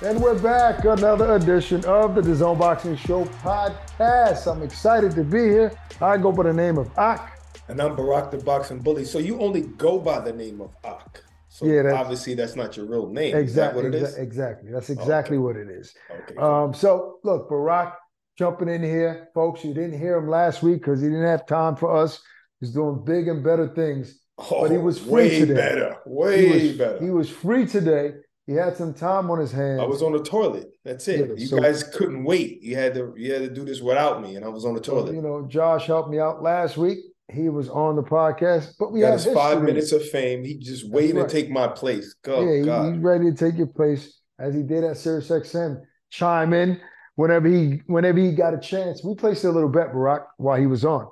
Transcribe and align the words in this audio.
And 0.00 0.20
we're 0.22 0.38
back, 0.38 0.84
another 0.84 1.34
edition 1.34 1.84
of 1.84 2.14
the 2.14 2.20
DAZN 2.20 2.56
Boxing 2.58 2.94
Show 2.96 3.24
podcast. 3.24 4.46
I'm 4.50 4.62
excited 4.62 5.12
to 5.16 5.24
be 5.24 5.38
here. 5.40 5.72
I 6.00 6.16
go 6.16 6.30
by 6.30 6.44
the 6.44 6.52
name 6.52 6.78
of 6.78 6.88
Ak. 6.96 7.40
And 7.66 7.80
I'm 7.82 7.96
Barak 7.96 8.30
the 8.30 8.38
Boxing 8.38 8.78
Bully. 8.78 9.04
So 9.04 9.18
you 9.18 9.40
only 9.40 9.62
go 9.62 9.98
by 9.98 10.20
the 10.20 10.32
name 10.32 10.60
of 10.60 10.70
Ak. 10.84 11.22
So 11.48 11.66
Yeah, 11.66 11.82
that's- 11.82 12.00
obviously 12.00 12.34
that's 12.34 12.54
not 12.54 12.76
your 12.76 12.86
real 12.86 13.08
name. 13.08 13.34
Exactly. 13.36 13.82
That 13.82 13.88
what 13.90 13.94
it 13.94 14.02
is? 14.02 14.14
exa- 14.14 14.18
Exactly. 14.22 14.70
That's 14.72 14.90
exactly 14.90 15.36
Okay. 15.36 15.42
what 15.44 15.56
it 15.56 15.68
is. 15.68 15.92
Okay. 16.10 16.36
Um, 16.36 16.72
so 16.72 17.18
look, 17.24 17.48
Barak 17.48 17.94
jumping 18.38 18.68
in 18.68 18.82
here, 18.84 19.28
folks. 19.34 19.64
You 19.64 19.74
didn't 19.74 19.98
hear 19.98 20.16
him 20.16 20.28
last 20.28 20.62
week 20.62 20.78
because 20.80 21.00
he 21.00 21.08
didn't 21.08 21.24
have 21.26 21.44
time 21.46 21.74
for 21.74 21.94
us. 21.96 22.20
He's 22.60 22.70
doing 22.72 23.02
big 23.04 23.26
and 23.26 23.42
better 23.42 23.66
things. 23.66 24.20
Oh, 24.38 24.62
but 24.62 24.70
he 24.70 24.76
Oh, 24.76 24.80
was 24.82 25.00
free 25.00 25.10
way 25.12 25.38
today. 25.40 25.54
better. 25.54 25.96
He 26.06 26.10
Way 26.12 26.52
was, 26.68 26.78
better. 26.78 26.98
he 27.04 27.10
was 27.10 27.28
free 27.28 27.66
today. 27.66 28.12
He 28.48 28.54
had 28.54 28.78
some 28.78 28.94
time 28.94 29.30
on 29.30 29.38
his 29.38 29.52
hands. 29.52 29.78
I 29.78 29.84
was 29.84 30.02
on 30.02 30.12
the 30.12 30.22
toilet. 30.22 30.68
That's 30.82 31.06
it. 31.06 31.20
Yeah, 31.20 31.34
you 31.36 31.46
so- 31.46 31.60
guys 31.60 31.82
couldn't 31.82 32.24
wait. 32.24 32.62
You 32.62 32.76
had 32.76 32.94
to 32.94 33.12
you 33.14 33.30
had 33.30 33.42
to 33.42 33.50
do 33.50 33.62
this 33.62 33.82
without 33.82 34.22
me, 34.22 34.36
and 34.36 34.44
I 34.44 34.48
was 34.48 34.64
on 34.64 34.72
the 34.72 34.80
toilet. 34.80 35.14
you 35.14 35.20
know, 35.20 35.46
Josh 35.46 35.86
helped 35.86 36.08
me 36.08 36.18
out 36.18 36.42
last 36.42 36.78
week. 36.78 36.98
He 37.30 37.50
was 37.50 37.68
on 37.68 37.94
the 37.94 38.02
podcast, 38.02 38.72
but 38.78 38.90
we 38.90 39.00
Got 39.00 39.10
had 39.10 39.20
his 39.20 39.34
five 39.34 39.62
minutes 39.62 39.92
of 39.92 40.02
fame. 40.08 40.44
He 40.46 40.56
just 40.56 40.88
waiting 40.88 41.16
right. 41.16 41.28
to 41.28 41.32
take 41.32 41.50
my 41.50 41.68
place. 41.68 42.14
Oh 42.26 42.42
yeah, 42.42 42.64
God. 42.64 42.94
he's 42.94 43.02
ready 43.02 43.30
to 43.30 43.36
take 43.36 43.58
your 43.58 43.66
place 43.66 44.18
as 44.38 44.54
he 44.54 44.62
did 44.62 44.82
at 44.82 44.96
Sirius 44.96 45.28
XM. 45.28 45.82
Chime 46.08 46.54
in 46.54 46.80
whenever 47.16 47.48
he 47.48 47.82
whenever 47.86 48.18
he 48.18 48.32
got 48.32 48.54
a 48.54 48.58
chance. 48.58 49.04
We 49.04 49.14
placed 49.14 49.44
a 49.44 49.50
little 49.50 49.68
bet, 49.68 49.92
Barak, 49.92 50.26
while 50.38 50.58
he 50.58 50.66
was 50.66 50.86
on. 50.86 51.06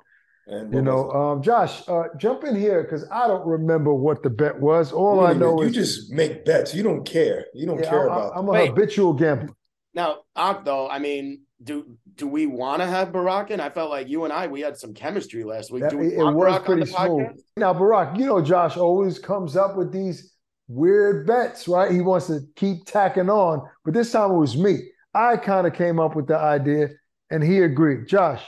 And 0.49 0.73
You 0.73 0.81
know, 0.81 1.11
um, 1.11 1.41
Josh, 1.41 1.83
uh, 1.89 2.03
jump 2.17 2.43
in 2.45 2.55
here 2.55 2.83
because 2.83 3.05
I 3.11 3.27
don't 3.27 3.45
remember 3.45 3.93
what 3.93 4.23
the 4.23 4.29
bet 4.29 4.59
was. 4.59 4.91
it? 4.91 4.95
All 4.95 5.17
You 5.17 5.21
I 5.27 5.33
know 5.33 5.61
even- 5.61 5.73
you 5.73 5.79
is 5.81 5.97
just 5.97 6.11
make 6.11 6.45
bets. 6.45 6.73
You 6.73 6.83
don't 6.83 7.03
care. 7.03 7.45
You 7.53 7.65
don't 7.65 7.79
yeah, 7.79 7.89
care 7.89 8.09
I, 8.09 8.15
about. 8.15 8.37
am 8.37 8.47
a 8.47 8.51
Wait. 8.51 8.69
habitual 8.69 9.13
gambler. 9.13 9.49
Now, 9.93 10.19
Ak, 10.35 10.63
though, 10.63 10.87
I 10.89 10.99
mean, 10.99 11.41
do 11.61 11.97
do 12.15 12.27
we 12.27 12.45
want 12.45 12.81
to 12.81 12.87
have 12.87 13.11
Barak 13.11 13.51
in? 13.51 13.59
I 13.59 13.69
felt 13.69 13.89
like 13.89 14.07
you 14.07 14.23
and 14.23 14.31
I 14.33 14.47
we 14.47 14.61
had 14.61 14.77
some 14.77 14.93
chemistry 14.93 15.43
last 15.43 15.71
week. 15.71 15.81
That- 15.83 15.91
do 15.91 15.97
we 15.97 16.07
it, 16.07 16.13
it 16.13 16.17
want 16.23 16.35
was 16.37 16.43
Barak 16.45 16.59
on 16.61 16.65
pretty 16.65 16.81
the 16.81 16.87
smooth. 16.87 17.27
podcast? 17.27 17.39
Now, 17.57 17.73
Barak, 17.73 18.17
you 18.17 18.25
know, 18.27 18.41
Josh 18.41 18.77
always 18.77 19.19
comes 19.19 19.57
up 19.57 19.75
with 19.75 19.91
these 19.91 20.33
weird 20.69 21.25
bets, 21.27 21.67
right? 21.67 21.91
He 21.91 22.01
wants 22.01 22.27
to 22.27 22.41
keep 22.55 22.85
tacking 22.85 23.29
on, 23.29 23.61
but 23.83 23.93
this 23.93 24.11
time 24.11 24.31
it 24.31 24.37
was 24.37 24.55
me. 24.57 24.79
I 25.13 25.35
kind 25.37 25.65
of 25.67 25.73
came 25.73 25.99
up 25.99 26.15
with 26.15 26.27
the 26.27 26.37
idea, 26.37 26.89
and 27.31 27.43
he 27.43 27.61
agreed. 27.61 28.07
Josh, 28.07 28.43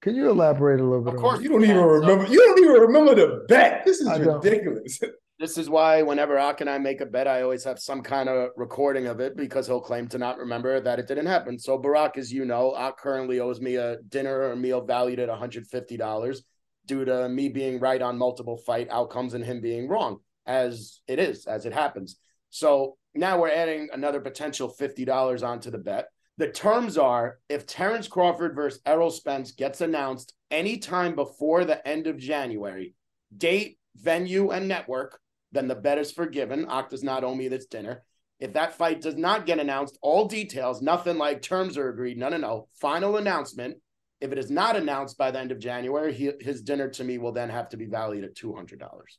can 0.00 0.14
you 0.14 0.30
elaborate 0.30 0.80
a 0.80 0.84
little 0.84 1.04
bit? 1.04 1.14
Of 1.14 1.20
course. 1.20 1.40
You 1.42 1.48
don't 1.48 1.62
even 1.64 1.76
Yeah, 1.76 1.82
so- 1.82 1.88
remember. 1.88 2.26
You 2.26 2.38
don't 2.38 2.58
even 2.60 2.80
remember 2.80 3.14
the 3.14 3.44
bet. 3.48 3.84
This 3.84 4.00
is 4.00 4.06
I 4.08 4.18
ridiculous. 4.18 5.00
This 5.40 5.56
is 5.56 5.70
why 5.70 6.02
whenever 6.02 6.36
Ak 6.36 6.62
and 6.62 6.68
I 6.68 6.78
make 6.78 7.00
a 7.00 7.06
bet, 7.06 7.28
I 7.28 7.42
always 7.42 7.62
have 7.62 7.78
some 7.78 8.02
kind 8.02 8.28
of 8.28 8.50
recording 8.56 9.06
of 9.06 9.20
it 9.20 9.36
because 9.36 9.68
he'll 9.68 9.80
claim 9.80 10.08
to 10.08 10.18
not 10.18 10.36
remember 10.36 10.80
that 10.80 10.98
it 10.98 11.06
didn't 11.06 11.26
happen. 11.26 11.60
So 11.60 11.78
Barak, 11.78 12.18
as 12.18 12.32
you 12.32 12.44
know, 12.44 12.74
Ak 12.76 12.96
currently 12.98 13.38
owes 13.38 13.60
me 13.60 13.76
a 13.76 13.98
dinner 14.08 14.48
or 14.50 14.56
meal 14.56 14.80
valued 14.84 15.20
at 15.20 15.28
$150 15.28 16.38
due 16.86 17.04
to 17.04 17.28
me 17.28 17.48
being 17.50 17.78
right 17.78 18.02
on 18.02 18.18
multiple 18.18 18.56
fight 18.56 18.88
outcomes 18.90 19.34
and 19.34 19.44
him 19.44 19.60
being 19.60 19.86
wrong, 19.86 20.18
as 20.44 21.02
it 21.06 21.20
is, 21.20 21.46
as 21.46 21.66
it 21.66 21.72
happens. 21.72 22.16
So 22.50 22.96
now 23.14 23.40
we're 23.40 23.50
adding 23.50 23.90
another 23.92 24.20
potential 24.20 24.74
$50 24.76 25.46
onto 25.46 25.70
the 25.70 25.78
bet. 25.78 26.08
The 26.38 26.48
terms 26.48 26.96
are 26.96 27.40
if 27.48 27.66
Terrence 27.66 28.06
Crawford 28.06 28.54
versus 28.54 28.80
Errol 28.86 29.10
Spence 29.10 29.52
gets 29.52 29.80
announced 29.80 30.34
anytime 30.52 31.16
before 31.16 31.64
the 31.64 31.86
end 31.86 32.06
of 32.06 32.16
January, 32.16 32.94
date, 33.36 33.78
venue, 33.96 34.50
and 34.50 34.68
network, 34.68 35.18
then 35.50 35.66
the 35.66 35.74
bet 35.74 35.98
is 35.98 36.12
forgiven. 36.12 36.66
Ak 36.70 36.90
does 36.90 37.02
not 37.02 37.24
owe 37.24 37.34
me 37.34 37.48
this 37.48 37.66
dinner. 37.66 38.04
If 38.38 38.52
that 38.52 38.74
fight 38.74 39.00
does 39.00 39.16
not 39.16 39.46
get 39.46 39.58
announced, 39.58 39.98
all 40.00 40.26
details, 40.26 40.80
nothing 40.80 41.18
like 41.18 41.42
terms 41.42 41.76
are 41.76 41.88
agreed. 41.88 42.16
No, 42.16 42.28
no, 42.28 42.36
no. 42.36 42.68
Final 42.80 43.16
announcement. 43.16 43.78
If 44.20 44.30
it 44.30 44.38
is 44.38 44.48
not 44.48 44.76
announced 44.76 45.18
by 45.18 45.32
the 45.32 45.40
end 45.40 45.50
of 45.50 45.58
January, 45.58 46.12
he, 46.14 46.30
his 46.40 46.62
dinner 46.62 46.88
to 46.90 47.02
me 47.04 47.18
will 47.18 47.32
then 47.32 47.50
have 47.50 47.68
to 47.70 47.76
be 47.76 47.86
valued 47.86 48.24
at 48.24 48.36
two 48.36 48.54
hundred 48.54 48.78
dollars. 48.78 49.18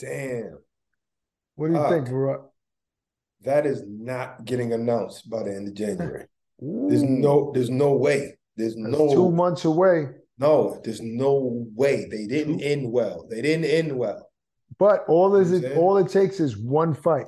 Damn, 0.00 0.58
What 1.54 1.68
do 1.68 1.74
you 1.74 1.78
Fuck. 1.78 1.90
think, 1.90 2.08
Barak? 2.08 2.42
That 3.42 3.66
is 3.66 3.82
not 3.86 4.44
getting 4.44 4.72
announced 4.72 5.30
by 5.30 5.42
the 5.42 5.54
end 5.54 5.68
of 5.68 5.74
January. 5.74 6.26
There's 6.58 7.02
no. 7.02 7.52
There's 7.54 7.70
no 7.70 7.92
way. 7.92 8.36
There's 8.56 8.74
that's 8.74 8.88
no. 8.88 9.14
two 9.14 9.30
months 9.30 9.64
away. 9.64 10.08
No, 10.38 10.80
there's 10.84 11.00
no 11.00 11.66
way. 11.74 12.06
They 12.10 12.26
didn't 12.26 12.60
end 12.60 12.90
well. 12.90 13.26
They 13.30 13.42
didn't 13.42 13.66
end 13.66 13.96
well. 13.96 14.30
But 14.78 15.04
all 15.08 15.36
is 15.36 15.52
it 15.52 15.62
know 15.62 15.68
what 15.68 15.72
I'm 15.72 15.78
all 15.78 15.96
it 15.98 16.08
takes 16.08 16.40
is 16.40 16.56
one 16.56 16.94
fight. 16.94 17.26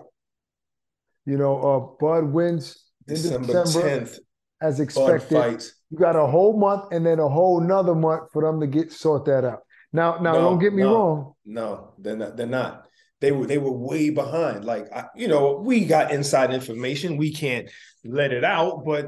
You 1.27 1.39
know, 1.39 1.61
uh, 1.61 1.81
Bud 2.05 2.33
wins 2.33 2.84
in 3.06 3.15
December 3.15 3.65
December, 3.65 3.89
tenth, 3.89 4.19
as 4.61 4.79
Bud 4.79 4.83
expected. 5.15 5.65
You 5.91 5.99
got 5.99 6.17
a 6.17 6.27
whole 6.27 6.59
month 6.59 6.93
and 6.93 7.05
then 7.05 7.19
a 7.19 7.29
whole 7.29 7.61
nother 7.61 7.94
month 7.94 8.33
for 8.33 8.43
them 8.43 8.61
to 8.61 8.67
get 8.67 8.93
sort 8.93 9.27
that 9.27 9.44
out. 9.44 9.61
Now, 9.93 10.19
now, 10.19 10.33
No, 10.33 10.41
don't 10.41 10.59
get 10.59 10.73
me 10.73 10.83
no. 10.83 10.94
wrong. 10.94 11.33
No, 11.44 11.94
they're 11.99 12.17
not. 12.17 12.37
They're 12.37 12.47
not. 12.47 12.87
They 13.22 13.31
were. 13.31 13.47
They 13.47 13.59
were 13.59 13.71
way 13.71 14.10
behind. 14.10 14.65
Like 14.65 14.93
I, 14.93 15.05
you 15.15 15.28
know, 15.28 15.62
we 15.65 15.84
got 15.84 16.10
inside 16.10 16.53
information. 16.53 17.16
We 17.16 17.33
can't 17.33 17.71
let 18.05 18.33
it 18.33 18.43
out, 18.43 18.84
but 18.84 19.06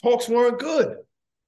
talks 0.00 0.28
weren't 0.28 0.60
good. 0.60 0.98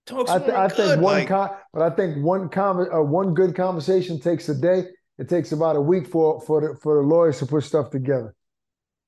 Talks 0.05 0.29
I, 0.29 0.39
weren't 0.39 0.47
th- 0.47 0.57
I 0.59 0.69
good. 0.69 0.77
think 0.77 1.01
one 1.01 1.15
like, 1.19 1.29
con- 1.29 1.51
but 1.73 1.83
I 1.83 1.95
think 1.95 2.25
one 2.25 2.49
con- 2.49 2.89
uh, 2.93 3.03
one 3.03 3.35
good 3.35 3.55
conversation 3.55 4.19
takes 4.19 4.49
a 4.49 4.55
day. 4.55 4.89
It 5.19 5.29
takes 5.29 5.53
about 5.53 5.77
a 5.77 5.81
week 5.81 6.09
for 6.09 6.41
for 6.41 6.61
the 6.61 6.81
for 6.83 7.01
the 7.01 7.09
lawyers 7.09 7.39
to 7.39 7.47
put 7.47 7.63
stuff 7.63 7.91
together. 7.91 8.35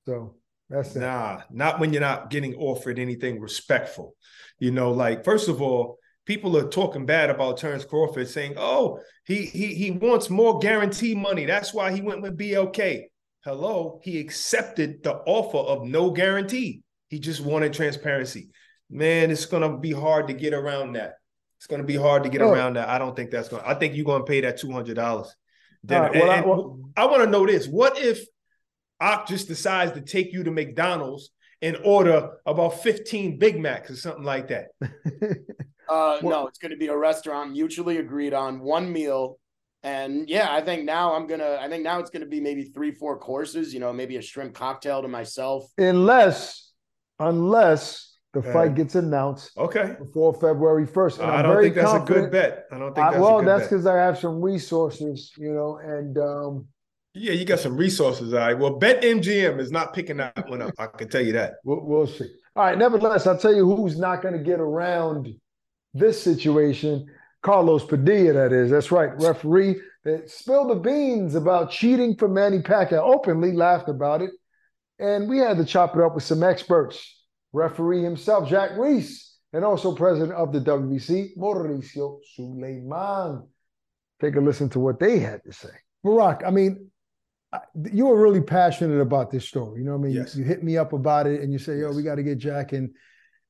So 0.05 0.35
that's 0.69 0.95
it. 0.95 1.01
Nah, 1.01 1.41
not 1.51 1.81
when 1.81 1.91
you're 1.91 1.99
not 1.99 2.29
getting 2.29 2.55
offered 2.55 2.97
anything 2.97 3.41
respectful. 3.41 4.15
You 4.57 4.71
know, 4.71 4.91
like 4.91 5.25
first 5.25 5.49
of 5.49 5.61
all, 5.61 5.97
people 6.29 6.55
are 6.55 6.69
talking 6.69 7.07
bad 7.07 7.31
about 7.31 7.57
Terrence 7.57 7.83
Crawford, 7.83 8.29
saying, 8.29 8.53
"Oh, 8.55 8.99
he 9.25 9.45
he 9.47 9.73
he 9.73 9.89
wants 9.89 10.29
more 10.29 10.59
guarantee 10.59 11.15
money. 11.15 11.45
That's 11.45 11.73
why 11.73 11.91
he 11.91 12.01
went 12.01 12.21
with 12.21 12.37
BLK." 12.37 13.05
Hello, 13.43 13.99
he 14.03 14.19
accepted 14.19 15.01
the 15.01 15.15
offer 15.25 15.57
of 15.57 15.87
no 15.87 16.11
guarantee. 16.11 16.83
He 17.09 17.17
just 17.19 17.41
wanted 17.41 17.73
transparency. 17.73 18.49
Man, 18.91 19.31
it's 19.31 19.47
gonna 19.47 19.77
be 19.79 19.91
hard 19.91 20.27
to 20.27 20.33
get 20.35 20.53
around 20.53 20.93
that. 20.93 21.15
It's 21.57 21.65
gonna 21.67 21.83
be 21.83 21.95
hard 21.95 22.23
to 22.23 22.29
get 22.29 22.43
Oh. 22.43 22.51
around 22.51 22.75
that. 22.75 22.87
I 22.87 22.99
don't 22.99 23.15
think 23.15 23.31
that's 23.31 23.49
gonna. 23.49 23.63
I 23.65 23.73
think 23.73 23.95
you're 23.95 24.05
gonna 24.05 24.23
pay 24.23 24.41
that 24.41 24.57
two 24.59 24.71
hundred 24.71 24.97
dollars. 24.97 25.35
Right, 25.89 26.13
well, 26.13 26.29
I- 26.29 26.41
well- 26.41 26.79
I 26.95 27.05
want 27.05 27.23
to 27.23 27.29
know 27.29 27.45
this: 27.47 27.67
What 27.67 27.97
if 27.99 28.23
Ak 29.01 29.25
just 29.27 29.47
decides 29.47 29.93
to 29.93 30.01
take 30.01 30.31
you 30.31 30.43
to 30.43 30.51
McDonald's 30.51 31.31
and 31.61 31.77
order 31.83 32.37
about 32.45 32.81
15 32.83 33.37
Big 33.39 33.59
Macs 33.59 33.89
or 33.89 33.95
something 33.95 34.23
like 34.23 34.47
that. 34.49 34.67
Uh, 35.89 36.19
Well- 36.21 36.41
no, 36.43 36.47
it's 36.47 36.59
going 36.59 36.71
to 36.71 36.77
be 36.77 36.87
a 36.87 36.95
restaurant 36.97 37.51
mutually 37.51 37.97
agreed 37.97 38.33
on 38.33 38.59
one 38.59 38.91
meal. 38.91 39.39
And 39.83 40.29
yeah, 40.29 40.47
I 40.51 40.59
think 40.61 40.83
now 40.83 41.13
I'm 41.15 41.25
gonna. 41.25 41.57
I 41.61 41.69
think 41.69 41.83
now 41.85 41.99
it's 41.99 42.09
gonna 42.09 42.25
be 42.25 42.41
maybe 42.41 42.63
three, 42.65 42.91
four 42.91 43.17
courses. 43.17 43.73
You 43.73 43.79
know, 43.79 43.93
maybe 43.93 44.17
a 44.17 44.21
shrimp 44.21 44.53
cocktail 44.53 45.01
to 45.01 45.07
myself. 45.07 45.71
unless 45.77 46.73
unless 47.17 48.17
the 48.33 48.41
Yeah. 48.41 48.53
fight 48.53 48.75
gets 48.75 48.95
announced 48.95 49.57
Okay. 49.57 49.95
before 49.97 50.33
February 50.33 50.85
first. 50.85 51.19
I 51.21 51.41
don't 51.41 51.61
think 51.61 51.75
that's 51.75 51.93
a 51.93 51.99
good 52.05 52.29
bet. 52.31 52.65
I 52.71 52.77
don't 52.77 52.93
think 52.93 53.07
I, 53.07 53.19
well, 53.19 53.37
a 53.39 53.41
good 53.41 53.47
that's 53.47 53.63
because 53.69 53.85
I 53.85 53.95
have 53.95 54.17
some 54.19 54.41
resources, 54.41 55.31
you 55.37 55.51
know, 55.53 55.77
and 55.81 56.17
um, 56.17 56.67
Yeah, 57.15 57.31
you 57.33 57.43
got 57.45 57.59
some 57.59 57.75
resources. 57.75 58.33
All 58.33 58.39
right. 58.39 58.53
Well, 58.57 58.77
Bet 58.77 59.01
MGM 59.01 59.59
is 59.59 59.71
not 59.71 59.93
picking 59.93 60.17
that 60.17 60.47
one 60.47 60.61
up. 60.61 60.73
I 60.77 60.87
can 60.87 61.07
tell 61.09 61.21
you 61.25 61.33
that. 61.33 61.55
we'll, 61.63 61.81
we'll 61.83 62.05
see. 62.07 62.29
All 62.55 62.65
right. 62.65 62.77
Nevertheless, 62.77 63.25
I'll 63.25 63.37
tell 63.37 63.55
you 63.55 63.65
who's 63.75 63.97
not 63.97 64.21
going 64.21 64.35
to 64.37 64.43
get 64.43 64.59
around 64.59 65.27
this 65.93 66.21
situation. 66.21 67.07
Carlos 67.41 67.85
Padilla, 67.85 68.33
that 68.33 68.53
is. 68.53 68.69
That's 68.69 68.91
right. 68.91 69.11
Referee 69.21 69.79
that 70.03 70.29
spilled 70.29 70.71
the 70.71 70.75
beans 70.75 71.35
about 71.35 71.71
cheating 71.71 72.15
for 72.15 72.27
Manny 72.27 72.59
Pacquiao, 72.59 72.99
openly 72.99 73.53
laughed 73.53 73.89
about 73.89 74.21
it. 74.21 74.31
And 74.99 75.29
we 75.29 75.37
had 75.37 75.57
to 75.57 75.65
chop 75.65 75.95
it 75.95 76.01
up 76.01 76.15
with 76.15 76.23
some 76.23 76.43
experts. 76.43 77.23
Referee 77.53 78.03
himself, 78.03 78.49
Jack 78.49 78.71
Reiss, 78.77 79.37
and 79.53 79.63
also 79.63 79.95
president 79.95 80.33
of 80.33 80.51
the 80.51 80.59
WBC, 80.59 81.37
Mauricio 81.37 82.19
Sulaiman. 82.35 83.47
Take 84.21 84.35
a 84.35 84.41
listen 84.41 84.69
to 84.69 84.79
what 84.79 84.99
they 84.99 85.19
had 85.19 85.43
to 85.45 85.53
say. 85.53 85.69
Barak, 86.03 86.43
I 86.45 86.51
mean, 86.51 86.89
you 87.91 88.05
were 88.05 88.21
really 88.21 88.41
passionate 88.41 88.99
about 88.99 89.31
this 89.31 89.47
story. 89.47 89.79
You 89.79 89.85
know 89.85 89.93
what 89.93 90.05
I 90.05 90.07
mean? 90.09 90.15
Yes. 90.15 90.35
You, 90.35 90.43
you, 90.43 90.47
hit 90.47 90.63
me 90.63 90.77
up 90.77 90.93
about 90.93 91.25
it 91.25 91.41
and 91.41 91.51
you 91.51 91.57
say, 91.57 91.79
yo, 91.79 91.87
yes. 91.87 91.95
we 91.95 92.03
got 92.03 92.15
to 92.15 92.23
get 92.23 92.37
Jack 92.37 92.73
and, 92.73 92.91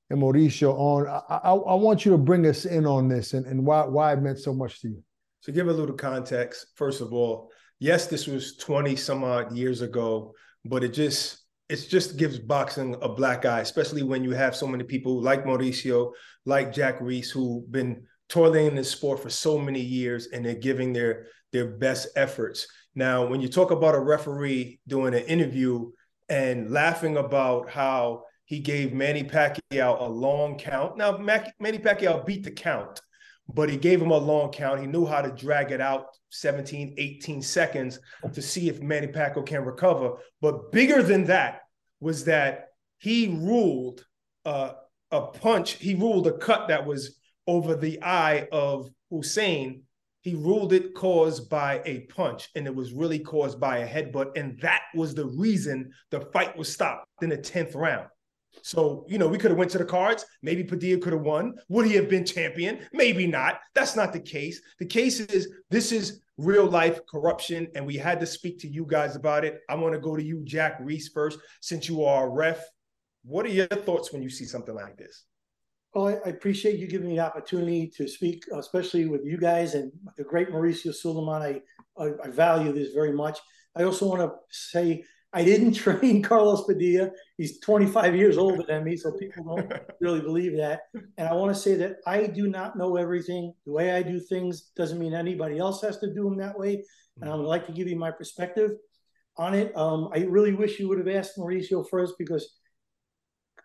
and 0.09 0.21
Mauricio 0.21 0.73
on. 0.77 1.07
I, 1.07 1.21
I, 1.35 1.51
I, 1.51 1.75
want 1.75 2.05
you 2.05 2.11
to 2.11 2.17
bring 2.17 2.45
us 2.45 2.65
in 2.65 2.85
on 2.85 3.07
this 3.07 3.33
and, 3.33 3.45
and 3.45 3.65
why, 3.65 3.85
why 3.85 4.13
it 4.13 4.21
meant 4.21 4.39
so 4.39 4.53
much 4.53 4.81
to 4.81 4.89
you. 4.89 5.03
To 5.43 5.51
give 5.51 5.67
a 5.67 5.73
little 5.73 5.95
context, 5.95 6.67
first 6.75 7.01
of 7.01 7.13
all, 7.13 7.51
yes, 7.79 8.07
this 8.07 8.27
was 8.27 8.57
20 8.57 8.95
some 8.95 9.23
odd 9.23 9.55
years 9.55 9.81
ago, 9.81 10.33
but 10.65 10.83
it 10.83 10.93
just, 10.93 11.43
it 11.69 11.87
just 11.87 12.17
gives 12.17 12.39
boxing 12.39 12.95
a 13.01 13.09
black 13.09 13.45
eye, 13.45 13.61
especially 13.61 14.03
when 14.03 14.23
you 14.23 14.31
have 14.31 14.55
so 14.55 14.67
many 14.67 14.83
people 14.83 15.21
like 15.21 15.45
Mauricio, 15.45 16.11
like 16.45 16.73
Jack 16.73 16.99
Reiss, 16.99 17.29
who've 17.29 17.71
been 17.71 18.03
toiling 18.27 18.67
in 18.67 18.75
this 18.75 18.91
sport 18.91 19.19
for 19.19 19.29
so 19.29 19.57
many 19.57 19.79
years 19.79 20.27
and 20.27 20.45
they're 20.45 20.55
giving 20.55 20.93
their 20.93 21.27
their 21.51 21.65
best 21.65 22.09
efforts. 22.15 22.67
Now, 22.93 23.25
when 23.25 23.41
you 23.41 23.47
talk 23.47 23.71
about 23.71 23.95
a 23.95 23.99
referee 23.99 24.79
doing 24.87 25.15
an 25.15 25.23
interview 25.23 25.91
and 26.27 26.69
laughing 26.69 27.17
about 27.17 27.69
how 27.69 28.23
he 28.49 28.59
gave 28.59 28.93
Manny 28.93 29.23
Pacquiao 29.23 30.01
a 30.01 30.09
long 30.09 30.57
count. 30.57 30.97
Now, 30.97 31.15
Manny 31.19 31.77
Pacquiao 31.77 32.25
beat 32.25 32.43
the 32.43 32.49
count, 32.49 32.99
but 33.47 33.69
he 33.69 33.77
gave 33.77 34.01
him 34.01 34.09
a 34.09 34.17
long 34.17 34.51
count. 34.51 34.81
He 34.81 34.87
knew 34.87 35.05
how 35.05 35.21
to 35.21 35.29
drag 35.29 35.71
it 35.71 35.79
out 35.79 36.07
17, 36.29 36.95
18 36.97 37.43
seconds 37.43 37.99
to 38.33 38.41
see 38.41 38.67
if 38.67 38.81
Manny 38.81 39.05
Pacquiao 39.05 39.45
can 39.45 39.63
recover. 39.63 40.13
But 40.41 40.71
bigger 40.71 41.03
than 41.03 41.25
that 41.25 41.61
was 41.99 42.25
that 42.25 42.69
he 42.97 43.27
ruled 43.27 44.03
uh, 44.45 44.71
a 45.11 45.21
punch, 45.27 45.73
he 45.73 45.93
ruled 45.93 46.25
a 46.25 46.37
cut 46.39 46.69
that 46.69 46.87
was 46.87 47.19
over 47.45 47.75
the 47.75 48.01
eye 48.01 48.47
of 48.51 48.89
Hussein 49.11 49.83
he 50.21 50.35
ruled 50.35 50.73
it 50.73 50.93
caused 50.93 51.49
by 51.49 51.81
a 51.85 52.01
punch 52.01 52.49
and 52.53 52.67
it 52.67 52.75
was 52.75 52.91
really 52.91 53.19
caused 53.19 53.57
by 53.57 53.77
a 53.77 53.87
headbutt 53.87 54.37
and 54.37 54.59
that 54.59 54.81
was 54.93 55.15
the 55.15 55.25
reason 55.25 55.89
the 56.11 56.19
fight 56.33 56.57
was 56.57 56.71
stopped 56.71 57.07
in 57.21 57.29
the 57.29 57.37
10th 57.37 57.73
round 57.73 58.07
so 58.61 59.05
you 59.07 59.17
know 59.17 59.27
we 59.27 59.37
could 59.37 59.51
have 59.51 59.57
went 59.57 59.71
to 59.71 59.77
the 59.77 59.85
cards. 59.85 60.25
Maybe 60.41 60.63
padilla 60.63 60.99
could 60.99 61.13
have 61.13 61.21
won. 61.21 61.55
Would 61.69 61.85
he 61.85 61.95
have 61.95 62.09
been 62.09 62.25
champion? 62.25 62.79
Maybe 62.93 63.27
not. 63.27 63.59
That's 63.75 63.95
not 63.95 64.13
the 64.13 64.19
case. 64.19 64.61
The 64.79 64.85
case 64.85 65.19
is 65.19 65.49
this 65.69 65.91
is 65.91 66.21
real 66.37 66.65
life 66.65 67.01
corruption 67.05 67.67
and 67.75 67.85
we 67.85 67.97
had 67.97 68.19
to 68.19 68.25
speak 68.25 68.59
to 68.59 68.67
you 68.67 68.85
guys 68.85 69.15
about 69.15 69.43
it. 69.43 69.59
I 69.69 69.75
want 69.75 69.93
to 69.93 69.99
go 69.99 70.15
to 70.15 70.23
you 70.23 70.41
jack 70.45 70.77
Reiss, 70.79 71.09
first 71.09 71.39
since 71.61 71.89
you 71.89 72.05
are 72.05 72.27
a 72.27 72.29
ref. 72.29 72.63
What 73.23 73.45
are 73.45 73.49
your 73.49 73.67
thoughts 73.67 74.13
when 74.13 74.21
you 74.21 74.29
see 74.29 74.45
something 74.45 74.73
like 74.73 74.97
this? 74.97 75.25
Well, 75.93 76.07
I, 76.07 76.29
appreciate 76.29 76.79
you 76.79 76.87
giving 76.87 77.09
me 77.09 77.15
the 77.15 77.25
opportunity 77.25 77.91
to 77.97 78.07
speak, 78.07 78.45
especially 78.53 79.07
with 79.07 79.25
you 79.25 79.37
guys 79.37 79.73
and 79.73 79.91
the 80.17 80.23
great 80.23 80.49
Mauricio 80.49 80.93
Sulaiman. 80.93 81.41
I, 81.41 82.01
I, 82.01 82.11
I 82.23 82.29
value 82.29 82.71
this 82.71 82.93
very 82.93 83.11
much. 83.11 83.39
I 83.75 83.83
also 83.83 84.07
want 84.07 84.21
to 84.21 84.31
say 84.49 85.03
I 85.33 85.43
didn't 85.43 85.73
train 85.85 86.21
Carlos 86.21 86.65
Padilla. 86.65 87.11
He's 87.37 87.59
25 87.59 88.15
years 88.15 88.37
older 88.37 88.63
than 88.67 88.83
me, 88.83 88.97
so 88.97 89.11
people 89.11 89.55
don't 89.55 89.73
really 90.01 90.21
believe 90.21 90.57
that. 90.57 90.81
And 91.17 91.27
I 91.27 91.33
want 91.33 91.53
to 91.55 91.61
say 91.61 91.75
that 91.75 91.97
I 92.05 92.27
do 92.27 92.47
not 92.47 92.77
know 92.77 92.95
everything. 92.97 93.53
The 93.65 93.71
way 93.71 93.91
I 93.91 94.01
do 94.01 94.19
things 94.19 94.71
doesn't 94.75 94.99
mean 94.99 95.13
anybody 95.13 95.57
else 95.57 95.81
has 95.81 95.97
to 95.99 96.13
do 96.13 96.23
them 96.23 96.37
that 96.37 96.57
way. 96.57 96.83
And 97.21 97.29
I 97.29 97.35
would 97.35 97.45
like 97.45 97.65
to 97.67 97.73
give 97.73 97.87
you 97.87 97.97
my 97.97 98.11
perspective 98.11 98.71
on 99.37 99.53
it. 99.53 99.75
Um, 99.75 100.09
I 100.13 100.19
really 100.19 100.53
wish 100.53 100.79
you 100.79 100.87
would 100.89 100.99
have 100.99 101.07
asked 101.07 101.37
Mauricio 101.37 101.87
first 101.89 102.13
because 102.17 102.59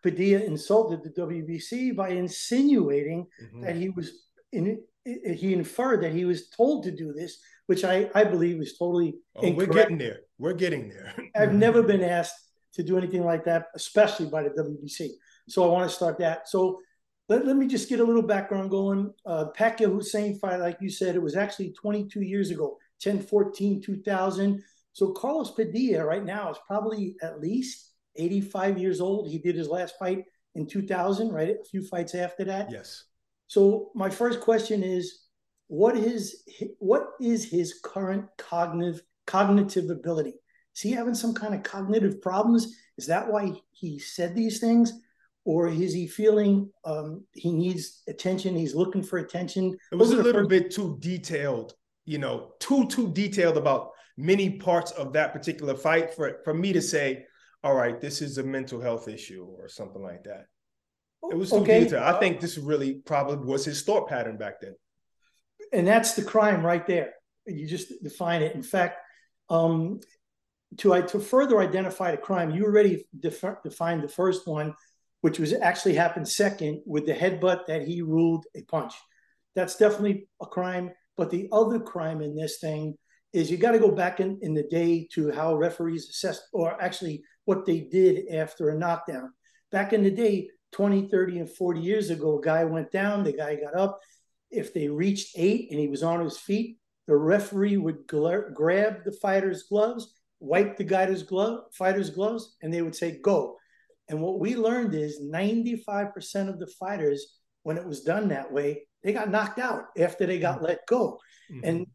Padilla 0.02 0.40
insulted 0.40 1.02
the 1.02 1.20
WBC 1.20 1.96
by 1.96 2.10
insinuating 2.10 3.26
mm-hmm. 3.42 3.62
that 3.62 3.76
he 3.76 3.88
was 3.90 4.12
in 4.52 4.82
he 5.04 5.52
inferred 5.52 6.02
that 6.02 6.12
he 6.12 6.24
was 6.24 6.48
told 6.48 6.84
to 6.84 6.90
do 6.90 7.12
this, 7.12 7.38
which 7.66 7.84
I, 7.84 8.10
I 8.14 8.24
believe 8.24 8.60
is 8.60 8.76
totally 8.78 9.16
oh, 9.36 9.52
We're 9.52 9.66
getting 9.66 9.98
there. 9.98 10.20
We're 10.38 10.54
getting 10.54 10.88
there. 10.88 11.14
I've 11.36 11.54
never 11.54 11.82
been 11.82 12.02
asked 12.02 12.34
to 12.74 12.82
do 12.82 12.98
anything 12.98 13.24
like 13.24 13.44
that, 13.44 13.66
especially 13.74 14.26
by 14.26 14.42
the 14.42 14.50
WBC. 14.50 15.10
So 15.48 15.64
I 15.64 15.72
want 15.72 15.88
to 15.88 15.94
start 15.94 16.18
that. 16.18 16.48
So 16.48 16.80
let, 17.28 17.46
let 17.46 17.56
me 17.56 17.66
just 17.66 17.88
get 17.88 18.00
a 18.00 18.04
little 18.04 18.22
background 18.22 18.70
going. 18.70 19.12
Uh, 19.24 19.46
Pacquiao 19.56 19.92
Hussein 19.92 20.38
fight, 20.38 20.60
like 20.60 20.78
you 20.80 20.90
said, 20.90 21.14
it 21.14 21.22
was 21.22 21.36
actually 21.36 21.72
22 21.72 22.22
years 22.22 22.50
ago, 22.50 22.78
10 23.00 23.22
14, 23.22 23.82
2000. 23.82 24.62
So 24.92 25.12
Carlos 25.12 25.50
Padilla 25.50 26.04
right 26.04 26.24
now 26.24 26.50
is 26.50 26.58
probably 26.66 27.16
at 27.22 27.40
least 27.40 27.92
85 28.16 28.78
years 28.78 29.00
old. 29.00 29.28
He 29.28 29.38
did 29.38 29.56
his 29.56 29.68
last 29.68 29.96
fight 29.98 30.24
in 30.54 30.66
2000, 30.66 31.32
right? 31.32 31.56
A 31.60 31.64
few 31.64 31.82
fights 31.82 32.14
after 32.14 32.44
that. 32.44 32.70
Yes. 32.70 33.04
So 33.46 33.90
my 33.94 34.10
first 34.10 34.40
question 34.40 34.82
is, 34.82 35.20
what 35.68 35.96
is 35.96 36.42
what 36.78 37.08
is 37.20 37.44
his 37.44 37.80
current 37.82 38.26
cognitive 38.36 39.02
cognitive 39.26 39.90
ability? 39.90 40.34
Is 40.74 40.82
he 40.82 40.92
having 40.92 41.14
some 41.14 41.34
kind 41.34 41.54
of 41.54 41.62
cognitive 41.62 42.20
problems? 42.20 42.76
Is 42.98 43.06
that 43.06 43.30
why 43.30 43.52
he 43.70 43.98
said 43.98 44.34
these 44.34 44.60
things? 44.60 44.92
Or 45.44 45.68
is 45.68 45.92
he 45.92 46.06
feeling 46.06 46.70
um, 46.84 47.24
he 47.32 47.52
needs 47.52 48.02
attention? 48.08 48.56
He's 48.56 48.74
looking 48.74 49.02
for 49.02 49.18
attention. 49.18 49.76
It 49.92 49.96
was 49.96 50.12
a 50.12 50.16
little 50.16 50.42
first- 50.42 50.50
bit 50.50 50.70
too 50.70 50.96
detailed, 51.00 51.74
you 52.06 52.18
know, 52.18 52.52
too 52.60 52.86
too 52.86 53.12
detailed 53.12 53.56
about 53.56 53.90
many 54.16 54.58
parts 54.58 54.90
of 54.92 55.12
that 55.12 55.32
particular 55.32 55.74
fight 55.74 56.14
for 56.14 56.40
for 56.44 56.54
me 56.54 56.72
to 56.72 56.80
say, 56.80 57.26
all 57.62 57.74
right, 57.74 58.00
this 58.00 58.22
is 58.22 58.38
a 58.38 58.42
mental 58.42 58.80
health 58.80 59.06
issue 59.08 59.44
or 59.58 59.68
something 59.68 60.02
like 60.02 60.24
that. 60.24 60.46
It 61.30 61.36
was 61.36 61.50
too 61.50 61.56
okay. 61.56 61.84
detailed. 61.84 62.02
I 62.02 62.18
think 62.18 62.40
this 62.40 62.58
really 62.58 62.94
probably 62.94 63.46
was 63.46 63.64
his 63.64 63.82
thought 63.82 64.08
pattern 64.08 64.36
back 64.36 64.60
then. 64.60 64.74
And 65.72 65.86
that's 65.86 66.14
the 66.14 66.22
crime 66.22 66.64
right 66.64 66.86
there. 66.86 67.14
You 67.46 67.66
just 67.66 67.92
define 68.02 68.42
it. 68.42 68.54
In 68.54 68.62
fact, 68.62 68.98
um, 69.48 70.00
to 70.78 71.02
to 71.02 71.20
further 71.20 71.60
identify 71.60 72.10
the 72.10 72.16
crime, 72.16 72.50
you 72.50 72.64
already 72.64 73.06
def- 73.18 73.62
defined 73.62 74.02
the 74.02 74.08
first 74.08 74.46
one, 74.46 74.74
which 75.20 75.38
was 75.38 75.52
actually 75.52 75.94
happened 75.94 76.28
second 76.28 76.82
with 76.86 77.06
the 77.06 77.14
headbutt 77.14 77.66
that 77.66 77.86
he 77.86 78.02
ruled 78.02 78.44
a 78.54 78.62
punch. 78.62 78.94
That's 79.54 79.76
definitely 79.76 80.28
a 80.40 80.46
crime. 80.46 80.90
But 81.16 81.30
the 81.30 81.48
other 81.52 81.78
crime 81.78 82.20
in 82.22 82.34
this 82.34 82.58
thing 82.58 82.96
is 83.32 83.50
you 83.50 83.56
got 83.56 83.72
to 83.72 83.78
go 83.78 83.90
back 83.90 84.20
in, 84.20 84.38
in 84.42 84.54
the 84.54 84.64
day 84.64 85.08
to 85.12 85.30
how 85.30 85.54
referees 85.54 86.08
assessed, 86.08 86.42
or 86.52 86.80
actually 86.80 87.22
what 87.44 87.66
they 87.66 87.80
did 87.80 88.28
after 88.28 88.70
a 88.70 88.78
knockdown. 88.78 89.32
Back 89.70 89.92
in 89.92 90.02
the 90.02 90.10
day, 90.10 90.48
20, 90.74 91.08
30, 91.08 91.38
and 91.38 91.50
40 91.50 91.80
years 91.80 92.10
ago, 92.10 92.38
a 92.38 92.42
guy 92.42 92.64
went 92.64 92.90
down, 92.90 93.22
the 93.22 93.32
guy 93.32 93.54
got 93.54 93.76
up. 93.76 94.00
If 94.50 94.74
they 94.74 94.88
reached 94.88 95.34
eight 95.36 95.70
and 95.70 95.78
he 95.78 95.86
was 95.86 96.02
on 96.02 96.20
his 96.20 96.36
feet, 96.36 96.78
the 97.06 97.16
referee 97.16 97.76
would 97.76 98.08
gla- 98.08 98.50
grab 98.52 99.04
the 99.04 99.12
fighter's 99.12 99.64
gloves, 99.64 100.14
wipe 100.40 100.76
the 100.76 100.84
guy's 100.84 101.22
glove, 101.22 101.64
fighter's 101.72 102.10
gloves, 102.10 102.56
and 102.60 102.74
they 102.74 102.82
would 102.82 102.96
say, 102.96 103.18
go. 103.22 103.56
And 104.08 104.20
what 104.20 104.40
we 104.40 104.56
learned 104.56 104.94
is 104.94 105.22
95% 105.22 106.48
of 106.48 106.58
the 106.58 106.66
fighters, 106.66 107.38
when 107.62 107.78
it 107.78 107.86
was 107.86 108.02
done 108.02 108.28
that 108.28 108.52
way, 108.52 108.86
they 109.04 109.12
got 109.12 109.30
knocked 109.30 109.60
out 109.60 109.84
after 109.96 110.26
they 110.26 110.40
got 110.40 110.56
mm-hmm. 110.56 110.66
let 110.66 110.86
go. 110.86 111.20
Mm-hmm. 111.52 111.64
And 111.64 111.86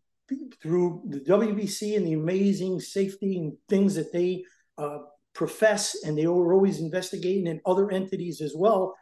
through 0.62 1.04
the 1.08 1.20
WBC 1.20 1.98
and 1.98 2.08
the 2.08 2.14
amazing 2.14 2.80
safety 2.80 3.38
and 3.38 3.54
things 3.68 3.96
that 3.96 4.14
they 4.14 4.46
uh, 4.78 5.00
profess 5.34 5.96
and 6.04 6.18
they 6.18 6.28
were 6.28 6.54
always 6.54 6.80
investigating 6.80 7.48
in 7.48 7.62
other 7.66 7.92
entities 7.92 8.42
as 8.42 8.54
well 8.56 8.96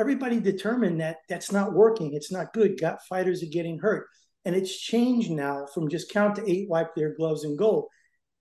everybody 0.00 0.40
determined 0.40 1.00
that 1.00 1.18
that's 1.28 1.52
not 1.52 1.74
working. 1.74 2.14
It's 2.14 2.32
not 2.32 2.54
good. 2.54 2.80
Got 2.80 3.04
fighters 3.06 3.42
are 3.42 3.52
getting 3.52 3.78
hurt. 3.78 4.08
And 4.46 4.56
it's 4.56 4.80
changed 4.80 5.30
now 5.30 5.66
from 5.74 5.90
just 5.90 6.10
count 6.10 6.36
to 6.36 6.50
eight 6.50 6.68
wipe 6.70 6.94
their 6.94 7.14
gloves 7.14 7.44
and 7.44 7.58
go. 7.58 7.88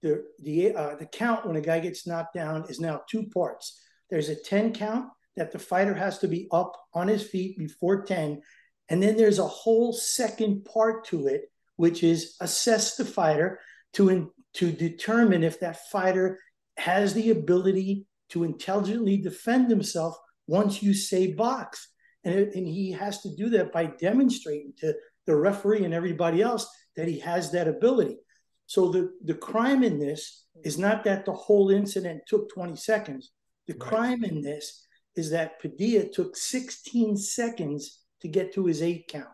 The 0.02 0.24
the 0.42 0.74
uh, 0.74 0.96
the 0.96 1.06
count 1.06 1.46
when 1.46 1.58
a 1.58 1.62
guy 1.62 1.82
gets 1.82 2.08
knocked 2.08 2.34
down 2.34 2.64
is 2.70 2.80
now 2.80 3.02
two 3.10 3.28
parts. 3.34 3.82
There's 4.10 4.30
a 4.30 4.36
10 4.36 4.74
count 4.74 5.10
that 5.36 5.52
the 5.52 5.60
fighter 5.60 5.94
has 5.94 6.20
to 6.20 6.30
be 6.30 6.48
up 6.52 6.72
on 6.94 7.10
his 7.10 7.24
feet 7.24 7.58
before 7.58 8.04
10 8.04 8.42
and 8.90 9.04
then 9.04 9.16
there's 9.16 9.40
a 9.40 9.48
whole 9.48 9.94
second 9.94 10.66
part 10.66 11.06
to 11.06 11.28
it 11.28 11.44
which 11.76 12.04
is 12.04 12.36
assess 12.42 12.96
the 12.96 13.06
fighter 13.06 13.60
to 13.94 14.10
in, 14.10 14.30
to 14.56 14.72
determine 14.72 15.44
if 15.44 15.60
that 15.60 15.88
fighter 15.92 16.40
has 16.80 17.14
the 17.14 17.32
ability 17.32 18.06
to 18.30 18.44
intelligently 18.44 19.18
defend 19.18 19.70
himself 19.70 20.16
once 20.48 20.82
you 20.82 20.94
say 20.94 21.34
box. 21.34 21.90
And, 22.24 22.36
it, 22.36 22.56
and 22.56 22.68
he 22.68 22.92
has 22.92 23.22
to 23.22 23.36
do 23.36 23.50
that 23.52 23.72
by 23.72 23.86
demonstrating 23.86 24.74
to 24.80 24.94
the 25.26 25.36
referee 25.36 25.86
and 25.86 25.94
everybody 25.94 26.42
else 26.42 26.68
that 26.96 27.08
he 27.08 27.20
has 27.20 27.52
that 27.52 27.68
ability. 27.68 28.18
So 28.66 28.92
the, 28.92 29.12
the 29.24 29.36
crime 29.36 29.84
in 29.84 30.00
this 30.00 30.46
is 30.64 30.78
not 30.78 31.04
that 31.06 31.26
the 31.26 31.34
whole 31.34 31.70
incident 31.70 32.22
took 32.28 32.54
20 32.54 32.76
seconds. 32.76 33.32
The 33.68 33.74
right. 33.74 33.82
crime 33.82 34.24
in 34.24 34.42
this 34.42 34.86
is 35.16 35.32
that 35.32 35.60
Padilla 35.60 36.08
took 36.10 36.36
16 36.36 37.18
seconds 37.18 38.00
to 38.22 38.28
get 38.28 38.54
to 38.54 38.66
his 38.66 38.82
eight 38.82 39.08
count. 39.08 39.28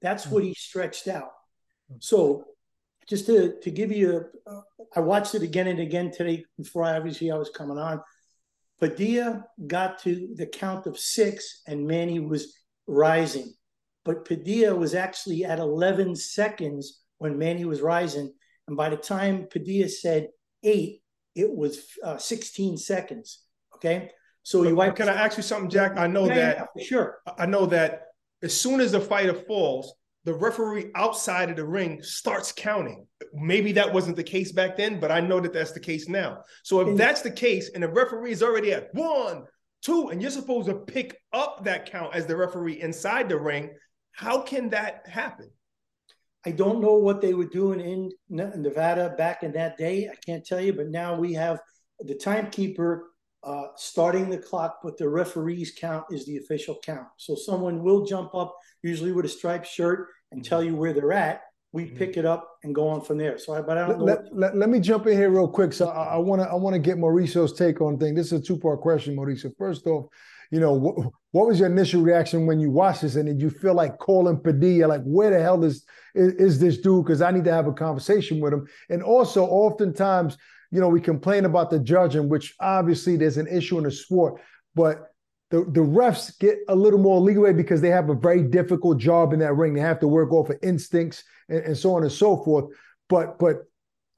That's 0.00 0.24
mm-hmm. 0.24 0.34
what 0.34 0.44
he 0.44 0.54
stretched 0.54 1.08
out. 1.08 1.30
So 2.00 2.44
just 3.08 3.26
to, 3.26 3.58
to 3.62 3.70
give 3.70 3.90
you 3.90 4.28
a, 4.46 4.50
uh, 4.50 4.60
I 4.94 5.00
watched 5.00 5.34
it 5.34 5.42
again 5.42 5.66
and 5.66 5.80
again 5.80 6.10
today 6.10 6.44
before 6.56 6.84
I 6.84 6.96
obviously 6.96 7.30
I 7.30 7.36
was 7.36 7.50
coming 7.50 7.78
on. 7.78 8.00
Padilla 8.80 9.44
got 9.66 9.98
to 10.00 10.28
the 10.34 10.46
count 10.46 10.86
of 10.86 10.98
six 10.98 11.62
and 11.66 11.86
Manny 11.86 12.20
was 12.20 12.54
rising. 12.86 13.52
But 14.04 14.24
Padilla 14.24 14.74
was 14.74 14.94
actually 14.94 15.44
at 15.44 15.58
11 15.58 16.16
seconds 16.16 17.00
when 17.18 17.38
Manny 17.38 17.64
was 17.64 17.80
rising. 17.80 18.32
And 18.66 18.76
by 18.76 18.90
the 18.90 18.96
time 18.96 19.48
Padilla 19.50 19.88
said 19.88 20.28
eight, 20.62 21.02
it 21.34 21.50
was 21.50 21.84
uh, 22.04 22.18
16 22.18 22.76
seconds. 22.76 23.42
Okay. 23.74 24.10
So 24.42 24.72
wiped. 24.74 24.96
Can 24.96 25.08
I 25.08 25.12
ask 25.12 25.36
you 25.36 25.42
something, 25.42 25.68
Jack? 25.68 25.98
I 25.98 26.06
know 26.06 26.26
Yeah, 26.26 26.34
that 26.34 26.68
yeah, 26.74 26.84
sure. 26.84 27.18
I 27.36 27.46
know 27.46 27.66
that 27.66 28.04
as 28.42 28.58
soon 28.58 28.80
as 28.80 28.92
the 28.92 29.00
fighter 29.00 29.34
falls, 29.34 29.94
the 30.28 30.34
referee 30.34 30.90
outside 30.94 31.48
of 31.48 31.56
the 31.56 31.64
ring 31.64 32.02
starts 32.02 32.52
counting. 32.52 33.06
Maybe 33.32 33.72
that 33.72 33.90
wasn't 33.90 34.16
the 34.16 34.22
case 34.22 34.52
back 34.52 34.76
then, 34.76 35.00
but 35.00 35.10
I 35.10 35.20
know 35.20 35.40
that 35.40 35.54
that's 35.54 35.72
the 35.72 35.80
case 35.80 36.06
now. 36.06 36.44
So 36.64 36.80
if 36.82 36.98
that's 36.98 37.22
the 37.22 37.30
case, 37.30 37.70
and 37.72 37.82
the 37.82 37.88
referee 37.88 38.32
is 38.32 38.42
already 38.42 38.74
at 38.74 38.94
one, 38.94 39.44
two, 39.80 40.10
and 40.10 40.20
you're 40.20 40.30
supposed 40.30 40.68
to 40.68 40.74
pick 40.74 41.16
up 41.32 41.64
that 41.64 41.90
count 41.90 42.14
as 42.14 42.26
the 42.26 42.36
referee 42.36 42.82
inside 42.82 43.30
the 43.30 43.38
ring, 43.38 43.70
how 44.12 44.42
can 44.42 44.68
that 44.68 45.08
happen? 45.08 45.48
I 46.44 46.50
don't 46.50 46.82
know 46.82 46.96
what 46.96 47.22
they 47.22 47.32
were 47.32 47.46
doing 47.46 47.80
in 47.80 48.10
Nevada 48.28 49.14
back 49.16 49.42
in 49.42 49.52
that 49.52 49.78
day. 49.78 50.10
I 50.12 50.16
can't 50.26 50.44
tell 50.44 50.60
you, 50.60 50.74
but 50.74 50.88
now 50.88 51.16
we 51.16 51.32
have 51.32 51.58
the 52.00 52.14
timekeeper 52.14 53.08
uh, 53.42 53.68
starting 53.76 54.28
the 54.28 54.36
clock, 54.36 54.80
but 54.82 54.98
the 54.98 55.08
referee's 55.08 55.72
count 55.72 56.04
is 56.10 56.26
the 56.26 56.36
official 56.36 56.78
count. 56.84 57.08
So 57.16 57.34
someone 57.34 57.82
will 57.82 58.04
jump 58.04 58.34
up, 58.34 58.54
usually 58.82 59.12
with 59.12 59.24
a 59.24 59.28
striped 59.28 59.66
shirt, 59.66 60.08
and 60.32 60.44
tell 60.44 60.62
you 60.62 60.74
where 60.74 60.92
they're 60.92 61.12
at. 61.12 61.42
We 61.72 61.84
Mhm. 61.86 61.96
pick 61.96 62.16
it 62.16 62.24
up 62.24 62.48
and 62.64 62.74
go 62.74 62.88
on 62.88 63.02
from 63.02 63.18
there. 63.18 63.36
So, 63.38 63.52
I, 63.52 63.60
but 63.60 63.76
I 63.76 63.86
don't 63.86 63.98
know. 63.98 64.04
Let, 64.04 64.34
let, 64.34 64.56
let 64.56 64.68
me 64.70 64.80
jump 64.80 65.06
in 65.06 65.12
here 65.12 65.30
real 65.30 65.48
quick. 65.48 65.72
So 65.74 65.88
I 65.88 66.16
want 66.16 66.40
to 66.40 66.48
I 66.48 66.54
want 66.54 66.72
to 66.74 66.78
get 66.78 66.96
Mauricio's 66.96 67.52
take 67.52 67.80
on 67.82 67.98
thing. 67.98 68.14
This 68.14 68.32
is 68.32 68.40
a 68.40 68.42
two 68.42 68.58
part 68.58 68.80
question, 68.80 69.14
Mauricio. 69.14 69.54
First 69.58 69.86
off, 69.86 70.06
you 70.50 70.60
know 70.60 70.72
what, 70.72 71.12
what 71.32 71.46
was 71.46 71.58
your 71.60 71.68
initial 71.68 72.00
reaction 72.00 72.46
when 72.46 72.58
you 72.58 72.70
watched 72.70 73.02
this, 73.02 73.16
and 73.16 73.26
did 73.26 73.40
you 73.42 73.50
feel 73.50 73.74
like 73.74 73.98
calling 73.98 74.40
Padilla, 74.40 74.86
like 74.86 75.02
where 75.04 75.30
the 75.30 75.40
hell 75.40 75.62
is 75.62 75.84
is, 76.14 76.32
is 76.34 76.58
this 76.58 76.78
dude? 76.78 77.04
Because 77.04 77.20
I 77.20 77.30
need 77.32 77.44
to 77.44 77.52
have 77.52 77.66
a 77.66 77.72
conversation 77.72 78.40
with 78.40 78.54
him. 78.54 78.66
And 78.88 79.02
also, 79.02 79.44
oftentimes, 79.44 80.38
you 80.70 80.80
know, 80.80 80.88
we 80.88 81.02
complain 81.02 81.44
about 81.44 81.68
the 81.68 81.78
judging, 81.78 82.30
which 82.30 82.54
obviously 82.60 83.16
there's 83.16 83.36
an 83.36 83.46
issue 83.46 83.76
in 83.76 83.84
the 83.84 83.90
sport, 83.90 84.40
but 84.74 85.07
the, 85.50 85.60
the 85.60 85.80
refs 85.80 86.38
get 86.38 86.58
a 86.68 86.74
little 86.74 86.98
more 86.98 87.20
leeway 87.20 87.52
because 87.52 87.80
they 87.80 87.88
have 87.88 88.10
a 88.10 88.14
very 88.14 88.42
difficult 88.42 88.98
job 88.98 89.32
in 89.32 89.38
that 89.38 89.54
ring. 89.54 89.72
They 89.72 89.80
have 89.80 90.00
to 90.00 90.08
work 90.08 90.32
off 90.32 90.50
of 90.50 90.58
instincts 90.62 91.24
and, 91.48 91.60
and 91.64 91.76
so 91.76 91.94
on 91.94 92.02
and 92.02 92.12
so 92.12 92.42
forth. 92.44 92.66
But 93.08 93.38
but 93.38 93.64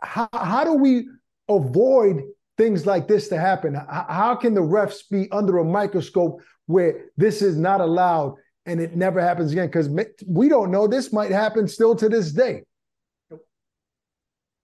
how, 0.01 0.29
how 0.33 0.65
do 0.65 0.75
we 0.75 1.09
avoid 1.49 2.23
things 2.59 2.85
like 2.85 3.07
this 3.07 3.29
to 3.29 3.39
happen? 3.39 3.75
How, 3.75 4.07
how 4.09 4.35
can 4.35 4.55
the 4.55 4.61
refs 4.61 5.09
be 5.09 5.31
under 5.31 5.59
a 5.59 5.65
microscope 5.65 6.43
where 6.67 7.07
this 7.17 7.43
is 7.43 7.57
not 7.57 7.81
allowed 7.81 8.35
and 8.67 8.81
it 8.81 8.97
never 8.97 9.21
happens 9.21 9.53
again? 9.53 9.69
Because 9.69 9.89
we 10.27 10.49
don't 10.49 10.73
know. 10.73 10.89
This 10.89 11.13
might 11.13 11.31
happen 11.31 11.69
still 11.69 11.95
to 11.97 12.09
this 12.09 12.33
day. 12.33 12.63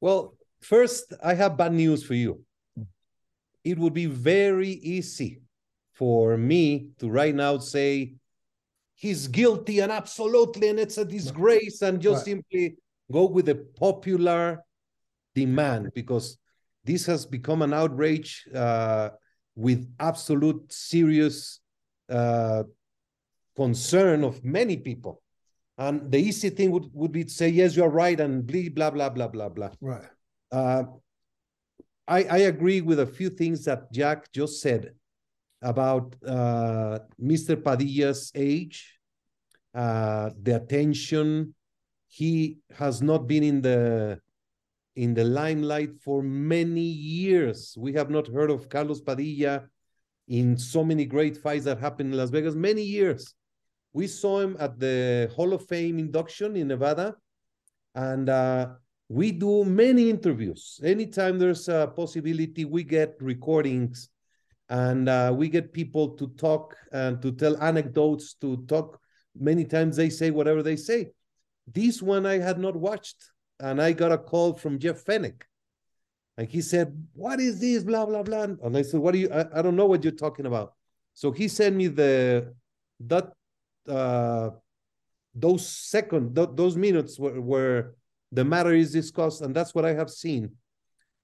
Well, 0.01 0.37
first, 0.61 1.13
I 1.23 1.35
have 1.35 1.57
bad 1.57 1.73
news 1.73 2.03
for 2.03 2.15
you. 2.15 2.41
It 3.63 3.79
would 3.79 3.95
be 3.95 4.07
very 4.07 4.71
easy 4.71 5.41
for 5.97 6.37
me 6.37 6.89
to 6.99 7.09
right 7.09 7.35
now 7.35 7.59
say 7.59 8.15
he's 8.95 9.29
guilty 9.29 9.81
and 9.81 9.91
absolutely, 9.91 10.69
and 10.69 10.79
it's 10.79 10.99
a 10.99 11.05
disgrace, 11.05 11.83
and 11.83 12.01
just 12.01 12.27
Right. 12.27 12.37
simply 12.37 12.77
go 13.11 13.27
with 13.27 13.47
the 13.47 13.55
popular 13.55 14.65
demand 15.35 15.91
because 15.95 16.39
this 16.85 17.07
has 17.07 17.27
become 17.27 17.63
an 17.63 17.73
outrage 17.73 18.49
uh, 18.55 19.11
with 19.55 19.87
absolute 19.99 20.73
serious 20.73 21.61
uh, 22.09 22.63
concern 23.55 24.25
of 24.25 24.45
many 24.45 24.77
people. 24.77 25.23
And 25.79 26.11
the 26.11 26.19
easy 26.19 26.51
thing 26.51 26.71
would, 26.71 26.89
would 26.93 27.13
be 27.13 27.25
to 27.25 27.31
say, 27.31 27.49
yes, 27.49 27.77
you're 27.77 27.91
right, 27.91 28.19
and 28.19 28.47
blah, 28.75 28.91
blah, 28.91 29.11
blah, 29.11 29.29
blah, 29.29 29.49
blah. 29.49 29.71
Right. 29.81 30.09
Uh, 30.53 30.85
I, 32.09 32.25
I 32.25 32.39
agree 32.39 32.81
with 32.81 33.01
a 33.01 33.07
few 33.07 33.31
things 33.31 33.65
that 33.65 33.93
Jack 33.93 34.33
just 34.33 34.61
said 34.63 34.95
about 35.63 36.15
uh, 36.27 36.99
Mr. 37.21 37.63
Padilla's 37.63 38.31
age, 38.35 38.99
uh, 39.75 40.31
the 40.43 40.57
attention. 40.57 41.55
He 42.09 42.59
has 42.79 43.03
not 43.03 43.27
been 43.27 43.43
in 43.43 43.61
the 43.63 44.21
in 44.95 45.13
the 45.13 45.25
limelight 45.25 45.91
for 46.01 46.23
many 46.23 46.81
years. 46.81 47.75
We 47.79 47.93
have 47.93 48.09
not 48.09 48.27
heard 48.27 48.51
of 48.51 48.69
Carlos 48.71 49.01
Padilla 49.03 49.65
in 50.29 50.57
so 50.57 50.83
many 50.83 51.05
great 51.05 51.37
fights 51.37 51.67
that 51.67 51.79
happened 51.79 52.13
in 52.13 52.19
Las 52.19 52.31
Vegas. 52.31 52.55
Many 52.55 52.83
years. 52.83 53.35
We 53.93 54.07
saw 54.07 54.41
him 54.41 54.57
at 54.59 54.79
the 54.79 55.31
Hall 55.35 55.53
of 55.53 55.67
Fame 55.67 55.99
induction 55.99 56.57
in 56.57 56.69
Nevada, 56.69 57.15
and 57.95 58.29
uh, 58.29 58.69
we 59.09 59.33
do 59.33 59.65
many 59.65 60.11
interviews. 60.11 60.81
Anytime 60.83 61.39
there's 61.39 61.69
a 61.69 61.93
possibility, 61.95 62.65
we 62.65 62.85
get 62.85 63.17
recordings 63.21 64.11
and 64.69 65.09
uh, 65.09 65.33
we 65.35 65.49
get 65.49 65.73
people 65.73 66.11
to 66.17 66.29
talk 66.37 66.77
and 66.93 67.23
to 67.23 67.33
tell 67.33 67.57
anecdotes, 67.63 68.35
to 68.41 68.57
talk. 68.67 69.01
Many 69.39 69.65
times 69.65 69.97
they 69.97 70.11
say 70.11 70.31
whatever 70.31 70.63
they 70.63 70.77
say. 70.77 71.11
This 71.67 72.03
one 72.03 72.27
I 72.27 72.39
had 72.39 72.59
not 72.59 72.75
watched, 72.77 73.31
and 73.61 73.81
I 73.81 73.93
got 73.93 74.13
a 74.13 74.19
call 74.19 74.55
from 74.55 74.79
Jeff 74.79 75.05
Fenech. 75.05 75.43
And 76.37 76.49
he 76.49 76.61
said, 76.61 77.07
What 77.13 77.41
is 77.41 77.61
this? 77.61 77.85
Blah, 77.85 78.07
blah, 78.07 78.23
blah. 78.23 78.43
And 78.43 78.77
I 78.77 78.83
said, 78.83 79.01
What 79.01 79.15
are 79.15 79.19
you? 79.19 79.31
I, 79.31 79.59
I 79.59 79.63
don't 79.63 79.77
know 79.77 79.87
what 79.87 80.05
you're 80.05 80.13
talking 80.13 80.47
about. 80.47 80.75
So 81.15 81.33
he 81.33 81.49
sent 81.49 81.77
me 81.77 81.89
the 81.89 82.55
that 83.01 83.33
uh 83.89 84.51
those 85.35 85.69
second 85.69 86.35
th- 86.35 86.51
those 86.55 86.77
minutes 86.77 87.19
where, 87.19 87.41
where 87.41 87.95
the 88.33 88.45
matter 88.45 88.73
is 88.73 88.93
discussed, 88.93 89.43
and 89.43 89.55
that's 89.55 89.75
what 89.75 89.85
I 89.85 89.95
have 89.95 90.11
seen. 90.11 90.53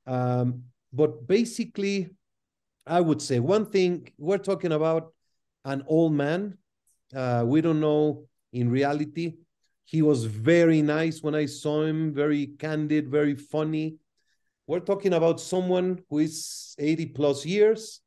Um, 0.06 0.64
but 0.92 1.26
basically, 1.26 2.10
I 2.86 3.00
would 3.00 3.22
say 3.22 3.38
one 3.38 3.66
thing 3.66 4.08
we're 4.18 4.38
talking 4.38 4.72
about 4.72 5.12
an 5.64 5.84
old 5.86 6.12
man. 6.12 6.58
Uh, 7.14 7.44
we 7.46 7.60
don't 7.60 7.80
know 7.80 8.26
in 8.52 8.70
reality. 8.70 9.34
He 9.84 10.02
was 10.02 10.24
very 10.24 10.82
nice 10.82 11.22
when 11.22 11.34
I 11.34 11.46
saw 11.46 11.84
him, 11.84 12.14
very 12.14 12.46
candid, 12.58 13.10
very 13.10 13.34
funny. 13.34 13.96
We're 14.66 14.80
talking 14.80 15.12
about 15.12 15.40
someone 15.40 16.02
who 16.08 16.20
is 16.20 16.74
80 16.78 17.06
plus 17.06 17.44
years. 17.44 18.00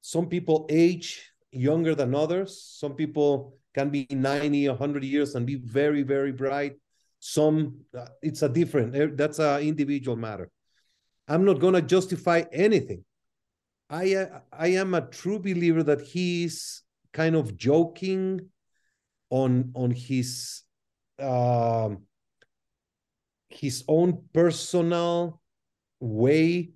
Some 0.00 0.26
people 0.26 0.66
age 0.70 1.30
younger 1.52 1.94
than 1.94 2.14
others. 2.14 2.62
Some 2.62 2.94
people 2.94 3.58
can 3.74 3.90
be 3.90 4.06
90, 4.10 4.68
100 4.68 5.04
years 5.04 5.34
and 5.34 5.46
be 5.46 5.56
very, 5.56 6.02
very 6.02 6.32
bright. 6.32 6.76
Some, 7.20 7.80
uh, 7.96 8.06
it's 8.22 8.42
a 8.42 8.48
different, 8.48 8.96
eh, 8.96 9.08
that's 9.12 9.38
an 9.38 9.60
individual 9.60 10.16
matter. 10.16 10.50
I'm 11.28 11.44
not 11.44 11.60
going 11.60 11.74
to 11.74 11.82
justify 11.82 12.44
anything. 12.50 13.04
I, 13.90 14.14
uh, 14.14 14.40
I 14.52 14.68
am 14.68 14.94
a 14.94 15.00
true 15.00 15.38
believer 15.40 15.82
that 15.82 16.00
he's 16.00 16.82
kind 17.12 17.34
of 17.34 17.56
joking 17.56 18.48
on, 19.30 19.72
on 19.74 19.90
his, 19.90 20.62
um, 21.18 22.04
his 23.48 23.84
own 23.88 24.22
personal 24.32 25.42
way 25.98 26.70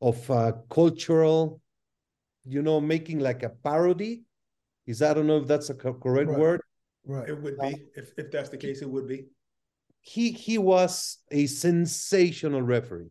of 0.00 0.30
uh, 0.30 0.52
cultural, 0.70 1.60
you 2.44 2.62
know, 2.62 2.80
making 2.80 3.18
like 3.18 3.42
a 3.42 3.50
parody. 3.50 4.22
Is 4.86 5.00
that, 5.00 5.12
I 5.12 5.14
don't 5.14 5.26
know 5.26 5.38
if 5.38 5.48
that's 5.48 5.70
a 5.70 5.74
correct 5.74 6.30
Right. 6.30 6.38
word. 6.38 6.60
Right. 7.04 7.28
It 7.28 7.42
would 7.42 7.58
be 7.58 7.86
if 7.96 8.12
if 8.16 8.30
that's 8.30 8.50
the 8.50 8.56
case. 8.56 8.82
It 8.82 8.88
would 8.88 9.08
be. 9.08 9.26
he 10.00 10.30
he 10.30 10.58
was 10.58 11.18
a 11.30 11.46
sensational 11.46 12.62
referee. 12.62 13.10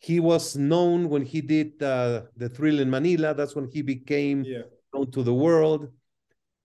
He 0.00 0.18
was 0.18 0.56
known 0.56 1.08
when 1.10 1.22
he 1.22 1.40
did 1.42 1.82
uh, 1.82 2.22
the 2.36 2.48
Thrill 2.48 2.80
in 2.80 2.88
Manila. 2.90 3.34
That's 3.34 3.54
when 3.54 3.68
he 3.68 3.82
became 3.82 4.44
Yeah. 4.44 4.62
known 4.92 5.10
to 5.12 5.22
the 5.22 5.34
world. 5.34 5.92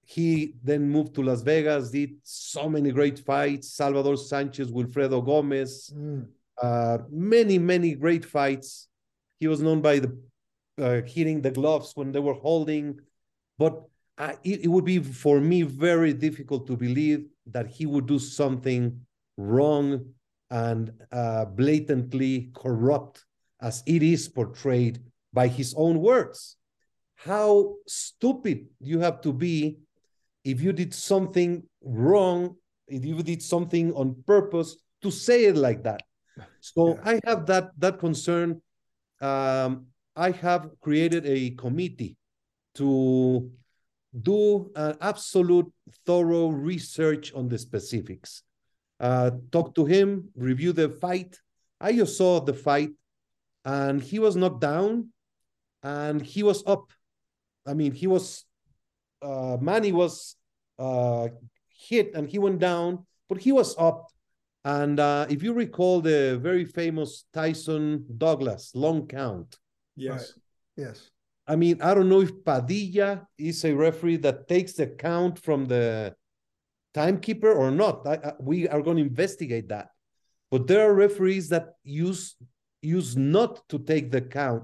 He 0.06 0.56
then 0.64 0.90
moved 0.90 1.16
to 1.16 1.24
Las 1.24 1.42
Vegas, 1.42 1.92
did 1.92 2.12
so 2.24 2.70
many 2.70 2.92
great 2.92 3.20
fights. 3.20 3.74
Salvador 3.74 4.18
Sanchez, 4.18 4.72
Wilfredo 4.72 5.20
Gomez, 5.24 5.92
Mm. 5.94 6.28
uh, 6.62 7.00
many 7.10 7.58
many 7.60 7.96
great 7.96 8.24
fights. 8.24 8.88
He 9.40 9.48
was 9.48 9.62
known 9.62 9.82
by 9.82 10.00
the 10.00 10.18
uh, 10.78 11.02
hitting 11.02 11.42
the 11.42 11.52
gloves 11.52 11.92
when 11.96 12.12
they 12.12 12.20
were 12.20 12.34
holding, 12.34 13.00
but 13.58 13.84
uh, 14.18 14.34
it, 14.44 14.64
it 14.66 14.68
would 14.68 14.86
be 14.86 15.00
for 15.00 15.42
me 15.42 15.64
very 15.64 16.14
difficult 16.14 16.68
to 16.68 16.78
believe 16.78 17.26
that 17.48 17.68
he 17.68 17.86
would 17.86 18.06
do 18.06 18.20
something 18.20 19.06
wrong 19.38 20.14
and 20.50 20.94
uh, 21.12 21.44
blatantly 21.46 22.52
corrupt 22.54 23.25
as 23.62 23.84
it 23.86 24.04
is 24.04 24.28
portrayed 24.28 25.00
by 25.34 25.48
his 25.48 25.74
own 25.78 26.00
words. 26.00 26.58
How 27.16 27.76
stupid 27.88 28.68
you 28.80 29.00
have 29.00 29.22
to 29.22 29.34
be 29.34 29.78
if 30.44 30.62
you 30.62 30.74
did 30.74 30.94
something 30.94 31.64
wrong, 31.82 32.56
if 32.88 33.04
you 33.04 33.22
did 33.24 33.42
something 33.42 33.94
on 33.94 34.24
purpose 34.28 34.78
to 35.02 35.12
say 35.12 35.46
it 35.46 35.56
like 35.56 35.84
that. 35.84 36.04
So 36.60 36.96
Yeah. 36.96 37.02
I 37.04 37.20
have 37.26 37.46
that 37.48 37.72
that 37.80 38.00
concern. 38.00 38.62
Um, 39.22 39.88
I 40.16 40.32
have 40.32 40.70
created 40.82 41.26
a 41.26 41.52
committee 41.52 42.18
to 42.76 43.50
do 44.12 44.72
an 44.76 44.98
absolute 45.02 45.72
thorough 46.06 46.50
research 46.50 47.34
on 47.34 47.48
the 47.48 47.58
specifics. 47.58 48.44
Uh, 49.00 49.32
talk 49.52 49.76
to 49.76 49.86
him, 49.86 50.30
review 50.36 50.72
the 50.72 50.90
fight, 50.90 51.40
I 51.80 51.94
just 51.94 52.18
saw 52.18 52.40
the 52.40 52.54
fight, 52.54 52.92
and 53.66 54.02
he 54.02 54.20
was 54.20 54.36
knocked 54.36 54.62
down, 54.62 55.10
and 55.84 56.22
he 56.22 56.44
was 56.44 56.64
up. 56.66 56.92
I 57.66 57.74
mean, 57.74 57.92
he 57.92 58.08
was 58.08 58.46
uh, 59.22 59.58
Manny 59.60 59.92
was 59.92 60.36
uh, 60.78 61.28
hit 61.68 62.14
and 62.14 62.30
he 62.30 62.38
went 62.38 62.60
down, 62.60 63.06
but 63.28 63.40
he 63.40 63.52
was 63.52 63.76
up. 63.78 64.08
And 64.64 65.00
uh, 65.00 65.28
if 65.30 65.44
you 65.44 65.54
recall 65.54 66.02
the 66.02 66.40
very 66.42 66.66
famous 66.66 67.26
Tyson 67.34 68.06
Douglas 68.18 68.72
long 68.74 69.08
count, 69.08 69.58
Yes. 69.96 70.34
Yes. 70.76 71.10
I 71.48 71.56
mean, 71.56 71.82
I 71.82 71.94
don't 71.94 72.10
know 72.10 72.22
if 72.22 72.44
Padilla 72.44 73.28
is 73.38 73.64
a 73.64 73.74
referee 73.74 74.18
that 74.18 74.48
takes 74.48 74.74
the 74.74 74.88
count 74.88 75.40
from 75.40 75.66
the 75.66 76.16
timekeeper 76.94 77.52
or 77.52 77.72
not. 77.72 78.06
I, 78.06 78.16
I, 78.16 78.34
we 78.40 78.68
are 78.68 78.82
going 78.82 78.98
to 78.98 79.04
investigate 79.04 79.70
that. 79.70 79.90
But 80.50 80.68
there 80.68 80.90
are 80.90 80.94
referees 80.94 81.50
that 81.50 81.74
use 81.84 82.36
use 82.86 83.16
not 83.16 83.68
to 83.70 83.80
take 83.80 84.12
the 84.12 84.22
count, 84.22 84.64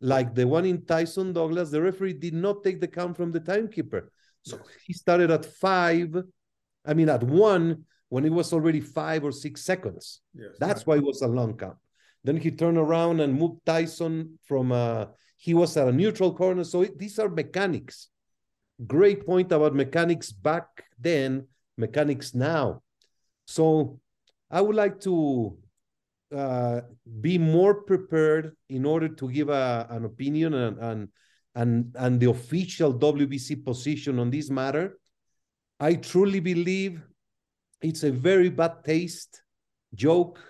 like 0.00 0.34
the 0.34 0.46
one 0.46 0.64
in 0.64 0.84
Tyson 0.84 1.32
Douglas. 1.32 1.70
The 1.70 1.82
referee 1.82 2.14
did 2.14 2.34
not 2.34 2.64
take 2.64 2.80
the 2.80 2.88
count 2.88 3.16
from 3.16 3.32
the 3.32 3.40
timekeeper, 3.40 4.10
so 4.42 4.58
he 4.86 4.92
started 4.92 5.30
at 5.30 5.44
five. 5.44 6.14
I 6.84 6.94
mean, 6.94 7.08
at 7.08 7.22
one 7.22 7.84
when 8.08 8.24
it 8.24 8.32
was 8.32 8.52
already 8.52 8.80
five 8.80 9.24
or 9.24 9.32
six 9.32 9.62
seconds. 9.62 10.20
Yes. 10.34 10.50
That's 10.60 10.86
why 10.86 10.96
it 10.96 11.02
was 11.02 11.22
a 11.22 11.26
long 11.26 11.56
count. 11.56 11.76
Then 12.22 12.36
he 12.36 12.50
turned 12.50 12.78
around 12.78 13.20
and 13.20 13.34
moved 13.34 13.66
Tyson 13.66 14.38
from 14.44 14.70
a, 14.70 15.10
he 15.36 15.52
was 15.52 15.76
at 15.76 15.88
a 15.88 15.92
neutral 15.92 16.32
corner. 16.32 16.64
So 16.64 16.82
it, 16.82 16.98
these 16.98 17.18
are 17.18 17.28
mechanics. 17.28 18.08
Great 18.86 19.26
point 19.26 19.50
about 19.50 19.74
mechanics 19.74 20.30
back 20.30 20.84
then, 20.98 21.48
mechanics 21.76 22.34
now. 22.34 22.82
So 23.46 23.98
I 24.50 24.60
would 24.60 24.76
like 24.76 25.00
to 25.00 25.58
uh, 26.34 26.80
be 27.20 27.38
more 27.38 27.82
prepared 27.82 28.56
in 28.68 28.84
order 28.84 29.08
to 29.08 29.30
give 29.30 29.48
a, 29.48 29.86
an 29.90 30.04
opinion 30.04 30.54
and, 30.54 30.78
and 30.78 31.08
and 31.54 31.94
and 31.96 32.20
the 32.20 32.28
official 32.28 32.92
WBC 32.92 33.64
position 33.64 34.18
on 34.18 34.30
this 34.30 34.50
matter. 34.50 34.98
I 35.78 35.94
truly 35.94 36.40
believe 36.40 37.02
it's 37.80 38.02
a 38.02 38.10
very 38.10 38.50
bad 38.50 38.84
taste 38.84 39.42
joke 39.94 40.40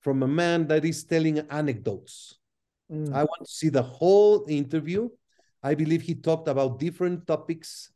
from 0.00 0.22
a 0.22 0.28
man 0.28 0.66
that 0.68 0.84
is 0.84 1.04
telling 1.04 1.38
anecdotes. 1.50 2.38
Mm. 2.90 3.12
I 3.12 3.24
want 3.24 3.44
to 3.44 3.50
see 3.50 3.68
the 3.68 3.82
whole 3.82 4.46
interview. 4.48 5.08
I 5.62 5.74
believe 5.74 6.02
he 6.02 6.14
talked 6.14 6.48
about 6.48 6.78
different 6.78 7.26
topics, 7.26 7.90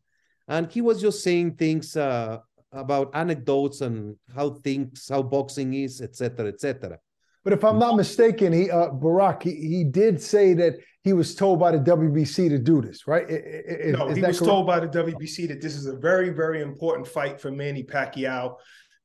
and 0.49 0.71
he 0.71 0.81
was 0.81 1.01
just 1.01 1.23
saying 1.23 1.55
things 1.55 1.97
uh, 1.97 2.39
about 2.73 3.11
anecdotes 3.15 3.81
and 3.81 4.17
how 4.35 4.51
things, 4.51 5.07
how 5.09 5.23
boxing 5.23 5.73
is, 5.75 6.01
etc., 6.01 6.49
etc. 6.49 6.99
But 7.45 7.53
if 7.53 7.65
I'm 7.65 7.79
not 7.79 7.97
mistaken, 7.97 8.53
he 8.53 8.71
uh, 8.71 8.91
Barak 8.91 9.43
he, 9.43 9.55
he 9.55 9.85
did 9.85 10.21
say 10.21 10.55
that 10.55 10.75
he 11.03 11.13
was 11.13 11.35
told 11.35 11.59
by 11.59 11.73
the 11.73 11.79
WBC 11.79 12.49
to 12.51 12.59
do 12.59 12.81
this, 12.81 13.07
right? 13.09 13.27
I- 13.29 13.33
I- 13.33 13.37
is- 13.37 13.97
no, 13.99 14.09
is 14.09 14.17
he 14.17 14.23
was 14.23 14.39
correct? 14.39 14.51
told 14.51 14.67
by 14.67 14.79
the 14.81 14.87
WBC 14.89 15.49
that 15.49 15.61
this 15.61 15.75
is 15.75 15.87
a 15.87 15.97
very, 15.97 16.31
very 16.31 16.63
important 16.63 17.09
fight 17.09 17.41
for 17.41 17.51
Manny 17.51 17.83
Pacquiao, 17.83 18.57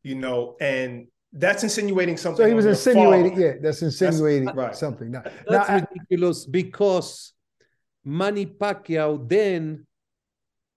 you 0.04 0.16
know, 0.16 0.56
and 0.62 1.08
that's 1.34 1.64
insinuating 1.64 2.16
something. 2.18 2.44
So 2.44 2.48
he 2.48 2.54
was 2.54 2.66
insinuating, 2.68 3.32
father. 3.32 3.46
yeah, 3.46 3.54
that's 3.62 3.82
insinuating 3.82 4.50
right. 4.50 4.76
something. 4.76 5.10
Now, 5.12 5.24
now 5.26 5.32
That's 5.50 5.70
I- 5.70 5.76
ridiculous 5.80 6.46
because 6.46 7.34
Manny 8.06 8.46
Pacquiao 8.46 9.28
then, 9.28 9.86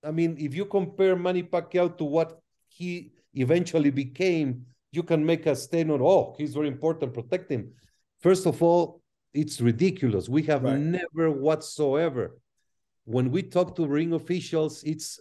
I 0.02 0.10
mean, 0.10 0.36
if 0.38 0.54
you 0.54 0.64
compare 0.64 1.14
Manny 1.16 1.42
Pacquiao 1.42 1.96
to 1.98 2.04
what 2.04 2.40
he 2.68 3.12
eventually 3.34 3.90
became, 3.90 4.64
you 4.92 5.02
can 5.02 5.24
make 5.24 5.46
a 5.46 5.54
statement, 5.54 6.00
oh, 6.02 6.34
he's 6.38 6.54
very 6.54 6.68
important, 6.68 7.14
protect 7.14 7.50
him. 7.50 7.72
First 8.20 8.46
of 8.46 8.62
all, 8.62 9.00
it's 9.32 9.60
ridiculous. 9.60 10.28
We 10.28 10.42
have 10.44 10.64
Right. 10.64 10.78
never 10.78 11.30
whatsoever, 11.30 12.36
when 13.04 13.30
we 13.30 13.42
talk 13.42 13.76
to 13.76 13.86
ring 13.86 14.12
officials, 14.12 14.82
it's 14.84 15.20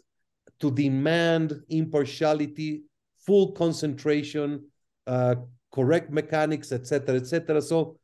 to 0.60 0.72
demand 0.72 1.62
impartiality, 1.70 2.84
full 3.20 3.52
concentration, 3.52 4.66
uh, 5.08 5.36
correct 5.72 6.12
mechanics, 6.12 6.72
etc., 6.72 7.16
etc. 7.16 7.62
So, 7.62 7.98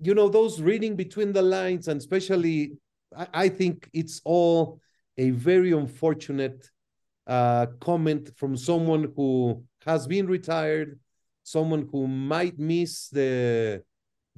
you 0.00 0.14
know, 0.14 0.28
those 0.28 0.60
reading 0.60 0.96
between 0.96 1.32
the 1.32 1.42
lines, 1.42 1.88
and 1.88 2.00
especially, 2.00 2.78
I, 3.16 3.26
I 3.44 3.48
think 3.48 3.88
it's 3.92 4.20
all 4.24 4.80
a 5.18 5.30
very 5.30 5.72
unfortunate 5.72 6.70
uh, 7.26 7.66
comment 7.80 8.30
from 8.36 8.56
someone 8.56 9.12
who 9.14 9.62
has 9.86 10.06
been 10.06 10.26
retired, 10.26 10.98
someone 11.42 11.88
who 11.92 12.06
might 12.08 12.58
miss 12.58 13.08
the 13.08 13.82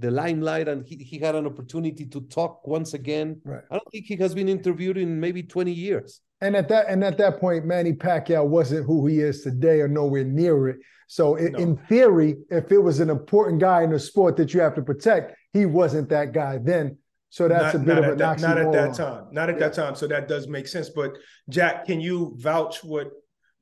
the 0.01 0.11
limelight, 0.13 0.69
and 0.69 0.87
he, 0.87 0.95
he 0.97 1.19
had 1.19 1.35
an 1.35 1.45
opportunity 1.45 2.07
to 2.07 2.21
talk 2.21 2.65
once 2.69 2.95
again. 2.95 3.41
Right. 3.45 3.65
I 3.69 3.75
don't 3.75 3.91
think 3.91 4.05
he 4.05 4.15
has 4.17 4.33
been 4.33 4.49
interviewed 4.49 4.97
in 4.97 5.19
maybe 5.19 5.43
20 5.43 5.73
years. 5.73 6.21
And 6.41 6.55
at 6.55 6.69
that 6.69 6.87
and 6.89 7.03
at 7.03 7.19
that 7.19 7.41
point, 7.41 7.65
Manny 7.67 7.95
Pacquiao 7.95 8.47
wasn't 8.47 8.87
who 8.87 9.07
he 9.09 9.19
is 9.21 9.43
today, 9.43 9.81
or 9.81 9.89
nowhere 9.89 10.23
near 10.23 10.69
it. 10.69 10.77
So, 11.09 11.37
i- 11.37 11.49
No. 11.49 11.59
in 11.59 11.77
theory, 11.89 12.37
if 12.49 12.71
it 12.71 12.79
was 12.79 13.01
an 13.01 13.11
important 13.11 13.61
guy 13.61 13.83
in 13.83 13.91
the 13.91 13.99
sport 13.99 14.37
that 14.37 14.55
you 14.55 14.61
have 14.61 14.75
to 14.77 14.83
protect, 14.83 15.35
he 15.53 15.67
wasn't 15.67 16.11
that 16.11 16.33
guy 16.33 16.59
then. 16.63 16.99
So 17.31 17.49
that's 17.49 17.75
not, 17.75 17.83
a 17.83 17.85
bit 17.85 17.95
not 17.95 17.99
of 17.99 18.05
at 18.05 18.13
a 18.13 18.17
that, 18.17 18.41
not 18.41 18.59
at 18.59 18.73
that 18.73 18.95
time. 18.95 19.25
Not 19.33 19.49
at 19.51 19.57
Yeah. 19.57 19.61
that 19.69 19.75
time. 19.75 19.95
So 19.97 20.07
that 20.07 20.29
does 20.29 20.47
make 20.47 20.69
sense. 20.69 20.91
But 20.91 21.19
Jack, 21.49 21.87
can 21.87 22.01
you 22.01 22.35
vouch 22.39 22.85
what 22.85 23.11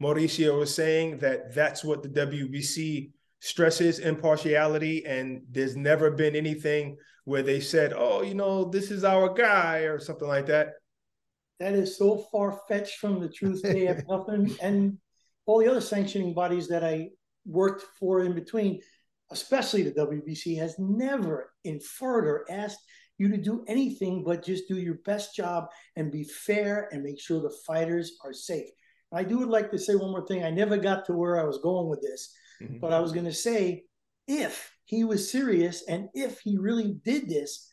Mauricio 0.03 0.59
was 0.59 0.75
saying 0.75 1.19
that 1.19 1.55
that's 1.55 1.83
what 1.85 2.03
the 2.03 2.09
WBC 2.09 3.11
stresses 3.41 3.99
impartiality, 3.99 5.05
and 5.07 5.43
there's 5.51 5.77
never 5.77 6.11
been 6.11 6.37
anything 6.37 6.97
where 7.25 7.43
they 7.43 7.61
said, 7.61 7.93
"Oh, 7.95 8.23
you 8.23 8.35
know, 8.35 8.65
this 8.65 8.91
is 8.91 9.05
our 9.05 9.33
guy" 9.33 9.81
or 9.81 9.99
something 9.99 10.29
like 10.29 10.47
that. 10.47 10.75
That 11.61 11.73
is 11.73 11.97
so 11.97 12.19
far 12.31 12.61
fetched 12.69 12.99
from 12.99 13.21
the 13.21 13.29
truth. 13.29 13.63
They 13.63 13.87
have 13.87 14.05
nothing, 14.09 14.55
and 14.61 14.99
all 15.47 15.59
the 15.61 15.69
other 15.69 15.81
sanctioning 15.81 16.35
bodies 16.35 16.69
that 16.69 16.85
I 16.85 17.11
worked 17.47 17.83
for 17.99 18.25
in 18.25 18.35
between, 18.35 18.81
especially 19.31 19.83
the 19.83 19.93
WBC, 19.93 20.57
has 20.59 20.79
never 20.79 21.53
inferred 21.65 22.27
or 22.27 22.45
asked 22.51 22.81
you 23.19 23.29
to 23.29 23.39
do 23.39 23.65
anything 23.67 24.23
but 24.25 24.45
just 24.45 24.69
do 24.69 24.77
your 24.77 24.99
best 25.05 25.35
job 25.35 25.69
and 25.95 26.13
be 26.13 26.25
fair 26.25 26.89
and 26.93 27.03
make 27.03 27.19
sure 27.19 27.41
the 27.41 27.57
fighters 27.67 28.19
are 28.23 28.33
safe. 28.33 28.69
I 29.13 29.25
do 29.25 29.39
would 29.39 29.49
like 29.49 29.71
to 29.71 29.79
say 29.79 29.95
one 29.95 30.11
more 30.11 30.27
thing. 30.27 30.45
I 30.45 30.51
never 30.51 30.77
got 30.77 31.05
to 31.07 31.13
where 31.13 31.41
I 31.41 31.45
was 31.45 31.59
going 31.59 31.89
with 31.89 32.03
this, 32.03 32.35
Mhm. 32.61 32.81
but 32.81 32.93
I 32.93 33.01
was 33.01 33.13
going 33.13 33.27
to 33.27 33.33
say 33.33 33.85
if 34.27 34.73
he 34.85 35.05
was 35.05 35.31
serious 35.31 35.83
and 35.89 36.09
if 36.15 36.41
he 36.41 36.59
really 36.59 36.95
did 37.05 37.29
this, 37.29 37.73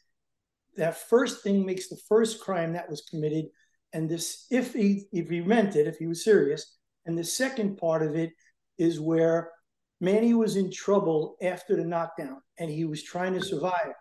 that 0.75 0.97
first 0.97 1.43
thing 1.43 1.65
makes 1.65 1.89
the 1.89 1.99
first 2.07 2.39
crime 2.41 2.73
that 2.73 2.89
was 2.89 3.01
committed 3.01 3.45
and 3.93 4.09
this 4.09 4.47
if 4.49 4.73
he 4.73 5.07
if 5.11 5.29
he 5.29 5.41
meant 5.41 5.75
it 5.75 5.87
if 5.87 5.97
he 5.97 6.07
was 6.07 6.23
serious. 6.23 6.77
And 7.05 7.17
the 7.17 7.23
second 7.23 7.77
part 7.77 8.01
of 8.01 8.15
it 8.15 8.31
is 8.77 8.99
where 8.99 9.51
manny 9.99 10.33
was 10.33 10.55
in 10.55 10.71
trouble 10.71 11.37
after 11.41 11.75
the 11.75 11.83
knockdown 11.85 12.41
and 12.57 12.69
he 12.71 12.85
was 12.85 13.03
trying 13.03 13.33
to 13.33 13.41
survive. 13.43 13.93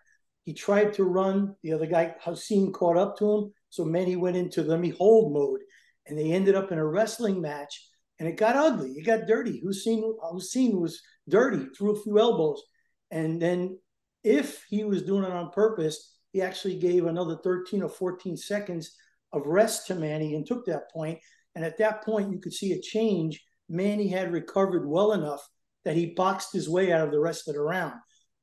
He 0.45 0.55
tried 0.55 0.95
to 0.95 1.05
run. 1.05 1.55
The 1.63 1.73
other 1.75 1.87
guy 1.87 2.15
Hussein 2.25 2.73
caught 2.73 2.97
up 2.97 3.19
to 3.19 3.31
him. 3.33 3.53
So 3.71 3.85
manny 3.85 4.17
went 4.17 4.37
into 4.37 4.63
let 4.63 4.81
me 4.81 4.91
hold 4.91 5.33
mode 5.33 5.61
and 6.07 6.19
they 6.19 6.33
ended 6.33 6.55
up 6.55 6.73
in 6.73 6.79
a 6.79 6.87
wrestling 6.87 7.41
match 7.41 7.89
and 8.19 8.29
it 8.29 8.37
got 8.37 8.57
ugly 8.57 8.91
it 8.93 9.07
got 9.07 9.27
dirty 9.27 9.61
Hussein 9.61 10.03
Hussein 10.33 10.81
was 10.81 11.01
dirty 11.29 11.67
threw 11.77 11.93
a 11.93 12.03
few 12.03 12.19
elbows 12.19 12.63
and 13.11 13.41
then 13.41 13.79
if 14.25 14.65
he 14.69 14.85
was 14.85 15.03
doing 15.03 15.25
it 15.25 15.33
on 15.33 15.51
purpose 15.51 16.13
he 16.33 16.41
actually 16.41 16.79
gave 16.79 17.07
another 17.07 17.37
13 17.43 17.83
or 17.83 17.89
14 17.89 18.37
seconds 18.37 18.97
of 19.33 19.47
rest 19.47 19.87
to 19.87 19.95
Manny 19.95 20.35
and 20.35 20.47
took 20.47 20.65
that 20.67 20.91
point. 20.91 21.19
And 21.55 21.65
at 21.65 21.79
that 21.79 22.03
point, 22.05 22.33
you 22.33 22.39
could 22.39 22.53
see 22.53 22.73
a 22.73 22.81
change. 22.81 23.43
Manny 23.69 24.09
had 24.09 24.33
recovered 24.33 24.89
well 24.89 25.13
enough 25.13 25.47
that 25.85 25.97
he 25.97 26.15
boxed 26.15 26.53
his 26.53 26.69
way 26.69 26.93
out 26.93 27.05
of 27.05 27.13
the 27.13 27.21
rest 27.21 27.49
of 27.49 27.55
the 27.55 27.61
round. 27.61 27.95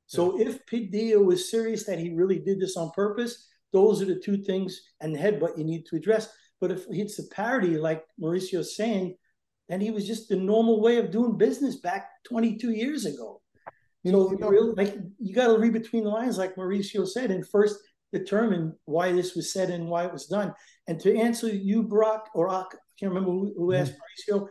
So 0.06 0.40
if 0.40 0.66
Padilla 0.66 1.22
was 1.22 1.52
serious 1.52 1.86
that 1.86 2.00
he 2.00 2.14
really 2.14 2.40
did 2.40 2.60
this 2.60 2.76
on 2.76 2.92
purpose, 2.92 3.48
those 3.72 4.02
are 4.02 4.06
the 4.06 4.20
two 4.20 4.38
things 4.44 4.80
and 5.02 5.14
the 5.14 5.20
headbutt 5.20 5.58
you 5.58 5.64
need 5.64 5.86
to 5.88 5.96
address. 5.96 6.30
But 6.62 6.72
if 6.72 6.86
it's 6.90 7.20
a 7.20 7.28
parody, 7.28 7.78
like 7.78 8.04
Mauricio's 8.22 8.76
saying, 8.76 9.16
then 9.70 9.80
he 9.80 9.92
was 9.92 10.06
just 10.08 10.30
the 10.30 10.36
normal 10.36 10.82
way 10.82 10.98
of 10.98 11.12
doing 11.12 11.38
business 11.38 11.78
back 11.78 12.10
22 12.26 12.72
years 12.72 13.06
ago. 13.06 13.42
You 14.04 14.12
know, 14.12 14.32
you 14.32 14.38
know- 14.38 14.50
really, 14.50 14.74
like 14.76 14.98
you 15.20 15.34
got 15.34 15.48
to 15.48 15.58
read 15.58 15.74
between 15.74 16.04
the 16.04 16.10
lines, 16.10 16.38
like 16.38 16.56
Mauricio 16.56 17.08
said, 17.08 17.32
and 17.32 17.48
first 17.48 17.80
determine 18.12 18.76
why 18.86 19.12
this 19.12 19.36
was 19.36 19.54
said 19.54 19.70
and 19.70 19.88
why 19.88 20.06
it 20.06 20.12
was 20.12 20.26
done. 20.26 20.54
And 20.88 21.00
to 21.02 21.16
answer 21.16 21.48
you, 21.48 21.84
Brock 21.84 22.30
or 22.34 22.50
Ak, 22.50 22.68
I 22.74 22.78
can't 23.00 23.12
remember 23.14 23.32
who, 23.32 23.54
who 23.56 23.74
asked 23.74 23.94
mm-hmm. 23.94 24.34
Mauricio, 24.36 24.48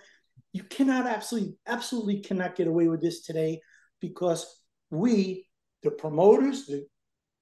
you 0.53 0.62
cannot 0.64 1.07
absolutely, 1.07 1.57
absolutely 1.66 2.21
cannot 2.21 2.57
get 2.57 2.68
away 2.68 2.88
with 2.88 3.01
this 3.01 3.23
today 3.23 3.61
because 4.01 4.61
we, 4.90 5.47
the 5.83 5.90
promoters, 5.90 6.66
the 6.66 6.87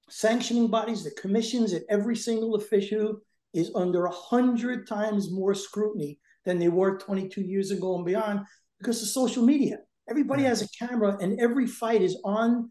sanctioning 0.08 0.68
bodies, 0.68 1.04
the 1.04 1.10
commissions, 1.10 1.72
and 1.72 1.84
every 1.90 2.16
single 2.16 2.54
official 2.54 3.20
is 3.54 3.70
under 3.74 4.06
a 4.06 4.10
hundred 4.10 4.86
times 4.86 5.30
more 5.30 5.54
scrutiny 5.54 6.18
than 6.44 6.58
they 6.58 6.68
were 6.68 6.98
22 6.98 7.40
years 7.40 7.70
ago 7.70 7.96
and 7.96 8.04
beyond 8.04 8.40
because 8.78 9.02
of 9.02 9.08
social 9.08 9.42
media. 9.42 9.78
Everybody 10.08 10.44
has 10.44 10.62
a 10.62 10.68
camera, 10.78 11.16
and 11.20 11.40
every 11.40 11.66
fight 11.66 12.02
is 12.02 12.16
on 12.24 12.70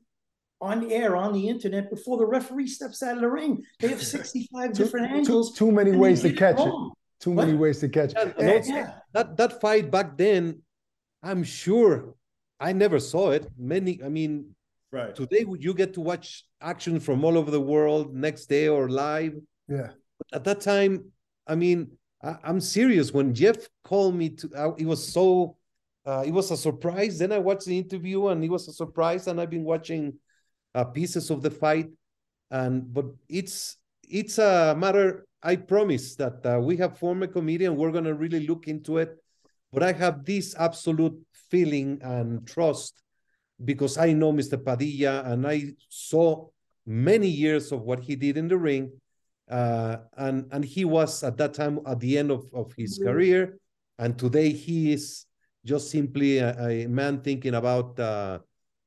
on 0.61 0.89
air 0.89 1.17
on 1.17 1.33
the 1.33 1.49
internet 1.49 1.89
before 1.89 2.17
the 2.17 2.25
referee 2.25 2.67
steps 2.67 3.03
out 3.03 3.15
of 3.15 3.21
the 3.21 3.29
ring. 3.29 3.61
They 3.81 3.89
have 3.89 4.01
65 4.17 4.71
Too- 4.71 4.83
different 4.83 5.11
angles. 5.11 5.53
Too, 5.53 5.69
many 5.71 5.91
ways 5.91 6.21
to 6.21 6.29
get 6.29 6.35
it 6.35 6.39
catch 6.39 6.59
it. 6.65 6.69
wrong. 6.69 6.93
Too 7.19 7.31
What? 7.31 7.45
many 7.45 7.57
ways 7.57 7.79
to 7.81 7.89
catch 7.89 8.11
it. 8.11 8.17
And- 8.17 8.33
and 8.37 8.49
And- 8.49 8.65
Yeah. 8.65 8.93
that 9.11 9.35
that 9.37 9.59
fight 9.59 9.91
back 9.91 10.17
then, 10.17 10.61
I'm 11.21 11.43
sure 11.43 12.15
I 12.59 12.71
never 12.71 12.99
saw 12.99 13.31
it. 13.31 13.43
Many, 13.57 14.01
I 14.01 14.07
mean, 14.07 14.55
Right. 14.93 15.13
today 15.13 15.43
would 15.43 15.61
you 15.61 15.73
get 15.73 15.93
to 15.95 16.01
watch 16.01 16.45
action 16.61 17.01
from 17.01 17.25
all 17.25 17.37
over 17.37 17.51
the 17.51 17.59
world 17.73 18.15
next 18.15 18.45
day 18.47 18.69
or 18.69 18.87
live? 18.89 19.33
yeah. 19.67 19.91
At 20.33 20.43
that 20.45 20.61
time, 20.61 21.11
I 21.47 21.55
mean, 21.55 21.91
I, 22.21 22.37
I'm 22.43 22.59
serious. 22.59 23.13
When 23.13 23.33
Jeff 23.33 23.57
called 23.83 24.15
me 24.15 24.29
to, 24.29 24.75
it 24.77 24.85
was 24.85 25.05
so, 25.05 25.57
uh, 26.05 26.23
it 26.25 26.31
was 26.31 26.51
a 26.51 26.57
surprise. 26.57 27.19
Then 27.19 27.31
I 27.31 27.39
watched 27.39 27.65
the 27.65 27.77
interview, 27.77 28.27
and 28.27 28.43
it 28.43 28.49
was 28.49 28.67
a 28.67 28.73
surprise. 28.73 29.27
And 29.27 29.39
I've 29.39 29.49
been 29.49 29.63
watching 29.63 30.13
uh, 30.73 30.85
pieces 30.85 31.29
of 31.29 31.41
the 31.41 31.51
fight, 31.51 31.89
and 32.51 32.93
but 32.93 33.05
it's 33.29 33.77
it's 34.07 34.37
a 34.37 34.75
matter. 34.77 35.25
I 35.41 35.57
promise 35.57 36.15
that 36.15 36.43
uh, 36.45 36.59
we 36.59 36.77
have 36.77 36.99
committee, 36.99 37.65
and 37.65 37.77
we're 37.77 37.91
gonna 37.91 38.13
really 38.13 38.47
look 38.47 38.67
into 38.67 38.97
it. 38.97 39.15
But 39.71 39.83
I 39.83 39.91
have 39.91 40.25
this 40.25 40.55
absolute 40.57 41.19
feeling 41.49 41.99
and 42.01 42.47
trust 42.47 43.01
because 43.63 43.97
I 43.97 44.13
know 44.13 44.31
Mr. 44.33 44.57
Padilla, 44.57 45.23
and 45.23 45.45
I 45.47 45.75
saw 45.89 46.47
many 46.85 47.27
years 47.27 47.71
of 47.71 47.81
what 47.81 47.99
he 47.99 48.15
did 48.15 48.37
in 48.37 48.47
the 48.47 48.57
ring 48.57 48.91
uh, 49.49 49.97
and 50.17 50.47
and 50.51 50.65
he 50.65 50.85
was 50.85 51.23
at 51.23 51.37
that 51.37 51.53
time 51.53 51.79
at 51.85 51.99
the 51.99 52.17
end 52.17 52.31
of, 52.31 52.45
of 52.53 52.73
his 52.77 52.99
career, 53.03 53.57
and 53.99 54.17
today 54.17 54.51
he 54.51 54.93
is 54.93 55.25
just 55.65 55.89
simply 55.89 56.37
a, 56.39 56.55
a 56.67 56.87
man 56.87 57.21
thinking 57.21 57.55
about 57.55 57.99
uh, 57.99 58.39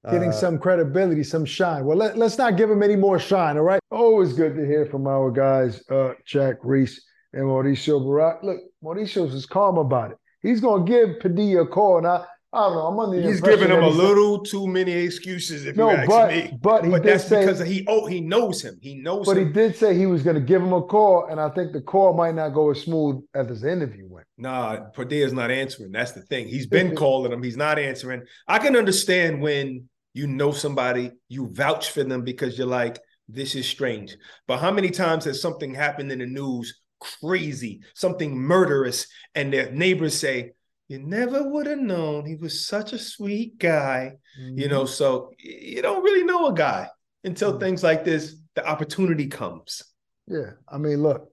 Getting 0.08 0.28
uh, 0.28 0.32
some 0.32 0.58
credibility, 0.58 1.24
some 1.24 1.44
shine. 1.44 1.84
Well, 1.84 1.96
let, 1.96 2.16
let's 2.16 2.38
not 2.38 2.56
give 2.56 2.70
him 2.70 2.82
any 2.84 2.94
more 2.94 3.18
shine, 3.18 3.56
all 3.56 3.64
right? 3.64 3.80
Always 3.90 4.32
good 4.32 4.54
to 4.54 4.64
hear 4.64 4.86
from 4.86 5.08
our 5.08 5.30
guys, 5.30 5.82
uh, 5.90 6.12
Jack 6.24 6.56
Reiss 6.62 7.04
and 7.32 7.42
Mauricio 7.44 8.02
Barak. 8.02 8.44
Look, 8.44 8.58
Mauricio's 8.82 9.34
is 9.34 9.44
calm 9.44 9.76
about 9.76 10.12
it. 10.12 10.18
He's 10.40 10.60
going 10.60 10.86
to 10.86 10.90
give 10.90 11.20
Padilla 11.20 11.62
a 11.62 11.66
call. 11.66 11.98
And 11.98 12.06
I, 12.06 12.24
I 12.52 12.60
don't 12.60 12.74
know. 12.74 12.86
I'm 12.86 12.98
under 12.98 13.20
the 13.20 13.28
He's 13.28 13.40
giving 13.42 13.68
him 13.70 13.82
a 13.82 13.88
little 13.88 14.40
too 14.42 14.66
many 14.66 14.92
excuses, 14.92 15.66
if 15.66 15.76
No, 15.76 15.90
you 15.90 15.96
ask 15.98 16.08
but 16.08 16.28
me. 16.30 16.58
but 16.62 16.84
he 16.84 16.90
But 16.90 17.02
did 17.02 17.12
that's 17.12 17.24
say 17.24 17.40
because 17.40 17.60
he 17.60 17.84
oh 17.86 18.06
he 18.06 18.20
knows 18.22 18.62
him. 18.62 18.78
He 18.80 18.94
knows 18.94 19.26
but 19.26 19.36
he 19.36 19.44
did 19.44 19.76
say 19.76 19.94
he 19.96 20.06
was 20.06 20.22
going 20.22 20.36
to 20.36 20.40
give 20.40 20.62
him 20.62 20.72
a 20.72 20.80
call, 20.82 21.26
and 21.26 21.38
I 21.38 21.50
think 21.50 21.72
the 21.72 21.82
call 21.82 22.14
might 22.14 22.34
not 22.34 22.50
go 22.54 22.70
as 22.70 22.80
smooth 22.80 23.22
as 23.34 23.48
his 23.48 23.64
interview 23.64 24.06
went. 24.08 24.26
Nah, 24.38 24.88
Padilla's 24.96 25.34
not 25.34 25.50
answering. 25.50 25.92
That's 25.92 26.12
the 26.12 26.22
thing. 26.22 26.48
He's 26.48 26.66
been 26.66 26.96
calling 27.02 27.32
him. 27.32 27.42
He's 27.42 27.56
not 27.58 27.78
answering. 27.78 28.22
I 28.46 28.58
can 28.58 28.76
understand 28.76 29.42
when 29.42 29.88
you 30.14 30.26
know 30.26 30.52
somebody, 30.52 31.10
you 31.28 31.48
vouch 31.52 31.90
for 31.90 32.02
them 32.02 32.22
because 32.22 32.56
you're 32.56 32.66
like, 32.66 32.98
this 33.28 33.54
is 33.54 33.68
strange. 33.68 34.16
But 34.46 34.58
how 34.58 34.70
many 34.70 34.88
times 34.88 35.26
has 35.26 35.40
something 35.42 35.74
happened 35.74 36.10
in 36.12 36.20
the 36.20 36.26
news, 36.26 36.80
crazy, 36.98 37.82
something 37.94 38.36
murderous, 38.36 39.06
and 39.34 39.52
their 39.52 39.70
neighbors 39.70 40.14
say, 40.18 40.52
you 40.88 40.98
never 40.98 41.42
would 41.48 41.66
have 41.66 41.78
known 41.78 42.24
he 42.26 42.34
was 42.36 42.66
such 42.66 42.92
a 42.92 42.98
sweet 42.98 43.58
guy. 43.58 44.16
You 44.38 44.68
know, 44.68 44.84
so 44.86 45.30
you 45.38 45.82
don't 45.82 46.02
really 46.02 46.24
know 46.24 46.46
a 46.48 46.54
guy 46.54 46.88
until 47.24 47.52
Mhm. 47.54 47.60
things 47.60 47.82
like 47.82 48.04
this, 48.04 48.36
the 48.54 48.66
opportunity 48.66 49.26
comes. 49.26 49.82
Yeah, 50.26 50.52
I 50.68 50.78
mean, 50.78 51.02
look, 51.02 51.30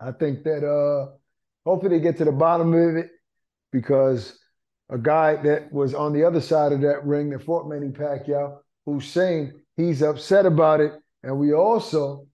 I 0.00 0.12
think 0.12 0.42
that 0.44 0.64
uh 0.64 1.12
hopefully 1.64 1.98
they 1.98 2.02
get 2.02 2.16
to 2.18 2.24
the 2.24 2.32
bottom 2.32 2.72
of 2.74 2.96
it 2.96 3.10
because 3.72 4.38
a 4.88 4.98
guy 4.98 5.36
that 5.42 5.72
was 5.72 5.94
on 5.94 6.12
the 6.12 6.24
other 6.24 6.40
side 6.40 6.72
of 6.72 6.80
that 6.82 7.04
ring 7.04 7.30
that 7.30 7.42
fought 7.42 7.68
Manny 7.68 7.88
Pacquiao, 7.88 8.60
who's 8.84 9.06
saying 9.06 9.52
he's 9.76 10.00
upset 10.02 10.46
about 10.46 10.80
it, 10.80 10.92
and 11.22 11.38
we 11.38 11.52
also 11.52 12.26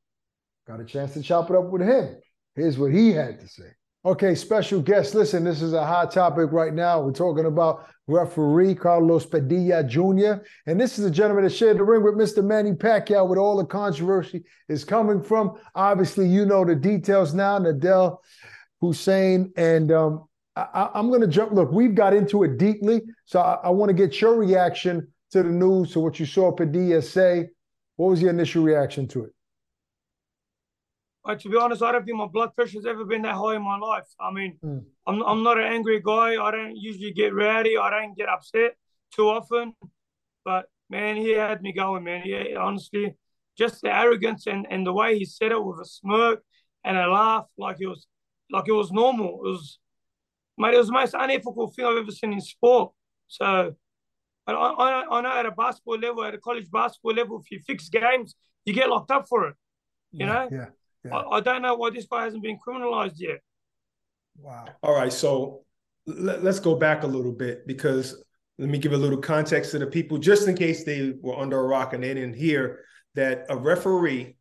got 0.67 0.81
a 0.81 0.85
chance 0.85 1.15
to 1.15 1.23
chop 1.23 1.51
it 1.51 1.57
up 1.57 1.71
with 1.71 1.83
him. 1.83 2.21
Here's 2.55 2.79
what 2.79 2.93
he 2.93 3.13
had 3.13 3.41
to 3.41 3.49
say. 3.49 3.71
Okay, 4.05 4.35
special 4.35 4.81
guest. 4.81 5.15
Listen, 5.15 5.45
this 5.45 5.63
is 5.63 5.75
a 5.75 5.87
hot 5.87 6.11
topic 6.11 6.51
right 6.51 6.75
now. 6.75 7.01
We're 7.01 7.13
talking 7.13 7.47
about 7.47 7.87
referee 8.09 8.75
Carlos 8.75 9.25
Padilla 9.25 9.85
Jr. 9.85 10.43
And 10.67 10.81
this 10.81 10.99
is 10.99 11.05
a 11.05 11.11
gentleman 11.11 11.45
that 11.45 11.51
shared 11.51 11.79
the 11.79 11.85
ring 11.85 12.03
with 12.03 12.15
Mr. 12.15 12.45
Manny 12.45 12.73
Pacquiao 12.73 13.29
with 13.29 13.39
all 13.39 13.57
the 13.57 13.65
controversy 13.65 14.43
is 14.69 14.85
coming 14.85 15.23
from. 15.23 15.57
Obviously, 15.77 16.27
you 16.27 16.45
know 16.45 16.65
the 16.65 16.75
details 16.75 17.33
now. 17.33 17.59
Nedal 17.59 18.21
Hussein. 18.81 19.53
And 19.57 19.93
um, 19.93 20.25
I, 20.57 20.91
am 20.97 21.09
going 21.09 21.21
to 21.21 21.29
jump. 21.29 21.53
Look, 21.53 21.71
we've 21.71 21.95
got 21.95 22.13
into 22.13 22.43
it 22.43 22.59
deeply. 22.59 23.03
So 23.25 23.41
I, 23.41 23.61
I 23.63 23.71
want 23.71 23.91
to 23.91 23.95
get 23.95 24.21
your 24.21 24.35
reaction 24.35 25.07
to 25.31 25.45
the 25.45 25.49
news, 25.49 25.93
to 25.93 26.01
what 26.01 26.19
you 26.19 26.27
saw 26.27 26.51
Padilla 26.51 27.03
say. 27.03 27.51
What 27.95 28.09
was 28.09 28.21
your 28.21 28.31
initial 28.31 28.65
reaction 28.65 29.07
to 29.09 29.27
it? 29.27 29.33
Uh, 31.25 31.37
to 31.37 31.49
be 31.49 31.57
honest, 31.57 31.83
I 31.83 31.93
don't 31.93 32.05
think 32.05 32.17
my 32.17 32.27
blood 32.27 32.55
pressure's 32.55 32.85
ever 32.85 33.05
been 33.05 33.23
that 33.23 33.37
high 33.37 33.55
in 33.55 33.63
my 33.63 33.79
life. 33.79 34.09
I 34.21 34.33
mean, 34.33 34.59
Mm. 34.65 34.85
I'm 35.07 35.23
I'm 35.23 35.43
not 35.43 35.59
an 35.59 35.65
angry 35.73 36.01
guy. 36.01 36.43
I 36.43 36.51
don't 36.51 36.77
usually 36.77 37.13
get 37.13 37.35
rowdy. 37.35 37.77
I 37.79 37.91
don't 37.91 38.17
get 38.17 38.29
upset 38.29 38.77
too 39.15 39.29
often. 39.29 39.75
But 40.45 40.67
man, 40.91 41.17
he 41.17 41.31
had 41.31 41.63
me 41.63 41.73
going, 41.73 42.05
man. 42.05 42.23
Yeah, 42.25 42.57
honestly, 42.59 43.15
just 43.57 43.83
the 43.83 43.95
arrogance 43.95 44.47
and, 44.47 44.67
and 44.71 44.87
the 44.87 44.93
way 44.93 45.19
he 45.19 45.25
said 45.25 45.53
it 45.53 45.63
with 45.65 45.79
a 45.81 45.85
smirk 45.85 46.43
and 46.85 46.97
a 46.97 47.07
laugh, 47.09 47.47
like 47.57 47.77
it 47.81 47.87
was 47.87 48.07
like 48.51 48.69
it 48.69 48.73
was 48.73 48.91
normal. 48.91 49.41
It 49.45 49.51
was, 49.51 49.79
mate, 50.59 50.75
it 50.75 50.79
was 50.79 50.89
the 50.89 50.93
most 50.93 51.15
unethical 51.15 51.69
thing 51.69 51.85
I've 51.85 51.99
ever 51.99 52.11
seen 52.11 52.33
in 52.33 52.41
sport. 52.41 52.93
So, 53.29 53.75
I, 54.47 54.53
I, 54.53 55.19
I 55.19 55.21
know 55.21 55.33
at 55.39 55.47
a 55.47 55.53
basketball 55.53 55.99
level, 55.99 56.25
at 56.25 56.35
a 56.35 56.39
college 56.39 56.69
basketball 56.71 57.15
level, 57.15 57.41
if 57.41 57.51
you 57.51 57.61
fix 57.67 57.89
games, 57.89 58.35
you 58.65 58.75
get 58.75 58.89
locked 58.91 59.11
up 59.11 59.27
for 59.29 59.49
it. 59.49 59.55
You 60.11 60.27
know, 60.27 60.49
Yeah. 60.53 60.67
Yeah. 61.05 61.17
I, 61.17 61.37
I 61.37 61.41
don't 61.41 61.63
know 61.63 61.75
why 61.75 61.91
this 61.91 62.07
guy 62.07 62.25
hasn't 62.25 62.43
been 62.43 62.59
criminalized 62.59 63.19
yet. 63.19 63.41
Wow. 64.39 64.67
All 64.83 64.95
right, 64.95 65.13
so 65.13 65.65
let, 66.07 66.45
us 66.45 66.61
go 66.61 66.75
back 66.75 67.03
a 67.03 67.07
little 67.07 67.33
bit 67.33 67.67
because 67.67 68.23
let 68.59 68.69
me 68.69 68.79
give 68.79 68.93
a 68.93 68.97
little 68.97 69.19
context 69.19 69.73
to 69.73 69.79
the 69.79 69.87
people, 69.87 70.19
just 70.19 70.49
in 70.49 70.57
case 70.57 70.85
they 70.85 71.15
were 71.21 71.39
under 71.39 71.59
a 71.59 71.65
rock 71.65 71.93
and 71.93 72.03
they 72.03 72.15
didn't 72.15 72.37
hear 72.37 72.85
that 73.15 73.47
a 73.49 73.57
referee 73.57 74.37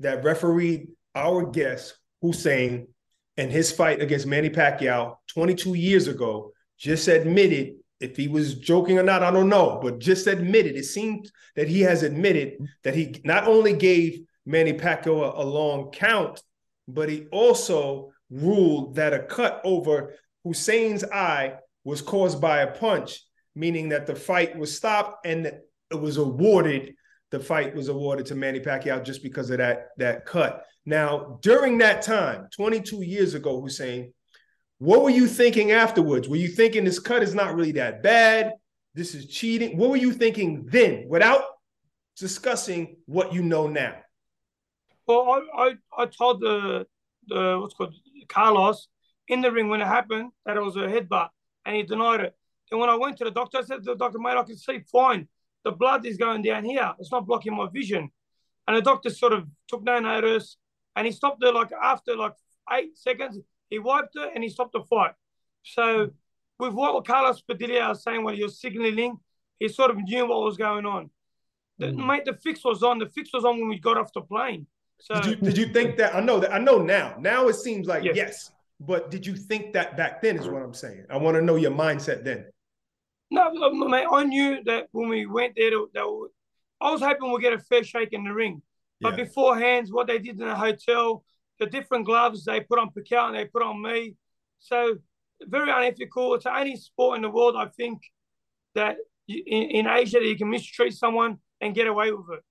that 0.00 0.24
refereed 0.24 0.88
our 1.14 1.46
guest 1.46 1.98
Hussein 2.22 2.88
in 3.36 3.50
his 3.50 3.70
fight 3.70 4.02
against 4.02 4.26
Manny 4.26 4.50
Pacquiao 4.50 5.16
22 5.28 5.74
years 5.74 6.08
ago 6.08 6.52
just 6.78 7.08
admitted 7.08 7.74
if 8.00 8.16
he 8.16 8.28
was 8.28 8.54
joking 8.54 8.98
or 8.98 9.02
not, 9.02 9.22
I 9.22 9.30
don't 9.30 9.48
know, 9.48 9.80
but 9.82 9.98
just 9.98 10.26
admitted. 10.26 10.76
It 10.76 10.84
seemed 10.84 11.30
that 11.56 11.68
he 11.68 11.80
has 11.80 12.02
admitted 12.02 12.58
that 12.84 12.94
he 12.94 13.20
not 13.24 13.48
only 13.48 13.72
gave 13.72 14.20
Manny 14.48 14.72
Pacquiao 14.72 15.34
a, 15.34 15.42
a 15.42 15.44
long 15.44 15.90
count, 15.90 16.42
but 16.88 17.10
he 17.10 17.26
also 17.30 18.10
ruled 18.30 18.94
that 18.94 19.12
a 19.12 19.20
cut 19.20 19.60
over 19.62 20.14
Hussein's 20.42 21.04
eye 21.04 21.56
was 21.84 22.00
caused 22.00 22.40
by 22.40 22.62
a 22.62 22.72
punch, 22.72 23.22
meaning 23.54 23.90
that 23.90 24.06
the 24.06 24.14
fight 24.14 24.58
was 24.58 24.74
stopped 24.74 25.26
and 25.26 25.46
it 25.46 25.62
was 26.00 26.16
awarded. 26.16 26.94
The 27.30 27.40
fight 27.40 27.74
was 27.74 27.88
awarded 27.88 28.24
to 28.26 28.34
Manny 28.34 28.58
Pacquiao 28.58 29.04
just 29.04 29.22
because 29.22 29.50
of 29.50 29.58
that 29.58 29.88
that 29.98 30.24
cut. 30.24 30.64
Now, 30.86 31.38
during 31.42 31.76
that 31.78 32.00
time, 32.00 32.48
22 32.56 33.04
years 33.04 33.34
ago, 33.34 33.60
Hussein, 33.60 34.14
what 34.78 35.02
were 35.02 35.10
you 35.10 35.26
thinking 35.26 35.72
afterwards? 35.72 36.26
Were 36.26 36.36
you 36.36 36.48
thinking 36.48 36.84
this 36.84 36.98
cut 36.98 37.22
is 37.22 37.34
not 37.34 37.54
really 37.54 37.72
that 37.72 38.02
bad? 38.02 38.52
This 38.94 39.14
is 39.14 39.26
cheating. 39.26 39.76
What 39.76 39.90
were 39.90 39.96
you 39.96 40.12
thinking 40.12 40.64
then, 40.70 41.04
without 41.06 41.42
discussing 42.16 42.96
what 43.04 43.34
you 43.34 43.42
know 43.42 43.66
now? 43.66 43.96
Well, 45.08 45.42
I, 45.56 45.62
I, 45.62 46.02
I 46.02 46.06
told 46.06 46.40
the 46.40 46.86
the 47.26 47.58
what's 47.60 47.74
called 47.74 47.94
Carlos 48.28 48.88
in 49.26 49.40
the 49.40 49.50
ring 49.50 49.68
when 49.68 49.80
it 49.80 49.86
happened 49.86 50.30
that 50.44 50.56
it 50.56 50.62
was 50.62 50.76
a 50.76 50.80
headbutt, 50.80 51.30
and 51.64 51.74
he 51.76 51.82
denied 51.82 52.20
it. 52.20 52.34
And 52.70 52.78
when 52.78 52.90
I 52.90 52.94
went 52.94 53.16
to 53.18 53.24
the 53.24 53.30
doctor, 53.30 53.58
I 53.58 53.62
said 53.62 53.82
to 53.84 53.92
the 53.92 53.96
doctor, 53.96 54.18
"Mate, 54.18 54.36
I 54.36 54.42
can 54.42 54.56
see 54.56 54.80
fine. 54.92 55.26
The 55.64 55.72
blood 55.72 56.04
is 56.06 56.18
going 56.18 56.42
down 56.42 56.64
here. 56.64 56.92
It's 57.00 57.10
not 57.10 57.26
blocking 57.26 57.56
my 57.56 57.68
vision." 57.72 58.10
And 58.66 58.76
the 58.76 58.82
doctor 58.82 59.08
sort 59.08 59.32
of 59.32 59.46
took 59.66 59.82
no 59.82 59.98
notice, 59.98 60.58
and 60.94 61.06
he 61.06 61.12
stopped 61.12 61.42
it 61.42 61.54
like 61.54 61.72
after 61.72 62.14
like 62.14 62.34
eight 62.72 62.98
seconds. 62.98 63.38
He 63.70 63.78
wiped 63.78 64.14
it 64.16 64.30
and 64.34 64.44
he 64.44 64.50
stopped 64.50 64.72
the 64.72 64.82
fight. 64.82 65.12
So 65.62 66.10
with 66.58 66.74
what 66.74 67.06
Carlos 67.06 67.40
Padilla 67.40 67.88
was 67.88 68.02
saying 68.02 68.24
when 68.24 68.34
he 68.34 68.42
was 68.42 68.60
signaling, 68.60 69.18
he 69.58 69.68
sort 69.68 69.90
of 69.90 69.96
knew 69.96 70.26
what 70.26 70.42
was 70.42 70.56
going 70.56 70.86
on. 70.86 71.10
The, 71.78 71.86
Mm. 71.86 72.06
Mate, 72.06 72.24
the 72.24 72.34
fix 72.34 72.64
was 72.64 72.82
on. 72.82 72.98
The 72.98 73.06
fix 73.06 73.32
was 73.32 73.44
on 73.44 73.58
when 73.58 73.68
we 73.68 73.78
got 73.78 73.96
off 73.96 74.12
the 74.12 74.20
plane. 74.20 74.66
So 75.00 75.14
Did 75.14 75.26
you 75.26 75.36
did 75.36 75.58
you 75.58 75.66
think 75.66 75.96
that? 75.96 76.14
I 76.14 76.20
know 76.20 76.40
that 76.40 76.52
I 76.52 76.58
know 76.58 76.78
now. 76.78 77.16
Now 77.18 77.48
it 77.48 77.54
seems 77.54 77.86
like 77.86 78.04
Yes. 78.04 78.16
yes, 78.16 78.50
but 78.80 79.10
did 79.10 79.26
you 79.26 79.36
think 79.36 79.72
that 79.74 79.96
back 79.96 80.20
then? 80.20 80.36
Is 80.36 80.48
what 80.48 80.62
I'm 80.62 80.74
saying. 80.74 81.04
I 81.08 81.16
want 81.16 81.36
to 81.36 81.42
know 81.42 81.56
your 81.56 81.70
mindset 81.70 82.24
then. 82.24 82.46
No, 83.30 83.50
no, 83.52 84.14
I 84.14 84.24
knew 84.24 84.62
that 84.64 84.88
when 84.92 85.08
we 85.08 85.26
went 85.26 85.54
there, 85.56 85.70
that, 85.70 85.86
that 85.94 86.28
I 86.80 86.90
was 86.90 87.00
hoping 87.00 87.30
we'll 87.30 87.38
get 87.38 87.52
a 87.52 87.58
fair 87.58 87.84
shake 87.84 88.12
in 88.12 88.24
the 88.24 88.32
ring. 88.32 88.62
But 89.00 89.10
Yeah. 89.16 89.24
beforehand, 89.24 89.88
what 89.90 90.06
they 90.06 90.18
did 90.18 90.40
in 90.40 90.46
the 90.48 90.56
hotel, 90.56 91.24
the 91.58 91.66
different 91.66 92.06
gloves 92.06 92.44
they 92.44 92.60
put 92.60 92.78
on 92.78 92.90
Pacquiao 92.90 93.28
and 93.28 93.36
they 93.36 93.44
put 93.44 93.62
on 93.62 93.80
me. 93.82 94.16
So 94.60 94.96
very 95.42 95.70
unethical. 95.70 96.34
It's 96.34 96.44
the 96.44 96.56
only 96.56 96.76
sport 96.76 97.16
in 97.16 97.22
the 97.22 97.30
world, 97.30 97.54
I 97.56 97.66
think, 97.66 98.02
that 98.74 98.96
in, 99.28 99.36
in 99.78 99.86
Asia 99.86 100.18
that 100.18 100.26
you 100.26 100.36
can 100.36 100.50
mistreat 100.50 100.94
someone 100.94 101.38
and 101.60 101.74
get 101.74 101.86
away 101.86 102.10
with 102.10 102.26
it. 102.38 102.42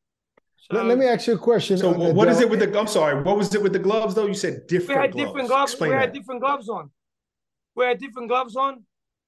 So, 0.57 0.75
let, 0.75 0.85
let, 0.85 0.97
me 0.97 1.05
ask 1.05 1.27
you 1.27 1.35
a 1.35 1.37
question. 1.37 1.77
So 1.77 1.93
what 1.93 2.27
is 2.27 2.41
it 2.41 2.49
with 2.49 2.59
the? 2.59 2.77
I'm 2.77 2.87
sorry. 2.87 3.21
What 3.21 3.37
was 3.37 3.53
it 3.53 3.61
with 3.61 3.73
the 3.73 3.79
gloves 3.79 4.15
though? 4.15 4.25
You 4.25 4.33
said 4.33 4.67
different. 4.67 4.99
We 4.99 5.01
had 5.01 5.11
gloves. 5.13 5.27
different 5.27 5.47
gloves. 5.47 5.71
Explain 5.71 5.89
we 5.91 5.95
that. 5.95 6.01
had 6.01 6.13
different 6.13 6.41
gloves 6.41 6.69
on. 6.69 6.89
We 7.75 7.85
had 7.85 7.99
different 7.99 8.27
gloves 8.27 8.55
on. 8.55 8.83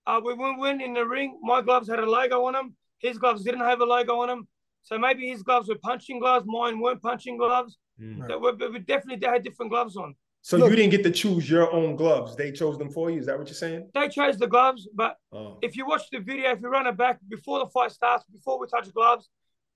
Uh, 0.06 0.20
we 0.24 0.34
went 0.34 0.82
in 0.82 0.94
the 0.94 1.06
ring. 1.06 1.40
My 1.42 1.62
gloves 1.62 1.88
had 1.88 2.00
a 2.00 2.10
logo 2.10 2.46
on 2.46 2.54
them. 2.54 2.76
His 2.98 3.18
gloves 3.18 3.44
didn't 3.44 3.62
have 3.62 3.80
a 3.80 3.86
logo 3.86 4.22
on 4.22 4.28
them. 4.28 4.48
So 4.84 4.98
maybe 4.98 5.30
his 5.30 5.44
gloves 5.44 5.70
were 5.70 5.78
punching 5.82 6.20
gloves. 6.20 6.46
Mine 6.48 6.80
weren't 6.80 7.02
punching 7.02 7.38
gloves. 7.38 7.78
Mm. 8.02 8.28
That 8.28 8.42
we, 8.42 8.68
we 8.70 8.80
definitely 8.80 9.26
had 9.26 9.44
different 9.44 9.72
gloves 9.72 9.96
on. 9.96 10.16
So 10.42 10.58
Look, 10.58 10.70
you 10.70 10.78
didn't 10.78 10.92
get 10.92 11.04
to 11.04 11.12
choose 11.12 11.50
your 11.50 11.72
own 11.72 11.96
gloves. 11.96 12.36
They 12.36 12.52
chose 12.52 12.78
them 12.78 12.90
for 12.90 13.12
you. 13.12 13.20
Is 13.20 13.26
that 13.26 13.38
what 13.38 13.48
you're 13.48 13.56
saying? 13.56 13.90
They 13.94 14.08
chose 14.08 14.38
the 14.38 14.48
gloves, 14.48 14.88
but 14.96 15.18
oh. 15.34 15.58
if 15.62 15.76
you 15.76 15.86
watch 15.86 16.04
the 16.12 16.20
video, 16.20 16.52
if 16.52 16.62
you 16.62 16.70
run 16.70 16.88
it 16.88 16.98
back 16.98 17.20
before 17.28 17.60
the 17.60 17.68
fight 17.68 17.92
starts, 17.92 18.24
before 18.32 18.60
we 18.60 18.68
touch 18.68 18.92
gloves, 18.94 19.30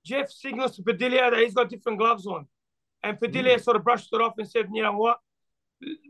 Jeff 0.06 0.32
signals 0.32 0.76
to 0.76 0.84
Padilla 0.84 1.32
that 1.32 1.40
he's 1.40 1.54
got 1.54 1.70
different 1.70 2.00
gloves 2.00 2.26
on. 2.28 2.48
And 3.04 3.20
Padilla 3.20 3.56
mm. 3.56 3.64
sort 3.64 3.78
of 3.78 3.84
brushed 3.84 4.10
it 4.14 4.22
off 4.22 4.34
and 4.38 4.50
said, 4.50 4.68
you 4.74 4.82
know 4.82 4.94
what? 4.94 5.18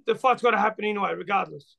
The 0.05 0.15
fight's 0.15 0.41
got 0.41 0.51
to 0.51 0.59
happen 0.59 0.85
anyway, 0.85 1.13
regardless. 1.15 1.77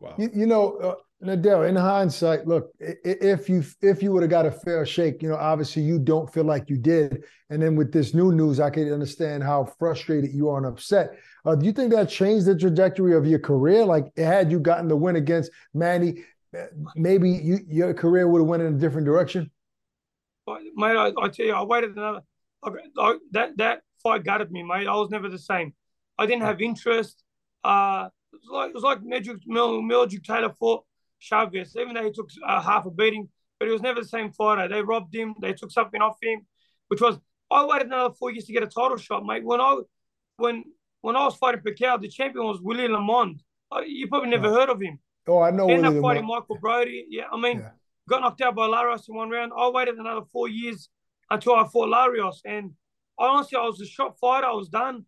Wow. 0.00 0.14
You, 0.18 0.30
you 0.34 0.46
know, 0.46 0.76
uh, 0.76 0.94
Nedal, 1.20 1.64
in 1.64 1.74
hindsight, 1.74 2.46
look, 2.46 2.70
if 2.78 3.48
you 3.48 3.64
if 3.82 4.04
you 4.04 4.12
would 4.12 4.22
have 4.22 4.30
got 4.30 4.46
a 4.46 4.52
fair 4.52 4.86
shake, 4.86 5.20
you 5.20 5.28
know, 5.28 5.34
obviously 5.34 5.82
you 5.82 5.98
don't 5.98 6.32
feel 6.32 6.44
like 6.44 6.70
you 6.70 6.76
did. 6.76 7.24
And 7.50 7.60
then 7.60 7.74
with 7.74 7.92
this 7.92 8.14
new 8.14 8.30
news, 8.30 8.60
I 8.60 8.70
can 8.70 8.92
understand 8.92 9.42
how 9.42 9.64
frustrated 9.80 10.32
you 10.32 10.48
are 10.48 10.58
and 10.58 10.66
upset. 10.66 11.18
Uh, 11.44 11.56
do 11.56 11.66
you 11.66 11.72
think 11.72 11.90
that 11.90 12.08
changed 12.08 12.46
the 12.46 12.56
trajectory 12.56 13.16
of 13.16 13.26
your 13.26 13.40
career? 13.40 13.84
Like, 13.84 14.16
had 14.16 14.52
you 14.52 14.60
gotten 14.60 14.86
the 14.86 14.94
win 14.94 15.16
against 15.16 15.50
Manny, 15.74 16.24
uh, 16.56 16.66
maybe 16.94 17.30
you, 17.30 17.58
your 17.66 17.94
career 17.94 18.28
would 18.28 18.38
have 18.38 18.48
went 18.48 18.62
in 18.62 18.74
a 18.74 18.78
different 18.78 19.06
direction. 19.06 19.50
Mate, 20.74 20.96
I, 20.96 21.12
I 21.20 21.28
tell 21.28 21.46
you, 21.46 21.54
I 21.54 21.62
waited 21.62 21.96
another. 21.96 22.20
I, 22.62 22.70
I, 22.98 23.18
that 23.32 23.56
that 23.58 23.82
fight 24.02 24.24
gutted 24.24 24.50
me, 24.50 24.62
mate. 24.62 24.86
I 24.86 24.94
was 24.94 25.10
never 25.10 25.28
the 25.28 25.38
same. 25.38 25.74
I 26.18 26.26
didn't 26.26 26.42
have 26.42 26.60
interest. 26.60 27.22
Uh, 27.64 28.08
it 28.32 28.40
was 28.42 28.50
like 28.50 28.68
it 28.70 28.74
was 28.74 28.82
like 28.82 29.00
Meldrick 29.00 30.24
Taylor 30.24 30.52
fought 30.58 30.84
Chavez, 31.18 31.76
even 31.76 31.94
though 31.94 32.04
he 32.04 32.12
took 32.12 32.28
uh, 32.46 32.60
half 32.60 32.86
a 32.86 32.90
beating, 32.90 33.28
but 33.58 33.66
he 33.66 33.72
was 33.72 33.82
never 33.82 34.00
the 34.00 34.08
same 34.08 34.32
fighter. 34.32 34.68
They 34.68 34.82
robbed 34.82 35.14
him. 35.14 35.34
They 35.40 35.52
took 35.52 35.70
something 35.70 36.00
off 36.00 36.16
him, 36.22 36.46
which 36.88 37.00
was 37.00 37.18
I 37.50 37.64
waited 37.64 37.86
another 37.88 38.14
four 38.14 38.30
years 38.30 38.44
to 38.46 38.52
get 38.52 38.62
a 38.62 38.66
title 38.66 38.96
shot, 38.96 39.24
mate. 39.24 39.44
When 39.44 39.60
I 39.60 39.78
when 40.36 40.64
when 41.00 41.16
I 41.16 41.24
was 41.24 41.36
fighting 41.36 41.60
Pacquiao, 41.60 42.00
the 42.00 42.08
champion 42.08 42.44
was 42.44 42.60
Willie 42.60 42.88
Lamond. 42.88 43.42
You 43.86 44.08
probably 44.08 44.30
never 44.30 44.50
heard 44.50 44.68
of 44.68 44.80
him. 44.80 44.98
Oh, 45.26 45.40
I 45.40 45.50
know. 45.50 45.68
Ended 45.68 45.96
up 45.96 46.02
fighting 46.02 46.26
Michael 46.26 46.58
Brodie. 46.58 47.06
Yeah, 47.10 47.24
I 47.30 47.38
mean, 47.38 47.58
yeah. 47.58 47.70
Got 48.08 48.22
knocked 48.22 48.40
out 48.40 48.56
by 48.56 48.66
Larios 48.66 49.08
in 49.08 49.14
one 49.14 49.30
round. 49.30 49.52
I 49.56 49.68
waited 49.68 49.96
another 49.96 50.26
four 50.32 50.48
years 50.48 50.88
until 51.30 51.54
I 51.54 51.66
fought 51.68 51.88
Larios, 51.88 52.36
and 52.44 52.72
honestly, 53.18 53.58
I 53.58 53.64
was 53.64 53.80
a 53.80 53.86
shot 53.86 54.18
fighter. 54.18 54.46
I 54.46 54.52
was 54.52 54.68
done. 54.68 55.04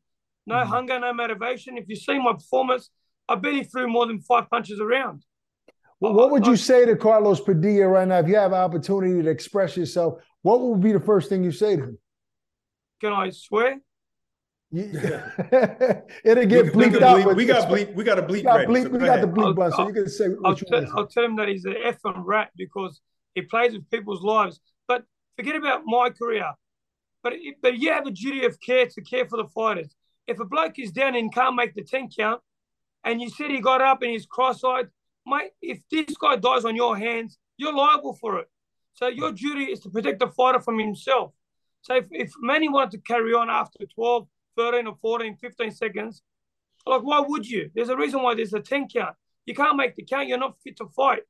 No 0.46 0.56
mm. 0.56 0.66
hunger, 0.66 0.98
no 0.98 1.12
motivation. 1.12 1.78
If 1.78 1.88
you 1.88 1.96
see 1.96 2.18
my 2.18 2.32
performance, 2.32 2.90
I 3.28 3.36
barely 3.36 3.64
threw 3.64 3.88
more 3.88 4.06
than 4.06 4.20
five 4.20 4.48
punches 4.50 4.80
around. 4.80 5.24
Well, 6.00 6.14
what 6.14 6.30
would 6.30 6.46
you 6.46 6.56
say 6.56 6.86
to 6.86 6.96
Carlos 6.96 7.40
Padilla 7.40 7.86
right 7.86 8.08
now 8.08 8.20
if 8.20 8.28
you 8.28 8.36
have 8.36 8.52
an 8.52 8.58
opportunity 8.58 9.22
to 9.22 9.28
express 9.28 9.76
yourself? 9.76 10.22
What 10.42 10.60
would 10.62 10.80
be 10.80 10.92
the 10.92 11.00
first 11.00 11.28
thing 11.28 11.44
you 11.44 11.52
say 11.52 11.76
to 11.76 11.82
him? 11.82 11.98
Can 13.00 13.12
I 13.12 13.30
swear? 13.30 13.80
Yeah. 14.72 16.00
It'll 16.22 16.46
get 16.46 16.66
bleeped 16.66 16.92
we, 16.92 17.02
out. 17.02 17.34
We 17.34 17.44
got 17.44 17.68
bleep. 17.68 17.92
We 17.92 18.04
got 18.04 18.20
a 18.20 18.22
bleep. 18.22 18.30
We 18.30 18.42
got, 18.42 18.66
bleep, 18.68 18.84
so 18.84 18.88
we 18.90 18.98
got 18.98 19.20
the 19.20 19.26
bleep 19.26 19.56
button, 19.56 19.72
so 19.72 19.88
you 19.88 19.92
can 19.92 20.08
say. 20.08 20.26
I'll, 20.44 20.54
tell, 20.54 20.86
I'll 20.96 21.06
tell 21.08 21.24
him 21.24 21.34
that 21.36 21.48
he's 21.48 21.64
an 21.64 21.74
effing 21.84 22.22
rat 22.24 22.50
because 22.56 23.00
he 23.34 23.42
plays 23.42 23.72
with 23.72 23.90
people's 23.90 24.22
lives. 24.22 24.60
But 24.86 25.04
forget 25.36 25.56
about 25.56 25.82
my 25.86 26.10
career. 26.10 26.52
But 27.24 27.32
but 27.60 27.78
you 27.78 27.92
have 27.92 28.06
a 28.06 28.12
duty 28.12 28.44
of 28.44 28.60
care 28.60 28.86
to 28.86 29.02
care 29.02 29.26
for 29.26 29.38
the 29.38 29.48
fighters. 29.48 29.92
If 30.28 30.38
a 30.38 30.44
bloke 30.44 30.78
is 30.78 30.92
down 30.92 31.16
and 31.16 31.34
can't 31.34 31.56
make 31.56 31.74
the 31.74 31.82
ten 31.82 32.08
count, 32.08 32.40
and 33.02 33.20
you 33.20 33.28
said 33.28 33.50
he 33.50 33.60
got 33.60 33.80
up 33.82 34.02
and 34.02 34.12
he's 34.12 34.26
cross-eyed, 34.26 34.88
mate, 35.26 35.50
if 35.60 35.80
this 35.90 36.16
guy 36.16 36.36
dies 36.36 36.64
on 36.64 36.76
your 36.76 36.96
hands, 36.96 37.38
you're 37.56 37.74
liable 37.74 38.14
for 38.14 38.38
it. 38.38 38.48
So 38.94 39.08
your 39.08 39.32
duty 39.32 39.64
is 39.64 39.80
to 39.80 39.90
protect 39.90 40.20
the 40.20 40.28
fighter 40.28 40.60
from 40.60 40.78
himself. 40.78 41.32
So 41.82 41.96
if, 41.96 42.04
if 42.10 42.32
Manny 42.40 42.68
wanted 42.68 42.92
to 42.92 42.98
carry 42.98 43.32
on 43.34 43.48
after 43.50 43.78
12, 43.94 44.26
13 44.56 44.86
or 44.86 44.96
14, 45.00 45.36
15 45.36 45.70
seconds, 45.70 46.22
like 46.86 47.02
why 47.02 47.20
would 47.20 47.46
you? 47.46 47.70
There's 47.74 47.88
a 47.88 47.96
reason 47.96 48.22
why 48.22 48.34
there's 48.34 48.54
a 48.54 48.60
10 48.60 48.88
count. 48.88 49.14
You 49.46 49.54
can't 49.54 49.76
make 49.76 49.96
the 49.96 50.04
count, 50.04 50.28
you're 50.28 50.38
not 50.38 50.56
fit 50.62 50.76
to 50.78 50.86
fight. 50.88 51.22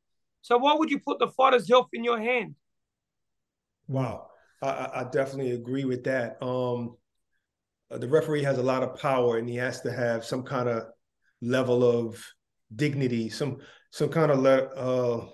So 0.42 0.59
why 0.59 0.74
would 0.74 0.90
you 0.90 1.00
put 1.00 1.18
the 1.18 1.28
fighter's 1.28 1.68
health 1.68 1.88
in 1.92 2.04
your 2.04 2.18
hand? 2.18 2.54
Wow. 3.88 4.28
I, 4.62 4.90
I 4.94 5.06
definitely 5.11 5.52
agree 5.52 5.85
with 5.85 6.04
that. 6.04 6.42
Um, 6.42 6.96
uh, 7.90 7.98
the 7.98 8.09
referee 8.09 8.42
has 8.44 8.59
a 8.59 8.62
lot 8.62 8.83
of 8.83 8.98
power 9.00 9.38
and 9.38 9.48
he 9.48 9.56
has 9.56 9.80
to 9.83 9.92
have 9.92 10.24
some 10.24 10.42
kind 10.42 10.68
of 10.68 10.85
level 11.40 11.83
of 11.83 12.22
dignity, 12.74 13.28
some 13.28 13.59
some 13.90 14.09
kind 14.09 14.30
of 14.30 14.38
le- 14.38 14.70
uh, 14.76 15.26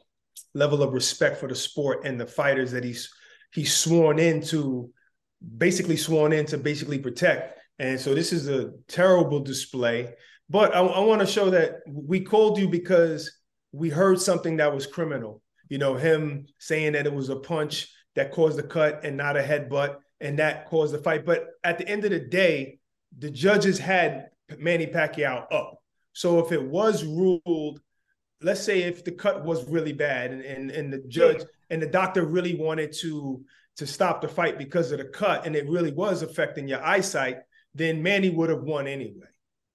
level 0.55 0.83
of 0.83 0.95
respect 0.95 1.39
for 1.39 1.49
the 1.49 1.55
sport 1.55 2.07
and 2.07 2.19
the 2.19 2.27
fighters 2.27 2.71
that 2.73 2.85
he's 2.85 3.13
he's 3.53 3.75
sworn 3.75 4.19
in 4.19 4.41
to, 4.41 4.91
basically 5.59 5.97
sworn 5.97 6.33
in 6.33 6.47
to 6.47 6.59
basically 6.59 6.99
protect. 6.99 7.59
And 7.79 8.01
so 8.01 8.15
this 8.15 8.33
is 8.33 8.49
a 8.49 8.73
terrible 8.89 9.41
display. 9.41 10.15
But 10.49 10.75
I, 10.75 10.81
I 10.81 11.01
want 11.01 11.21
to 11.21 11.27
show 11.27 11.51
that 11.51 11.81
we 11.87 12.21
called 12.21 12.59
you 12.59 12.69
because 12.69 13.31
we 13.73 13.91
heard 13.91 14.21
something 14.21 14.57
that 14.57 14.75
was 14.75 14.87
criminal. 14.87 15.43
You 15.69 15.79
know, 15.79 15.95
him 15.95 16.47
saying 16.59 16.93
that 16.93 17.07
it 17.07 17.13
was 17.13 17.29
a 17.29 17.37
punch 17.37 17.89
that 18.15 18.33
caused 18.33 18.57
the 18.59 18.63
cut 18.63 19.05
and 19.05 19.17
not 19.17 19.37
a 19.37 19.43
headbutt, 19.43 19.97
and 20.21 20.39
that 20.39 20.67
caused 20.67 20.95
the 20.95 20.99
fight. 20.99 21.27
But 21.27 21.49
at 21.65 21.79
the 21.79 21.89
end 21.89 22.05
of 22.05 22.11
the 22.11 22.21
day, 22.21 22.79
the 23.19 23.31
judges 23.31 23.79
had 23.79 24.31
Manny 24.59 24.87
Pacquiao 24.87 25.53
up. 25.53 25.83
So 26.13 26.39
if 26.39 26.53
it 26.53 26.63
was 26.63 27.05
ruled, 27.05 27.81
let's 28.41 28.63
say 28.63 28.83
if 28.83 29.05
the 29.05 29.13
cut 29.13 29.45
was 29.45 29.69
really 29.69 29.93
bad 29.93 30.31
and, 30.31 30.43
and, 30.43 30.71
and 30.71 30.93
the 30.93 31.03
judge 31.09 31.43
and 31.71 31.83
the 31.83 31.87
doctor 31.87 32.25
really 32.25 32.55
wanted 32.55 32.93
to 33.01 33.45
to 33.77 33.87
stop 33.87 34.23
the 34.23 34.29
fight 34.29 34.57
because 34.57 34.91
of 34.91 34.99
the 34.99 35.05
cut 35.05 35.45
and 35.45 35.55
it 35.55 35.69
really 35.69 35.93
was 35.93 36.23
affecting 36.23 36.67
your 36.67 36.83
eyesight, 36.83 37.37
then 37.77 38.03
Manny 38.03 38.31
would 38.31 38.51
have 38.51 38.63
won 38.63 38.87
anyway. 38.87 39.27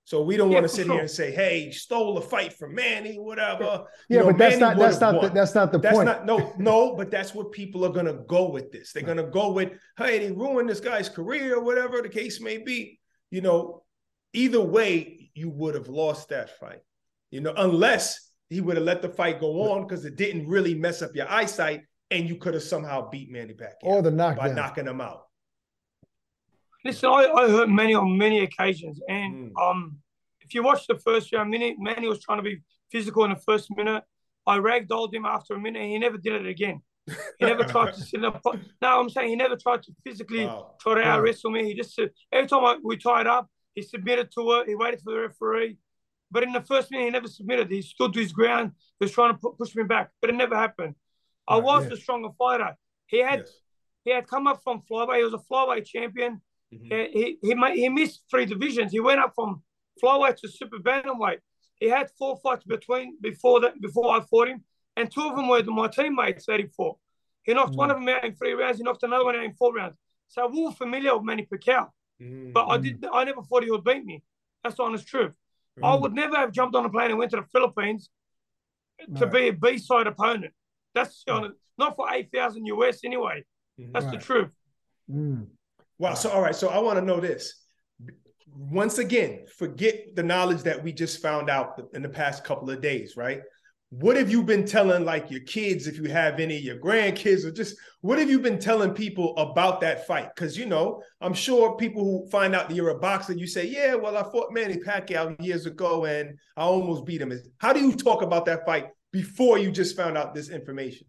So 0.03 0.23
we 0.23 0.35
don't 0.35 0.49
yeah, 0.49 0.59
want 0.59 0.69
to 0.69 0.75
sit 0.75 0.85
sure. 0.87 0.95
here 0.95 1.01
and 1.01 1.09
say, 1.09 1.31
"Hey, 1.31 1.71
stole 1.71 2.17
a 2.17 2.21
fight 2.21 2.53
from 2.53 2.75
Manny, 2.75 3.17
whatever." 3.17 3.85
Yeah, 4.09 4.17
you 4.17 4.19
know, 4.19 4.25
but 4.25 4.37
that's 4.37 4.59
Manny 4.59 4.75
not 4.75 4.77
that's 4.77 4.99
not 4.99 5.21
the, 5.21 5.29
that's 5.29 5.55
not 5.55 5.71
the 5.71 5.79
that's 5.79 5.95
point. 5.95 6.07
Not, 6.07 6.25
no, 6.25 6.53
no, 6.57 6.95
but 6.95 7.11
that's 7.11 7.33
what 7.33 7.51
people 7.51 7.85
are 7.85 7.91
gonna 7.93 8.19
go 8.27 8.49
with 8.49 8.71
this. 8.71 8.91
They're 8.91 9.03
gonna 9.03 9.29
go 9.29 9.51
with, 9.51 9.73
"Hey, 9.97 10.19
they 10.19 10.31
ruined 10.31 10.69
this 10.69 10.79
guy's 10.79 11.07
career, 11.07 11.55
or 11.55 11.63
whatever 11.63 12.01
the 12.01 12.09
case 12.09 12.41
may 12.41 12.57
be." 12.57 12.99
You 13.29 13.41
know, 13.41 13.83
either 14.33 14.59
way, 14.59 15.31
you 15.33 15.49
would 15.49 15.75
have 15.75 15.87
lost 15.87 16.29
that 16.29 16.59
fight. 16.59 16.81
You 17.29 17.41
know, 17.41 17.53
unless 17.55 18.31
he 18.49 18.59
would 18.59 18.75
have 18.75 18.85
let 18.85 19.01
the 19.01 19.09
fight 19.09 19.39
go 19.39 19.71
on 19.71 19.87
because 19.87 20.03
it 20.03 20.17
didn't 20.17 20.47
really 20.47 20.73
mess 20.73 21.01
up 21.01 21.15
your 21.15 21.29
eyesight 21.29 21.83
and 22.09 22.27
you 22.27 22.35
could 22.35 22.53
have 22.53 22.63
somehow 22.63 23.09
beat 23.09 23.31
Manny 23.31 23.53
Pacquiao 23.53 23.83
or 23.83 24.01
the 24.01 24.11
knockdown. 24.11 24.49
by 24.49 24.53
knocking 24.53 24.87
him 24.87 24.99
out. 24.99 25.27
Listen, 26.83 27.09
I, 27.09 27.31
I 27.35 27.49
heard 27.49 27.69
many 27.69 27.93
on 27.93 28.17
many 28.17 28.39
occasions, 28.39 28.99
and 29.07 29.51
mm. 29.51 29.61
um, 29.61 29.97
if 30.41 30.53
you 30.53 30.63
watch 30.63 30.87
the 30.87 30.97
first 30.97 31.31
round, 31.31 31.51
Manny, 31.51 31.75
Manny 31.77 32.07
was 32.07 32.21
trying 32.21 32.39
to 32.39 32.43
be 32.43 32.61
physical 32.91 33.23
in 33.23 33.29
the 33.31 33.35
first 33.37 33.69
minute. 33.75 34.03
I 34.47 34.57
ragdolled 34.57 35.13
him 35.13 35.25
after 35.25 35.53
a 35.53 35.59
minute, 35.59 35.81
and 35.81 35.91
he 35.91 35.99
never 35.99 36.17
did 36.17 36.33
it 36.33 36.47
again. 36.47 36.81
He 37.39 37.45
never 37.45 37.63
tried 37.63 37.93
to 37.93 38.01
sit 38.01 38.23
up. 38.23 38.41
No, 38.81 38.99
I'm 38.99 39.09
saying 39.09 39.29
he 39.29 39.35
never 39.35 39.55
tried 39.55 39.83
to 39.83 39.91
physically 40.03 40.45
wow. 40.45 40.75
try 40.79 40.95
to 40.95 41.01
out 41.01 41.21
wrestle 41.21 41.51
me. 41.51 41.65
He 41.65 41.73
just 41.73 41.99
every 42.31 42.47
time 42.47 42.63
I, 42.63 42.77
we 42.83 42.97
tied 42.97 43.27
up, 43.27 43.47
he 43.75 43.81
submitted 43.81 44.31
to 44.33 44.51
it. 44.53 44.67
He 44.67 44.75
waited 44.75 45.01
for 45.01 45.13
the 45.13 45.19
referee. 45.19 45.77
But 46.29 46.43
in 46.43 46.53
the 46.53 46.61
first 46.61 46.91
minute, 46.91 47.05
he 47.05 47.09
never 47.09 47.27
submitted. 47.27 47.69
He 47.69 47.81
stood 47.81 48.13
to 48.13 48.19
his 48.19 48.31
ground. 48.31 48.71
He 48.99 49.05
was 49.05 49.11
trying 49.11 49.33
to 49.33 49.49
push 49.57 49.75
me 49.75 49.83
back, 49.83 50.11
but 50.21 50.29
it 50.29 50.33
never 50.33 50.55
happened. 50.55 50.95
I 51.47 51.57
was 51.57 51.89
the 51.89 51.97
stronger 51.97 52.29
fighter. 52.37 52.75
He 53.07 53.19
had 53.19 53.39
yes. 53.39 53.51
he 54.05 54.11
had 54.11 54.27
come 54.27 54.47
up 54.47 54.61
from 54.63 54.81
flyweight. 54.89 55.17
He 55.17 55.23
was 55.23 55.33
a 55.33 55.39
flyweight 55.51 55.85
champion. 55.85 56.41
Mm-hmm. 56.73 57.17
He, 57.17 57.37
he 57.41 57.55
he 57.55 57.81
he 57.81 57.89
missed 57.89 58.23
three 58.29 58.45
divisions. 58.45 58.91
He 58.91 58.99
went 58.99 59.19
up 59.19 59.33
from 59.35 59.61
flyweight 60.03 60.37
to 60.37 60.49
super 60.49 60.77
bantamweight. 60.77 61.39
He 61.79 61.87
had 61.87 62.09
four 62.17 62.39
fights 62.43 62.63
between 62.63 63.17
before 63.21 63.59
that 63.61 63.81
before 63.81 64.15
I 64.15 64.21
fought 64.21 64.47
him, 64.49 64.63
and 64.95 65.11
two 65.11 65.21
of 65.21 65.35
them 65.35 65.47
were 65.47 65.63
my 65.63 65.87
teammates 65.87 66.45
that 66.45 66.59
he. 66.59 66.67
He 67.43 67.53
knocked 67.53 67.71
mm-hmm. 67.71 67.77
one 67.77 67.91
of 67.91 67.97
them 67.97 68.07
out 68.09 68.23
in 68.23 68.35
three 68.35 68.53
rounds. 68.53 68.77
He 68.77 68.83
knocked 68.83 69.03
another 69.03 69.25
one 69.25 69.35
out 69.35 69.43
in 69.43 69.53
four 69.53 69.73
rounds. 69.73 69.97
So 70.27 70.47
we 70.47 70.63
were 70.63 70.71
familiar 70.71 71.15
with 71.15 71.25
Manny 71.25 71.47
Pacquiao. 71.51 71.89
Mm-hmm. 72.21 72.51
But 72.51 72.67
I 72.67 72.77
did. 72.77 73.05
I 73.11 73.23
never 73.23 73.41
thought 73.41 73.63
he 73.63 73.71
would 73.71 73.83
beat 73.83 74.05
me. 74.05 74.23
That's 74.63 74.75
the 74.75 74.83
honest 74.83 75.07
truth. 75.07 75.33
I 75.83 75.95
would 75.95 76.13
never 76.13 76.35
have 76.35 76.51
jumped 76.51 76.75
on 76.75 76.85
a 76.85 76.89
plane 76.89 77.09
and 77.09 77.17
went 77.17 77.31
to 77.31 77.37
the 77.37 77.47
Philippines 77.51 78.09
to 79.17 79.25
right. 79.25 79.33
be 79.33 79.47
a 79.47 79.53
B 79.53 79.77
side 79.77 80.05
opponent. 80.05 80.53
That's 80.93 81.23
right. 81.27 81.35
honest, 81.35 81.55
not 81.77 81.95
for 81.95 82.07
eight 82.13 82.29
thousand 82.33 82.65
US 82.67 82.99
anyway. 83.03 83.43
That's 83.77 84.05
right. 84.05 84.19
the 84.19 84.23
truth. 84.23 84.51
Mm. 85.09 85.47
Wow. 86.01 86.15
So 86.15 86.29
all 86.29 86.41
right. 86.41 86.55
So 86.55 86.69
I 86.69 86.79
want 86.79 86.99
to 86.99 87.05
know 87.05 87.19
this. 87.19 87.53
Once 88.53 88.97
again, 88.97 89.45
forget 89.57 90.15
the 90.15 90.23
knowledge 90.23 90.63
that 90.63 90.83
we 90.83 90.91
just 90.91 91.21
found 91.21 91.49
out 91.49 91.81
in 91.93 92.01
the 92.01 92.09
past 92.09 92.43
couple 92.43 92.69
of 92.69 92.81
days, 92.81 93.15
right? 93.15 93.41
what 93.91 94.15
have 94.15 94.31
you 94.31 94.41
been 94.41 94.65
telling 94.65 95.03
like 95.03 95.29
your 95.29 95.41
kids, 95.41 95.85
if 95.85 95.97
you 95.97 96.05
have 96.05 96.39
any, 96.39 96.57
your 96.57 96.77
grandkids, 96.77 97.43
or 97.43 97.51
just 97.51 97.75
what 97.99 98.17
have 98.19 98.29
you 98.29 98.39
been 98.39 98.57
telling 98.57 98.93
people 98.93 99.35
about 99.37 99.81
that 99.81 100.07
fight? 100.07 100.33
Because 100.33 100.57
you 100.57 100.65
know, 100.65 101.03
I'm 101.19 101.33
sure 101.33 101.75
people 101.75 102.01
who 102.05 102.29
find 102.29 102.55
out 102.55 102.69
that 102.69 102.75
you're 102.75 102.89
a 102.89 102.99
boxer, 102.99 103.33
you 103.33 103.45
say, 103.45 103.67
"Yeah, 103.67 103.95
well, 103.95 104.15
I 104.15 104.23
fought 104.23 104.53
Manny 104.53 104.77
Pacquiao 104.77 105.35
years 105.41 105.65
ago 105.65 106.05
and 106.05 106.39
I 106.55 106.61
almost 106.61 107.05
beat 107.05 107.21
him." 107.21 107.37
How 107.57 107.73
do 107.73 107.81
you 107.81 107.91
talk 107.91 108.21
about 108.21 108.45
that 108.45 108.65
fight 108.65 108.87
before 109.11 109.57
you 109.57 109.71
just 109.71 109.97
found 109.97 110.17
out 110.17 110.33
this 110.33 110.49
information? 110.49 111.05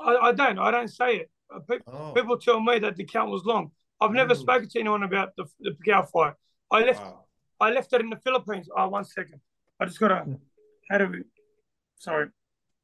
I, 0.00 0.16
I 0.16 0.32
don't. 0.32 0.58
I 0.58 0.72
don't 0.72 0.88
say 0.88 1.18
it. 1.18 1.30
Uh, 1.54 1.60
people, 1.60 1.94
oh. 1.96 2.12
people 2.12 2.38
tell 2.38 2.60
me 2.60 2.80
that 2.80 2.96
the 2.96 3.04
count 3.04 3.30
was 3.30 3.44
long. 3.44 3.70
I've 4.00 4.12
never 4.12 4.34
mm. 4.34 4.38
spoken 4.38 4.68
to 4.68 4.80
anyone 4.80 5.02
about 5.02 5.34
the 5.36 5.46
the 5.60 5.70
Pacquiao 5.70 6.08
fight. 6.10 6.34
I 6.70 6.80
left. 6.80 7.02
Wow. 7.02 7.24
I 7.60 7.70
left 7.70 7.92
it 7.92 8.00
in 8.00 8.10
the 8.10 8.16
Philippines. 8.16 8.68
Oh, 8.76 8.88
one 8.88 9.04
second. 9.04 9.40
I 9.80 9.84
just 9.86 10.00
gotta. 10.00 10.26
How 10.90 10.98
do 10.98 11.06
we? 11.08 11.22
Sorry. 11.98 12.28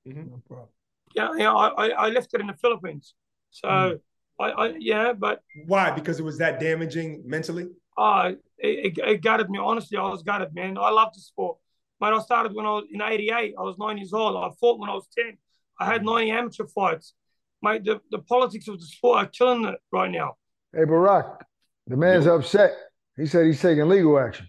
Mm-hmm. 0.06 0.30
No 0.30 0.42
problem. 0.46 0.68
Yeah, 1.14 1.30
yeah. 1.36 1.52
I, 1.52 1.88
I 1.88 2.08
left 2.08 2.32
it 2.34 2.40
in 2.40 2.46
the 2.46 2.54
Philippines. 2.54 3.14
So 3.50 3.68
mm. 3.68 4.00
I, 4.38 4.50
I 4.50 4.74
yeah, 4.78 5.12
but 5.12 5.42
why? 5.66 5.90
Because 5.90 6.20
it 6.20 6.22
was 6.22 6.38
that 6.38 6.60
damaging 6.60 7.22
mentally. 7.26 7.66
Uh 7.98 8.32
it, 8.58 8.98
it, 8.98 9.04
it 9.04 9.22
gutted 9.22 9.50
me. 9.50 9.58
Honestly, 9.58 9.98
I 9.98 10.08
was 10.08 10.22
gutted, 10.22 10.54
man. 10.54 10.78
I 10.78 10.90
love 10.90 11.12
the 11.14 11.20
sport. 11.20 11.58
But 11.98 12.14
I 12.14 12.18
started 12.20 12.54
when 12.54 12.64
I 12.64 12.70
was 12.70 12.84
in 12.90 13.02
'88. 13.02 13.54
I 13.58 13.62
was 13.62 13.76
nine 13.78 13.98
years 13.98 14.12
old. 14.12 14.36
I 14.36 14.54
fought 14.60 14.78
when 14.78 14.88
I 14.88 14.94
was 14.94 15.08
ten. 15.16 15.36
I 15.80 15.86
had 15.86 16.04
90 16.04 16.30
amateur 16.30 16.66
fights. 16.66 17.14
Mate, 17.62 17.84
the, 17.84 18.00
the 18.10 18.18
politics 18.18 18.68
of 18.68 18.78
the 18.78 18.86
sport 18.86 19.18
are 19.18 19.26
killing 19.26 19.64
it 19.64 19.76
right 19.90 20.10
now. 20.10 20.36
Hey, 20.72 20.84
Barak, 20.84 21.44
the 21.88 21.96
man's 21.96 22.26
Yo. 22.26 22.36
upset. 22.36 22.72
He 23.16 23.26
said 23.26 23.46
he's 23.46 23.60
taking 23.60 23.88
legal 23.88 24.18
action. 24.18 24.48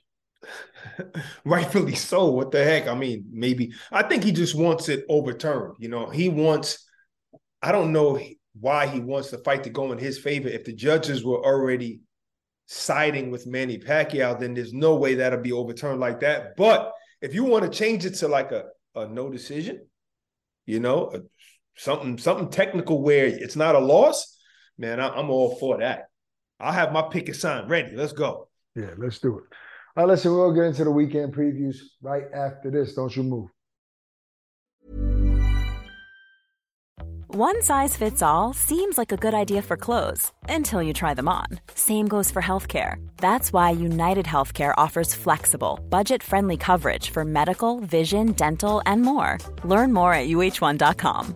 Rightfully 1.46 1.96
so. 1.96 2.32
What 2.32 2.52
the 2.52 2.64
heck? 2.64 2.88
I 2.88 2.94
mean, 2.94 3.26
maybe 3.32 3.74
I 3.92 4.04
think 4.04 4.24
he 4.24 4.32
just 4.32 4.56
wants 4.56 4.88
it 4.88 5.06
overturned. 5.10 5.76
You 5.80 5.90
know, 5.90 6.10
he 6.10 6.30
wants. 6.30 6.88
I 7.62 7.72
don't 7.72 7.92
know 7.92 8.20
why 8.60 8.88
he 8.88 9.00
wants 9.00 9.32
the 9.32 9.40
fight 9.40 9.64
to 9.64 9.70
go 9.70 9.92
in 9.92 9.98
his 9.98 10.20
favor. 10.20 10.48
If 10.48 10.66
the 10.66 10.74
judges 10.74 11.24
were 11.24 11.44
already 11.44 12.02
siding 12.68 13.32
with 13.32 13.48
Manny 13.48 13.78
Pacquiao, 13.78 14.40
then 14.40 14.54
there's 14.54 14.74
no 14.74 14.96
way 14.96 15.16
that'll 15.16 15.42
be 15.42 15.52
overturned 15.52 16.00
like 16.00 16.20
that. 16.20 16.56
But 16.56 16.92
if 17.22 17.34
you 17.34 17.44
want 17.44 17.64
to 17.64 17.78
change 17.78 18.06
it 18.06 18.16
to 18.16 18.28
like 18.28 18.52
a, 18.52 18.66
a 18.96 19.08
no 19.08 19.30
decision, 19.30 19.88
you 20.66 20.80
know, 20.80 21.12
a, 21.14 21.20
something 21.78 22.18
something 22.20 22.50
technical 22.50 23.02
where 23.02 23.26
it's 23.26 23.56
not 23.56 23.76
a 23.76 23.80
loss, 23.80 24.38
man, 24.78 25.00
I, 25.00 25.20
am 25.20 25.30
all 25.32 25.56
for 25.58 25.80
that. 25.80 26.06
I'll 26.62 26.72
have 26.72 26.92
my 26.92 27.04
picket 27.04 27.36
sign 27.36 27.68
ready. 27.68 27.96
Let's 27.96 28.14
go. 28.14 28.48
Yeah, 28.76 28.92
let's 28.98 29.20
do 29.20 29.40
it. 29.40 29.44
All 29.98 30.06
right, 30.06 30.08
listen, 30.08 30.34
we'll 30.34 30.54
get 30.54 30.66
into 30.66 30.84
the 30.86 30.92
weekend 30.92 31.34
previews 31.34 31.78
right 32.02 32.24
after 32.34 32.72
this. 32.72 32.94
Don't 32.96 33.16
you 33.16 33.24
move. 33.24 33.50
One 37.34 37.62
size 37.64 37.96
fits 37.96 38.22
all 38.22 38.54
seems 38.54 38.98
like 38.98 39.14
a 39.14 39.18
good 39.18 39.34
idea 39.34 39.62
for 39.62 39.78
clothes 39.78 40.34
until 40.50 40.84
you 40.84 40.92
try 40.92 41.14
them 41.14 41.30
on. 41.30 41.48
Same 41.74 42.08
goes 42.10 42.30
for 42.30 42.42
healthcare. 42.42 42.96
That's 43.18 43.54
why 43.54 43.70
United 43.70 44.26
Healthcare 44.26 44.74
offers 44.76 45.16
flexible, 45.16 45.80
budget 45.90 46.22
friendly 46.22 46.58
coverage 46.58 47.10
for 47.10 47.24
medical, 47.24 47.80
vision, 47.80 48.34
dental, 48.34 48.82
and 48.86 49.02
more. 49.02 49.38
Learn 49.64 49.94
more 49.94 50.14
at 50.14 50.28
uh1.com. 50.28 51.36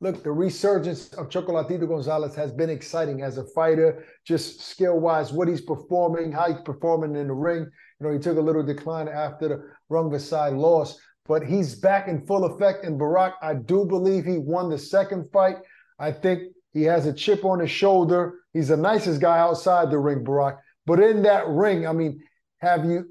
Look, 0.00 0.22
the 0.22 0.30
resurgence 0.30 1.12
of 1.14 1.28
Chocolatito 1.28 1.88
Gonzalez 1.88 2.36
has 2.36 2.52
been 2.52 2.70
exciting 2.70 3.22
as 3.22 3.36
a 3.36 3.44
fighter, 3.44 4.04
just 4.24 4.60
skill 4.60 5.00
wise, 5.00 5.32
what 5.32 5.48
he's 5.48 5.60
performing, 5.60 6.30
how 6.30 6.52
he's 6.52 6.62
performing 6.62 7.16
in 7.16 7.26
the 7.26 7.34
ring. 7.34 7.66
You 7.98 8.06
know, 8.06 8.12
he 8.12 8.20
took 8.20 8.38
a 8.38 8.40
little 8.40 8.62
decline 8.62 9.08
after 9.08 9.48
the 9.48 9.70
Rungvisai 9.90 10.56
loss, 10.56 11.00
but 11.26 11.44
he's 11.44 11.74
back 11.74 12.06
in 12.06 12.24
full 12.26 12.44
effect. 12.44 12.84
And 12.84 12.96
Barak, 12.96 13.34
I 13.42 13.54
do 13.54 13.84
believe 13.84 14.24
he 14.24 14.38
won 14.38 14.70
the 14.70 14.78
second 14.78 15.32
fight. 15.32 15.56
I 15.98 16.12
think 16.12 16.52
he 16.72 16.84
has 16.84 17.06
a 17.06 17.12
chip 17.12 17.44
on 17.44 17.58
his 17.58 17.70
shoulder. 17.70 18.34
He's 18.52 18.68
the 18.68 18.76
nicest 18.76 19.20
guy 19.20 19.38
outside 19.38 19.90
the 19.90 19.98
ring, 19.98 20.22
Barak. 20.22 20.58
But 20.86 21.00
in 21.00 21.22
that 21.22 21.48
ring, 21.48 21.88
I 21.88 21.92
mean, 21.92 22.22
have 22.58 22.84
you, 22.84 23.04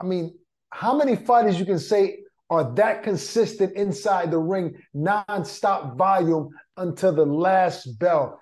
I 0.00 0.04
mean, 0.04 0.36
how 0.70 0.96
many 0.96 1.14
fighters 1.14 1.60
you 1.60 1.64
can 1.64 1.78
say 1.78 2.23
are 2.50 2.74
that 2.74 3.02
consistent 3.02 3.74
inside 3.74 4.30
the 4.30 4.38
ring, 4.38 4.76
non-stop 4.92 5.96
volume 5.96 6.50
until 6.76 7.12
the 7.12 7.24
last 7.24 7.98
bell 7.98 8.40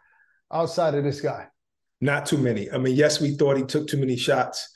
outside 0.53 0.95
of 0.95 1.05
this 1.05 1.21
guy? 1.21 1.47
Not 2.01 2.27
too 2.27 2.39
many. 2.39 2.71
I 2.71 2.79
mean, 2.79 2.97
yes, 2.97 3.21
we 3.21 3.37
thought 3.37 3.57
he 3.57 3.63
took 3.63 3.87
too 3.87 3.99
many 3.99 4.17
shots 4.17 4.69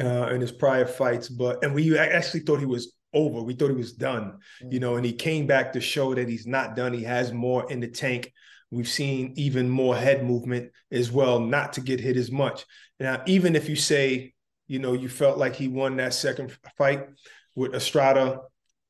uh, 0.00 0.28
in 0.28 0.40
his 0.40 0.52
prior 0.52 0.86
fights, 0.86 1.28
but 1.28 1.62
and 1.62 1.72
we 1.72 1.96
actually 1.96 2.40
thought 2.40 2.58
he 2.58 2.66
was 2.66 2.94
over. 3.12 3.42
We 3.42 3.54
thought 3.54 3.70
he 3.70 3.76
was 3.76 3.92
done, 3.92 4.38
mm-hmm. 4.62 4.72
you 4.72 4.80
know, 4.80 4.96
and 4.96 5.06
he 5.06 5.12
came 5.12 5.46
back 5.46 5.72
to 5.72 5.80
show 5.80 6.14
that 6.14 6.28
he's 6.28 6.46
not 6.46 6.74
done. 6.74 6.92
He 6.92 7.04
has 7.04 7.32
more 7.32 7.70
in 7.70 7.78
the 7.80 7.88
tank. 7.88 8.32
We've 8.70 8.88
seen 8.88 9.34
even 9.36 9.68
more 9.68 9.94
head 9.94 10.24
movement 10.24 10.72
as 10.90 11.12
well, 11.12 11.38
not 11.38 11.74
to 11.74 11.80
get 11.80 12.00
hit 12.00 12.16
as 12.16 12.32
much. 12.32 12.64
Now, 12.98 13.22
even 13.26 13.54
if 13.54 13.68
you 13.68 13.76
say, 13.76 14.34
you 14.66 14.80
know, 14.80 14.94
you 14.94 15.08
felt 15.08 15.38
like 15.38 15.54
he 15.54 15.68
won 15.68 15.96
that 15.98 16.12
second 16.12 16.56
fight 16.76 17.06
with 17.54 17.74
Estrada, 17.74 18.40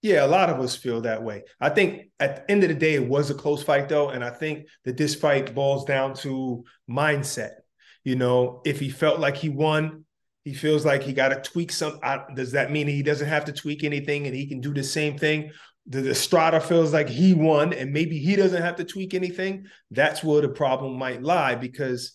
yeah, 0.05 0.23
a 0.23 0.29
lot 0.29 0.51
of 0.51 0.61
us 0.61 0.77
feel 0.77 1.01
that 1.01 1.23
way. 1.23 1.45
I 1.59 1.71
think 1.71 2.11
at 2.21 2.37
the 2.37 2.53
end 2.53 2.63
of 2.63 2.69
the 2.69 2.75
day, 2.75 2.93
it 2.93 3.09
was 3.09 3.31
a 3.31 3.35
close 3.35 3.63
fight, 3.63 3.89
though. 3.89 4.11
And 4.11 4.23
I 4.23 4.29
think 4.29 4.67
that 4.85 4.99
this 4.99 5.15
fight 5.15 5.55
boils 5.55 5.87
down 5.87 6.13
to 6.17 6.63
mindset. 6.89 7.53
You 8.05 8.17
know, 8.17 8.61
if 8.67 8.79
he 8.81 8.91
felt 8.91 9.19
like 9.19 9.35
he 9.35 9.49
won, 9.49 10.05
he 10.45 10.53
feels 10.53 10.85
like 10.85 11.03
he 11.03 11.15
got 11.15 11.31
to 11.31 11.41
tweak 11.41 11.73
some. 11.73 12.01
does 12.35 12.53
that 12.53 12.71
mean 12.71 12.87
he 12.87 13.03
doesn't 13.03 13.27
have 13.27 13.47
to 13.47 13.53
tweak 13.53 13.83
anything 13.83 14.27
and 14.27 14.37
he 14.37 14.47
can 14.47 14.61
do 14.61 14.75
the 14.75 14.83
same 14.83 15.17
thing? 15.17 15.53
The 15.87 16.11
Estrada 16.11 16.61
feels 16.61 16.93
like 16.93 17.09
he 17.09 17.33
won 17.33 17.73
and 17.73 17.91
maybe 17.91 18.19
he 18.19 18.37
doesn't 18.37 18.61
have 18.61 18.77
to 18.77 18.85
tweak 18.85 19.15
anything. 19.15 19.65
That's 19.91 20.23
where 20.23 20.43
the 20.43 20.51
problem 20.51 20.99
might 20.99 21.23
lie 21.23 21.55
because 21.55 22.13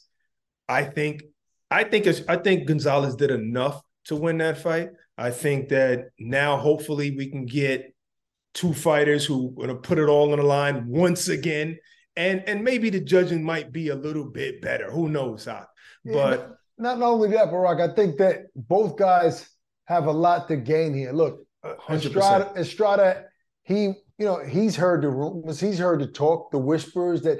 I 0.67 0.83
think 0.83 1.23
I 1.71 1.85
think 1.85 2.05
I 2.27 2.35
think 2.35 2.67
Gonzalez 2.67 3.15
did 3.15 3.31
enough 3.31 3.81
to 4.05 4.15
win 4.15 4.37
that 4.37 4.59
fight. 4.59 4.89
I 5.19 5.31
think 5.31 5.69
that 5.69 6.11
now 6.17 6.57
hopefully 6.57 7.15
we 7.15 7.27
can 7.27 7.45
get 7.45 7.93
two 8.53 8.73
fighters 8.73 9.25
who 9.25 9.49
are 9.49 9.51
going 9.51 9.67
to 9.67 9.75
put 9.75 9.99
it 9.99 10.07
all 10.07 10.31
on 10.31 10.39
the 10.39 10.45
line 10.45 10.87
once 10.87 11.27
again. 11.27 11.77
And 12.15 12.43
and 12.47 12.63
maybe 12.63 12.89
the 12.89 13.01
judging 13.01 13.43
might 13.43 13.71
be 13.71 13.89
a 13.89 13.95
little 13.95 14.25
bit 14.25 14.61
better. 14.61 14.89
Who 14.89 15.09
knows 15.09 15.45
how? 15.45 15.67
But 16.05 16.39
yeah, 16.39 16.47
not 16.77 17.01
only 17.01 17.29
that, 17.31 17.51
Barak, 17.51 17.91
I 17.91 17.93
think 17.93 18.17
that 18.17 18.45
both 18.55 18.97
guys 18.97 19.49
have 19.85 20.05
a 20.05 20.11
lot 20.11 20.47
to 20.47 20.55
gain 20.55 20.93
here. 20.93 21.11
Look, 21.11 21.45
100%. 21.65 22.05
Estrada, 22.05 22.53
Estrada, 22.57 23.25
he, 23.63 23.83
you 23.83 24.25
know, 24.25 24.43
he's 24.43 24.75
heard 24.75 25.03
the 25.03 25.09
rumors, 25.09 25.59
he's 25.59 25.79
heard 25.79 25.99
the 25.99 26.07
talk, 26.07 26.51
the 26.51 26.57
whispers 26.57 27.21
that 27.23 27.39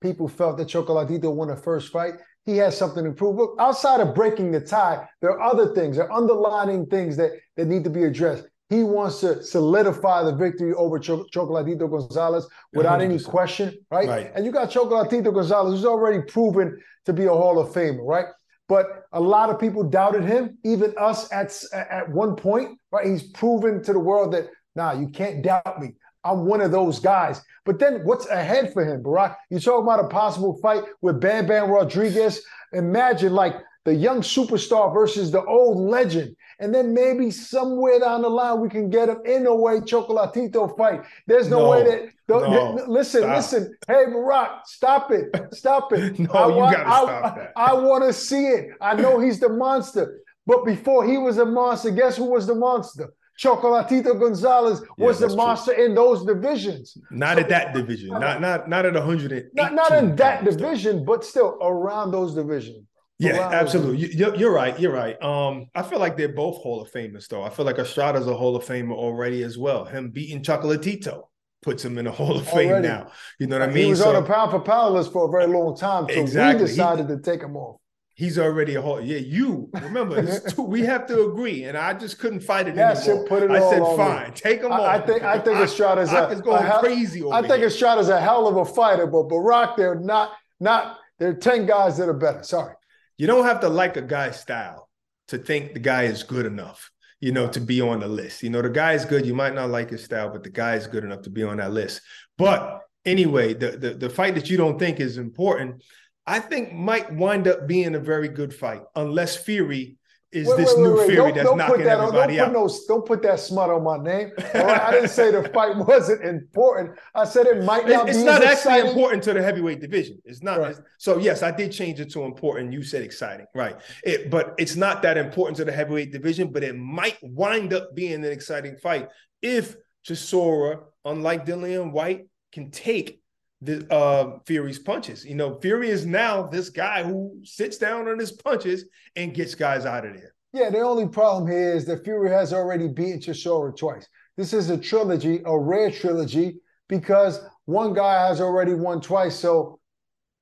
people 0.00 0.28
felt 0.28 0.58
that 0.58 0.68
Chocolatito 0.68 1.34
won 1.34 1.48
the 1.48 1.56
first 1.56 1.90
fight 1.90 2.14
he 2.44 2.56
has 2.58 2.76
something 2.76 3.04
to 3.04 3.12
prove. 3.12 3.36
Look, 3.36 3.56
outside 3.58 4.00
of 4.00 4.14
breaking 4.14 4.52
the 4.52 4.60
tie, 4.60 5.06
there 5.20 5.30
are 5.30 5.40
other 5.40 5.74
things, 5.74 5.96
there 5.96 6.10
are 6.10 6.12
underlining 6.12 6.86
things 6.86 7.16
that, 7.16 7.32
that 7.56 7.66
need 7.66 7.84
to 7.84 7.90
be 7.90 8.04
addressed. 8.04 8.44
He 8.70 8.82
wants 8.82 9.20
to 9.20 9.42
solidify 9.42 10.24
the 10.24 10.34
victory 10.34 10.72
over 10.74 10.98
Ch- 10.98 11.28
Chocolatito 11.34 11.88
Gonzalez 11.88 12.46
without 12.72 13.00
100%. 13.00 13.02
any 13.02 13.20
question, 13.20 13.76
right? 13.90 14.08
right? 14.08 14.32
And 14.34 14.44
you 14.44 14.52
got 14.52 14.70
Chocolatito 14.70 15.32
Gonzalez, 15.32 15.74
who's 15.74 15.84
already 15.84 16.22
proven 16.22 16.78
to 17.04 17.12
be 17.12 17.24
a 17.26 17.30
Hall 17.30 17.58
of 17.58 17.72
Famer, 17.72 18.04
right? 18.04 18.26
But 18.68 19.04
a 19.12 19.20
lot 19.20 19.50
of 19.50 19.58
people 19.58 19.82
doubted 19.84 20.24
him, 20.24 20.56
even 20.64 20.94
us 20.98 21.30
at, 21.32 21.54
at 21.74 22.08
one 22.08 22.34
point, 22.34 22.78
right? 22.90 23.06
He's 23.06 23.24
proven 23.24 23.82
to 23.82 23.92
the 23.92 23.98
world 23.98 24.32
that, 24.32 24.48
nah, 24.74 24.92
you 24.92 25.08
can't 25.08 25.42
doubt 25.42 25.80
me. 25.80 25.94
I'm 26.24 26.46
one 26.46 26.60
of 26.60 26.70
those 26.70 26.98
guys. 26.98 27.42
But 27.64 27.78
then 27.78 28.04
what's 28.04 28.26
ahead 28.26 28.72
for 28.72 28.84
him, 28.84 29.02
Barak? 29.02 29.36
You 29.50 29.58
talk 29.60 29.82
about 29.82 30.04
a 30.04 30.08
possible 30.08 30.58
fight 30.60 30.84
with 31.00 31.20
Bam 31.20 31.46
Bam 31.46 31.70
Rodriguez. 31.70 32.42
Imagine 32.72 33.34
like 33.34 33.56
the 33.84 33.94
young 33.94 34.20
superstar 34.20 34.92
versus 34.92 35.30
the 35.30 35.44
old 35.44 35.78
legend. 35.78 36.36
And 36.60 36.74
then 36.74 36.94
maybe 36.94 37.30
somewhere 37.30 38.00
down 38.00 38.22
the 38.22 38.28
line 38.28 38.60
we 38.60 38.68
can 38.68 38.88
get 38.88 39.08
him 39.08 39.16
Inoue 39.26 39.86
Chocolatito 39.86 40.76
fight. 40.76 41.02
There's 41.26 41.48
no, 41.48 41.58
no 41.58 41.70
way 41.70 41.84
that 41.84 42.08
no, 42.28 42.84
listen, 42.86 43.22
stop. 43.22 43.36
listen. 43.36 43.76
Hey 43.86 44.04
Barak, 44.06 44.66
stop 44.66 45.10
it. 45.10 45.36
Stop 45.52 45.92
it. 45.92 46.18
no, 46.18 46.30
I 46.32 46.46
want, 46.46 46.70
you 46.70 46.76
gotta 46.76 46.90
stop 46.90 47.08
I, 47.08 47.38
that. 47.38 47.52
I, 47.56 47.64
I 47.70 47.72
want 47.74 48.04
to 48.04 48.12
see 48.12 48.46
it. 48.46 48.70
I 48.80 48.94
know 48.94 49.20
he's 49.20 49.40
the 49.40 49.50
monster. 49.50 50.20
But 50.46 50.64
before 50.64 51.06
he 51.06 51.18
was 51.18 51.38
a 51.38 51.44
monster, 51.44 51.90
guess 51.90 52.16
who 52.16 52.24
was 52.24 52.46
the 52.46 52.54
monster? 52.54 53.12
Chocolatito 53.40 54.18
Gonzalez 54.18 54.80
was 54.96 55.16
Yeah, 55.16 55.20
the 55.20 55.20
that's 55.26 55.36
monster 55.36 55.72
in 55.72 55.94
those 55.94 56.24
divisions. 56.24 56.96
Not 57.10 57.36
So- 57.36 57.42
at 57.42 57.48
that 57.48 57.74
division. 57.74 58.10
Not 58.10 58.40
not 58.40 58.68
not 58.68 58.86
at 58.86 58.94
100. 58.94 59.50
Not, 59.54 59.74
not 59.74 59.92
in 59.92 60.16
that 60.16 60.44
division, 60.44 61.04
but 61.04 61.24
still 61.24 61.58
around 61.60 62.10
those 62.12 62.34
divisions. 62.34 62.84
Yeah, 63.18 63.38
Around 63.38 63.54
absolutely. 63.54 64.08
You- 64.08 64.34
You're, 64.36 64.52
right. 64.52 64.78
You're 64.78 64.92
right. 64.92 65.20
Um, 65.22 65.66
I 65.74 65.82
feel 65.82 66.00
like 66.00 66.16
they're 66.16 66.28
both 66.28 66.56
Hall 66.58 66.80
of 66.82 66.90
Famers, 66.90 67.28
though. 67.28 67.44
I 67.44 67.48
feel 67.50 67.64
like 67.64 67.78
Estrada's 67.78 68.26
a 68.26 68.34
Hall 68.34 68.56
of 68.56 68.64
Famer 68.64 68.92
already 68.92 69.44
as 69.44 69.56
well. 69.56 69.84
Him 69.84 70.10
beating 70.10 70.42
Chocolatito 70.42 71.22
puts 71.62 71.84
him 71.84 71.96
in 71.96 72.06
the 72.06 72.10
Hall 72.20 72.36
of 72.36 72.46
Fame 72.48 72.70
Already. 72.70 72.88
now. 72.88 73.12
You 73.38 73.46
know 73.46 73.58
what 73.60 73.68
I 73.68 73.72
mean? 73.72 73.84
He 73.84 73.90
was 73.90 74.00
So 74.00 74.10
on 74.14 74.16
a 74.22 74.26
pound 74.26 74.50
for 74.50 74.58
pound 74.60 74.94
list 74.94 75.12
for 75.12 75.28
a 75.28 75.30
very 75.30 75.46
long 75.46 75.76
time. 75.76 76.06
So 76.08 76.14
Exactly. 76.20 76.64
we 76.64 76.70
He- 76.70 76.76
decided 76.76 77.08
to 77.08 77.18
take 77.18 77.40
him 77.42 77.56
off. 77.56 77.80
He's 78.16 78.38
already 78.38 78.76
a 78.76 78.80
Hall. 78.82 79.00
Yeah, 79.00 79.18
you 79.18 79.68
remember 79.72 80.22
two, 80.48 80.62
we 80.62 80.82
have 80.82 81.04
to 81.08 81.24
agree, 81.24 81.64
and 81.64 81.76
I 81.76 81.94
just 81.94 82.18
couldn't 82.20 82.40
fight 82.40 82.68
it 82.68 82.76
Yes, 82.76 83.08
anymore. 83.08 83.26
put 83.26 83.42
it 83.42 83.50
I 83.50 83.58
said, 83.70 83.82
on 83.82 83.90
me. 83.90 83.96
fine, 83.96 84.32
take 84.34 84.60
him 84.60 84.70
off. 84.70 84.80
I, 84.80 84.94
I 84.94 85.00
think 85.00 85.22
I 85.24 85.38
think 85.40 85.58
Estrada's 85.58 86.12
a, 86.12 86.14
Rock 86.14 86.32
is 86.32 86.40
going 86.40 86.62
a 86.62 86.66
hell- 86.66 86.80
crazy 86.80 87.22
over 87.24 87.34
I 87.34 87.40
think 87.42 87.54
here. 87.58 87.66
Estrada's 87.66 88.08
a 88.08 88.20
hell 88.20 88.46
of 88.46 88.56
a 88.56 88.64
fighter, 88.64 89.06
but 89.08 89.24
Barak, 89.24 89.76
they're 89.76 89.96
not 89.98 90.32
not. 90.60 90.98
There 91.18 91.30
are 91.30 91.34
ten 91.34 91.66
guys 91.66 91.96
that 91.98 92.08
are 92.08 92.12
better. 92.14 92.42
Sorry. 92.44 92.74
you 93.18 93.26
don't 93.26 93.44
have 93.44 93.60
to 93.60 93.68
like 93.68 93.96
a 93.96 94.02
guy's 94.02 94.38
style 94.40 94.88
to 95.28 95.38
think 95.38 95.72
the 95.74 95.80
guy 95.80 96.02
is 96.04 96.22
good 96.22 96.46
enough, 96.46 96.90
you 97.20 97.32
know, 97.32 97.48
to 97.48 97.60
be 97.60 97.80
on 97.80 98.00
the 98.00 98.08
list. 98.08 98.42
You 98.44 98.50
know, 98.50 98.62
the 98.62 98.68
guy 98.68 98.92
is 98.92 99.04
good. 99.04 99.24
You 99.26 99.34
might 99.34 99.54
not 99.54 99.70
like 99.70 99.90
his 99.90 100.04
style, 100.04 100.28
but 100.30 100.42
the 100.44 100.50
guy 100.50 100.74
is 100.76 100.86
good 100.86 101.02
enough 101.02 101.22
to 101.22 101.30
be 101.30 101.42
on 101.42 101.56
that 101.56 101.72
list. 101.72 102.00
But 102.38 102.80
anyway, 103.04 103.54
the 103.54 103.72
the, 103.72 103.90
the 103.94 104.10
fight 104.10 104.34
that 104.36 104.48
you 104.50 104.56
don't 104.56 104.78
think 104.78 105.00
is 105.00 105.18
important, 105.18 105.82
I 106.26 106.38
think 106.40 106.72
might 106.72 107.12
wind 107.14 107.46
up 107.48 107.66
being 107.66 107.94
a 107.94 108.00
very 108.00 108.28
good 108.28 108.54
fight, 108.54 108.82
unless 108.96 109.36
Fury 109.36 109.96
is 110.32 110.48
Wait, 110.48 110.56
this 110.56 110.74
wait, 110.74 110.82
new 110.82 110.96
wait. 110.96 111.06
Fury 111.06 111.16
Don't- 111.16 111.34
that's 111.34 111.48
don't 111.48 111.58
knocking 111.58 111.84
that 111.84 111.98
on- 111.98 112.06
everybody 112.08 112.36
don't 112.36 112.48
out. 112.48 112.52
put 112.54 112.72
no, 112.72 112.78
don't 112.88 113.06
put 113.06 113.22
that 113.22 113.38
smut 113.38 113.70
on 113.70 113.84
my 113.84 113.98
name. 114.02 114.32
Right? 114.52 114.80
I 114.80 114.90
didn't 114.90 115.10
say 115.10 115.30
the 115.30 115.48
fight 115.50 115.76
wasn't 115.86 116.24
important. 116.24 116.98
I 117.14 117.24
said 117.24 117.46
it 117.46 117.62
might 117.62 117.86
not 117.86 118.08
It's, 118.08 118.16
it's 118.16 118.26
not 118.26 118.42
actually 118.42 118.52
exciting. 118.80 118.90
important 118.90 119.22
to 119.24 119.32
the 119.32 119.40
heavyweight 119.42 119.80
division. 119.80 120.20
It's 120.24 120.42
not. 120.42 120.58
Right. 120.58 120.70
it's- 120.72 120.84
so 120.98 121.18
yes, 121.18 121.44
I 121.44 121.52
did 121.52 121.70
change 121.70 122.00
it 122.00 122.10
to 122.12 122.24
important. 122.24 122.72
You 122.72 122.82
said 122.82 123.02
exciting, 123.02 123.46
right? 123.54 123.76
It, 124.02 124.28
but 124.30 124.54
it's 124.58 124.74
not 124.74 125.02
that 125.02 125.16
important 125.18 125.56
to 125.58 125.64
the 125.64 125.72
heavyweight 125.72 126.10
division. 126.10 126.48
But 126.48 126.64
it 126.64 126.74
might 126.76 127.18
wind 127.22 127.72
up 127.72 127.94
being 127.94 128.14
an 128.14 128.24
exciting 128.24 128.76
fight 128.78 129.08
if 129.40 129.76
Chisora, 130.04 130.82
unlike 131.04 131.46
Dillian 131.46 131.92
Whyte, 131.92 132.26
can 132.50 132.70
take 132.72 133.20
the 133.64 133.92
uh, 133.92 134.38
Fury's 134.46 134.78
punches. 134.78 135.24
You 135.24 135.34
know, 135.34 135.58
Fury 135.60 135.88
is 135.88 136.06
now 136.06 136.42
this 136.46 136.70
guy 136.70 137.02
who 137.02 137.40
sits 137.44 137.78
down 137.78 138.08
on 138.08 138.18
his 138.18 138.32
punches 138.32 138.84
and 139.16 139.34
gets 139.34 139.54
guys 139.54 139.86
out 139.86 140.06
of 140.06 140.14
there. 140.14 140.34
Yeah, 140.52 140.70
the 140.70 140.80
only 140.80 141.08
problem 141.08 141.50
here 141.50 141.72
is 141.72 141.84
that 141.86 142.04
Fury 142.04 142.30
has 142.30 142.52
already 142.52 142.88
beaten 142.88 143.20
Chisora 143.20 143.76
twice. 143.76 144.06
This 144.36 144.52
is 144.52 144.70
a 144.70 144.78
trilogy, 144.78 145.40
a 145.44 145.58
rare 145.58 145.90
trilogy, 145.90 146.56
because 146.88 147.40
one 147.64 147.94
guy 147.94 148.28
has 148.28 148.40
already 148.40 148.74
won 148.74 149.00
twice, 149.00 149.36
so 149.36 149.80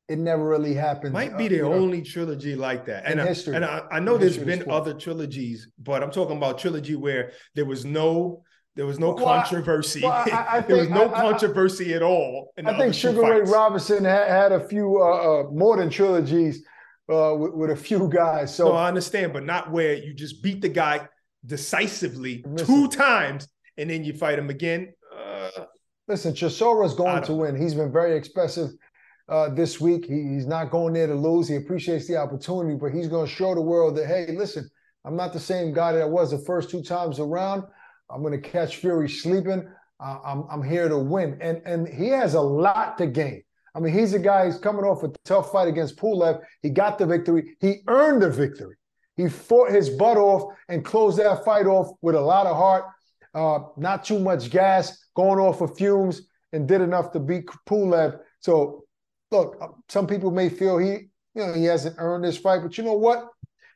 it 0.09 0.19
never 0.19 0.47
really 0.47 0.75
happened. 0.75 1.13
Might 1.15 1.35
uh, 1.35 1.39
be 1.39 1.49
the 1.49 1.57
you 1.57 1.63
know. 1.63 1.73
only 1.73 2.03
trilogy 2.03 2.55
like 2.55 2.85
that. 2.87 3.05
And 3.05 3.15
In 3.15 3.21
I, 3.21 3.29
history. 3.29 3.57
and 3.57 3.65
I, 3.65 3.83
I 3.91 4.01
know 4.01 4.19
there's 4.19 4.37
been 4.37 4.61
sport. 4.61 4.83
other 4.83 4.95
trilogies, 4.95 5.69
but 5.79 6.03
I'm 6.03 6.11
talking 6.11 6.37
about 6.37 6.59
trilogy 6.59 6.97
where 6.97 7.33
there 7.55 7.65
was 7.65 7.85
no 7.85 8.43
there 8.75 8.87
was 8.87 8.99
no 8.99 9.13
Well, 9.15 9.29
I- 9.29 9.43
controversy. 9.43 10.03
well, 10.03 10.13
I- 10.13 10.47
I 10.51 10.61
there 10.67 10.77
was 10.79 10.89
no 10.89 11.09
I- 11.09 11.19
I- 11.19 11.21
controversy 11.21 11.95
at 11.95 12.03
all. 12.03 12.53
I 12.65 12.77
think 12.79 12.95
Sugar 12.95 13.21
Ray. 13.23 13.41
Robinson 13.43 14.05
had, 14.05 14.29
had 14.29 14.53
a 14.53 14.67
few 14.67 15.03
uh, 15.03 15.07
uh, 15.41 15.51
more 15.51 15.77
than 15.77 15.91
trilogies 15.91 16.65
uh, 17.13 17.35
with, 17.37 17.53
with 17.55 17.71
a 17.71 17.77
few 17.77 18.09
guys. 18.09 18.55
So 18.55 18.69
no, 18.69 18.73
I 18.73 18.89
understand, 18.89 19.33
but 19.33 19.45
not 19.45 19.71
where 19.71 19.95
you 19.95 20.15
just 20.15 20.43
beat 20.43 20.63
the 20.63 20.69
guy 20.69 21.07
decisively 21.45 22.45
two 22.57 22.89
times 22.89 23.49
and 23.77 23.91
then 23.91 24.05
you 24.05 24.13
fight 24.15 24.39
him 24.39 24.51
again. 24.51 24.93
Uh, 25.17 25.51
Listen, 26.09 26.35
Chisora's 26.35 26.95
I 26.95 26.97
going 26.97 27.23
to 27.25 27.33
win. 27.35 27.61
He's 27.61 27.75
been 27.75 27.93
very 27.93 28.17
expressive 28.17 28.71
uh, 29.29 29.49
this 29.51 29.81
week. 29.81 30.05
He, 30.07 30.35
he's 30.35 30.47
not 30.47 30.71
going 30.71 30.95
there 30.95 31.07
to 31.07 31.15
lose. 31.15 31.47
He 31.49 31.57
appreciates 31.57 32.07
the 32.09 32.17
opportunity, 32.17 32.77
but 32.77 32.93
he's 32.93 33.07
going 33.09 33.27
to 33.27 33.33
show 33.33 33.55
the 33.55 33.61
world 33.61 33.97
that, 33.97 34.07
hey, 34.07 34.35
listen, 34.37 34.69
I'm 35.05 35.17
not 35.17 35.33
the 35.33 35.41
same 35.41 35.73
guy 35.73 35.93
that 35.93 36.03
I 36.03 36.07
was 36.07 36.31
the 36.33 36.39
first 36.39 36.71
two 36.71 36.83
times 36.83 37.19
around. 37.21 37.63
I'm 38.13 38.23
going 38.23 38.41
to 38.41 38.49
catch 38.49 38.77
Fury 38.77 39.09
sleeping. 39.09 39.69
Uh, 39.99 40.19
I'm, 40.25 40.45
I'm 40.51 40.63
here 40.63 40.89
to 40.89 40.99
win. 40.99 41.39
And, 41.41 41.63
and 41.65 41.89
he 41.89 42.09
has 42.09 42.35
a 42.35 42.41
lot 42.41 42.99
to 42.99 43.07
gain. 43.07 43.43
I 43.75 43.81
mean, 43.81 43.95
he's 43.95 44.13
a 44.13 44.19
guy 44.19 44.45
who's 44.45 44.59
coming 44.59 44.85
off 44.85 45.03
a 45.03 45.11
tough 45.25 45.51
fight 45.51 45.69
against 45.69 45.97
Pulev. 45.97 46.41
He 46.61 46.71
got 46.71 46.99
the 46.99 47.07
victory. 47.07 47.57
He 47.61 47.77
earned 47.89 48.23
the 48.23 48.31
victory. 48.31 48.77
He 49.17 49.29
fought 49.29 49.71
his 49.71 49.91
butt 49.91 50.17
off 50.17 50.55
and 50.69 50.85
closed 50.85 51.19
that 51.19 51.45
fight 51.45 51.67
off 51.67 51.91
with 52.03 52.15
a 52.15 52.21
lot 52.21 52.47
of 52.47 52.57
heart, 52.57 52.85
uh, 53.35 53.61
not 53.77 54.05
too 54.05 54.19
much 54.19 54.51
gas, 54.51 54.99
going 55.15 55.39
off 55.39 55.61
of 55.61 55.77
fumes, 55.77 56.23
and 56.53 56.69
did 56.69 56.81
enough 56.81 57.13
to 57.13 57.21
beat 57.21 57.47
Pulev. 57.67 58.19
So, 58.41 58.85
look, 59.31 59.57
uh, 59.61 59.69
some 59.89 60.07
people 60.07 60.31
may 60.31 60.49
feel 60.49 60.79
he, 60.79 60.91
you 61.35 61.47
know, 61.47 61.53
he 61.55 61.65
hasn't 61.65 61.97
earned 61.99 62.25
this 62.25 62.39
fight, 62.39 62.63
but 62.63 62.77
you 62.77 62.85
know 62.85 62.95
what? 62.95 63.29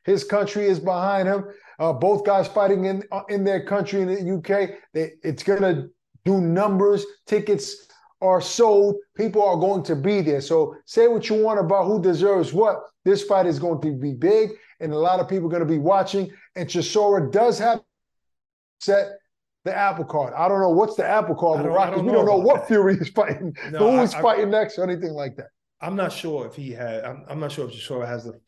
His 0.05 0.23
country 0.23 0.65
is 0.65 0.79
behind 0.79 1.27
him. 1.27 1.45
Uh, 1.79 1.93
both 1.93 2.25
guys 2.25 2.47
fighting 2.47 2.85
in 2.85 3.03
uh, 3.11 3.21
in 3.29 3.43
their 3.43 3.63
country 3.63 4.01
in 4.01 4.07
the 4.07 4.35
UK. 4.37 4.71
They, 4.93 5.11
it's 5.23 5.43
gonna 5.43 5.87
do 6.25 6.41
numbers. 6.41 7.05
Tickets 7.25 7.87
are 8.21 8.41
sold. 8.41 8.95
People 9.15 9.43
are 9.43 9.57
going 9.57 9.83
to 9.83 9.95
be 9.95 10.21
there. 10.21 10.41
So 10.41 10.75
say 10.85 11.07
what 11.07 11.29
you 11.29 11.35
want 11.43 11.59
about 11.59 11.85
who 11.85 12.01
deserves 12.01 12.51
what. 12.53 12.77
This 13.05 13.23
fight 13.23 13.45
is 13.45 13.59
going 13.59 13.79
to 13.81 13.93
be 13.95 14.13
big, 14.13 14.49
and 14.79 14.91
a 14.91 14.97
lot 14.97 15.19
of 15.19 15.29
people 15.29 15.47
are 15.47 15.51
going 15.51 15.61
to 15.61 15.67
be 15.71 15.77
watching. 15.77 16.31
And 16.55 16.67
Chisora 16.67 17.31
does 17.31 17.59
have 17.59 17.81
set 18.79 19.07
the 19.63 19.75
apple 19.75 20.05
card. 20.05 20.33
I 20.35 20.47
don't 20.47 20.61
know 20.61 20.69
what's 20.71 20.95
the 20.95 21.05
apple 21.07 21.35
card 21.35 21.59
I 21.59 21.63
don't- 21.63 21.73
Rockets. 21.73 21.97
don't 21.97 22.05
We 22.07 22.11
don't 22.11 22.25
know 22.25 22.37
what 22.37 22.61
that. 22.61 22.67
Fury 22.67 22.95
is 22.95 23.09
fighting, 23.09 23.55
No, 23.71 23.99
who's 23.99 24.13
I- 24.13 24.19
I- 24.19 24.21
fighting 24.21 24.49
next, 24.49 24.77
or 24.79 24.83
anything 24.83 25.11
like 25.11 25.35
that. 25.37 25.47
I'm 25.79 25.95
not 25.95 26.11
sure 26.11 26.47
if 26.47 26.55
he 26.55 26.71
had. 26.71 27.03
I'm, 27.03 27.23
I'm 27.29 27.39
not 27.39 27.51
sure 27.51 27.67
if 27.69 27.73
Chisora 27.75 28.07
has 28.07 28.23
the 28.23 28.39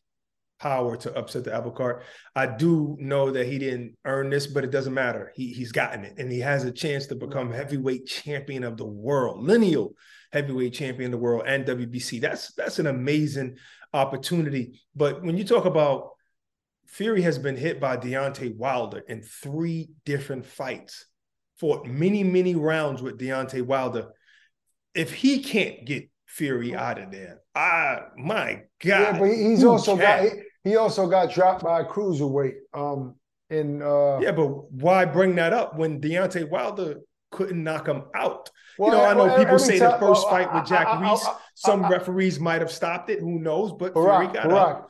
power 0.59 0.97
to 0.97 1.17
upset 1.17 1.43
the 1.43 1.53
apple 1.53 1.71
cart. 1.71 2.03
I 2.35 2.45
do 2.45 2.97
know 2.99 3.31
that 3.31 3.47
he 3.47 3.57
didn't 3.57 3.95
earn 4.05 4.29
this, 4.29 4.47
but 4.47 4.63
it 4.63 4.71
doesn't 4.71 4.93
matter. 4.93 5.31
He 5.35 5.53
he's 5.53 5.71
gotten 5.71 6.03
it, 6.03 6.17
and 6.17 6.31
he 6.31 6.39
has 6.39 6.63
a 6.65 6.71
chance 6.71 7.07
to 7.07 7.15
become 7.15 7.51
heavyweight 7.51 8.05
champion 8.05 8.63
of 8.63 8.77
the 8.77 8.85
world, 8.85 9.43
lineal 9.43 9.93
heavyweight 10.31 10.73
champion 10.73 11.13
of 11.13 11.19
the 11.19 11.23
world, 11.23 11.43
and 11.47 11.65
WBC. 11.65 12.21
That's 12.21 12.53
that's 12.53 12.79
an 12.79 12.87
amazing 12.87 13.57
opportunity. 13.93 14.81
But 14.95 15.23
when 15.23 15.37
you 15.37 15.43
talk 15.43 15.65
about 15.65 16.09
Fury 16.87 17.21
has 17.21 17.37
been 17.37 17.57
hit 17.57 17.79
by 17.79 17.97
Deontay 17.97 18.55
Wilder 18.55 18.99
in 19.07 19.21
three 19.21 19.89
different 20.05 20.45
fights, 20.45 21.05
fought 21.57 21.85
many 21.85 22.23
many 22.23 22.55
rounds 22.55 23.01
with 23.01 23.19
Deontay 23.19 23.63
Wilder. 23.63 24.09
If 24.93 25.13
he 25.13 25.43
can't 25.43 25.85
get 25.85 26.09
Fury 26.29 26.75
out 26.75 26.99
of 26.99 27.11
there. 27.11 27.41
Ah, 27.55 28.09
my 28.15 28.61
God. 28.85 29.15
Yeah, 29.15 29.19
but 29.19 29.29
he's 29.29 29.63
also 29.63 29.97
got 29.97 30.19
can? 30.19 30.43
He 30.69 30.75
also 30.75 31.07
got 31.07 31.31
dropped 31.31 31.63
by 31.63 31.81
a 31.81 31.85
cruiserweight. 31.85 32.53
Um, 32.73 33.15
in 33.49 33.81
uh, 33.81 34.19
Yeah, 34.19 34.31
but 34.31 34.71
why 34.71 35.05
bring 35.05 35.33
that 35.35 35.53
up 35.53 35.75
when 35.75 35.99
Deontay 35.99 36.47
Wilder 36.47 36.99
couldn't 37.31 37.63
knock 37.63 37.87
him 37.87 38.03
out? 38.13 38.51
Well, 38.77 38.91
you 38.91 38.97
know, 38.97 39.03
I 39.05 39.13
know 39.15 39.25
well, 39.25 39.37
people 39.37 39.57
say 39.57 39.79
time- 39.79 39.93
the 39.93 39.97
first 39.97 40.25
well, 40.25 40.29
fight 40.29 40.53
with 40.53 40.67
Jack 40.67 40.85
I- 40.85 40.91
I- 40.91 40.97
I- 40.97 41.09
Reiss, 41.09 41.27
some 41.55 41.89
referees 41.89 42.39
might 42.39 42.61
have 42.61 42.71
stopped 42.71 43.09
it. 43.09 43.19
Who 43.19 43.39
knows? 43.39 43.73
But 43.73 43.95
Barak, 43.95 44.33
got 44.33 44.47
Barak, 44.47 44.89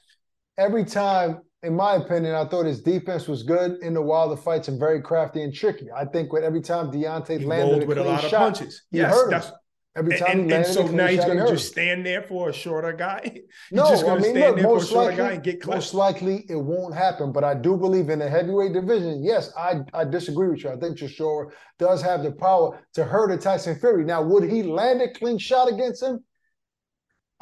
every 0.58 0.84
time, 0.84 1.40
in 1.64 1.74
my 1.76 1.96
opinion, 1.96 2.36
I 2.36 2.44
thought 2.46 2.66
his 2.66 2.82
defense 2.82 3.28
was 3.30 3.44
good 3.44 3.82
in 3.82 3.94
the 3.94 4.02
Wilder 4.02 4.36
fights 4.36 4.68
and 4.68 4.78
very 4.78 5.02
crafty 5.02 5.42
and 5.42 5.54
tricky. 5.54 5.88
I 5.96 6.04
think 6.04 6.34
with 6.34 6.44
every 6.44 6.62
time 6.62 6.92
Deontay 6.92 7.40
He 7.40 7.46
landed 7.46 7.84
a 7.84 7.86
with 7.86 7.98
a 7.98 8.02
clean 8.02 8.14
lot 8.14 8.24
of 8.26 8.30
shot, 8.30 8.40
punches. 8.40 8.84
Yes, 8.92 9.18
that's 9.30 9.52
every 9.96 10.14
time 10.14 10.40
and, 10.42 10.52
and 10.52 10.66
so 10.66 10.88
now 10.88 11.08
he's 11.08 11.26
going 11.26 11.38
to 11.38 11.46
just 11.46 11.68
stand 11.68 12.06
there 12.06 12.22
for 12.24 12.50
a 12.50 12.54
shorter 12.54 12.94
guy. 12.94 13.42
He's 13.70 13.82
No, 13.82 13.90
just 13.90 14.04
I 14.04 14.08
going 14.08 14.18
to 14.18 14.22
mean, 14.22 14.32
stand 14.36 14.56
look, 14.56 14.56
there 14.56 14.68
for 14.70 14.80
a 14.80 14.82
most 14.82 14.92
likely, 14.92 15.16
guy 15.16 15.32
and 15.34 15.44
get 15.44 15.66
most 15.66 15.94
likely 15.94 16.46
it 16.50 16.56
won't 16.56 16.96
happen. 16.96 17.32
But 17.32 17.44
I 17.44 17.54
do 17.56 17.78
believe 17.78 18.10
in 18.10 18.20
the 18.20 18.30
heavyweight 18.30 18.74
division. 18.74 19.24
Yes, 19.24 19.52
I, 19.58 19.82
I 19.94 20.06
disagree 20.06 20.50
with 20.50 20.64
you. 20.64 20.72
I 20.72 20.78
think 20.78 20.98
Chisora 20.98 21.52
does 21.78 22.02
have 22.02 22.24
the 22.24 22.32
power 22.32 22.80
to 22.94 23.04
hurt 23.04 23.32
a 23.32 23.38
Tyson 23.38 23.80
Fury. 23.80 24.06
Now, 24.06 24.22
would 24.24 24.44
he 24.50 24.64
land 24.64 25.02
a 25.02 25.12
clean 25.14 25.38
shot 25.38 25.72
against 25.72 26.04
him? 26.04 26.24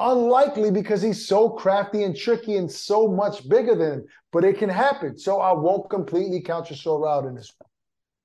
Unlikely 0.00 0.70
because 0.70 1.02
he's 1.02 1.26
so 1.26 1.50
crafty 1.50 2.04
and 2.04 2.16
tricky 2.16 2.56
and 2.56 2.70
so 2.70 3.08
much 3.08 3.48
bigger 3.48 3.74
than 3.74 3.92
him. 3.92 4.04
But 4.32 4.44
it 4.44 4.58
can 4.58 4.68
happen. 4.68 5.18
So 5.18 5.40
I 5.40 5.52
won't 5.52 5.90
completely 5.90 6.40
count 6.40 6.66
Chisora 6.66 7.08
out 7.18 7.24
in 7.26 7.34
this 7.34 7.52
one. 7.58 7.67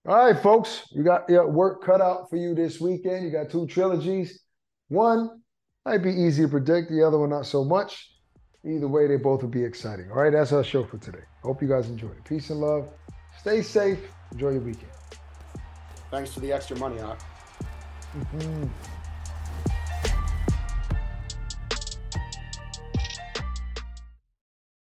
All 0.05 0.17
right, 0.17 0.37
folks, 0.37 0.85
you 0.91 1.01
got 1.01 1.29
your 1.29 1.49
work 1.49 1.81
cut 1.83 2.01
out 2.01 2.29
for 2.29 2.35
you 2.35 2.53
this 2.53 2.81
weekend. 2.81 3.23
You 3.23 3.31
got 3.31 3.49
two 3.49 3.65
trilogies. 3.67 4.41
One 4.89 5.41
might 5.85 5.99
be 5.99 6.11
easy 6.11 6.43
to 6.43 6.49
predict, 6.49 6.91
the 6.91 7.03
other 7.07 7.17
one 7.17 7.29
not 7.29 7.45
so 7.45 7.63
much. 7.63 8.09
Either 8.65 8.87
way, 8.87 9.07
they 9.07 9.15
both 9.15 9.41
will 9.41 9.49
be 9.49 9.63
exciting. 9.63 10.11
All 10.11 10.17
right, 10.17 10.31
that's 10.31 10.51
our 10.51 10.63
show 10.63 10.83
for 10.83 10.97
today. 10.97 11.23
Hope 11.41 11.61
you 11.61 11.69
guys 11.69 11.87
enjoyed 11.87 12.17
it. 12.17 12.25
Peace 12.25 12.49
and 12.49 12.59
love. 12.59 12.89
Stay 13.39 13.61
safe. 13.61 13.99
Enjoy 14.33 14.51
your 14.51 14.61
weekend. 14.61 14.91
Thanks 16.11 16.33
for 16.33 16.41
the 16.41 16.51
extra 16.51 16.77
money, 16.77 16.99
Hawk. 16.99 17.19
Mhm. 18.13 18.69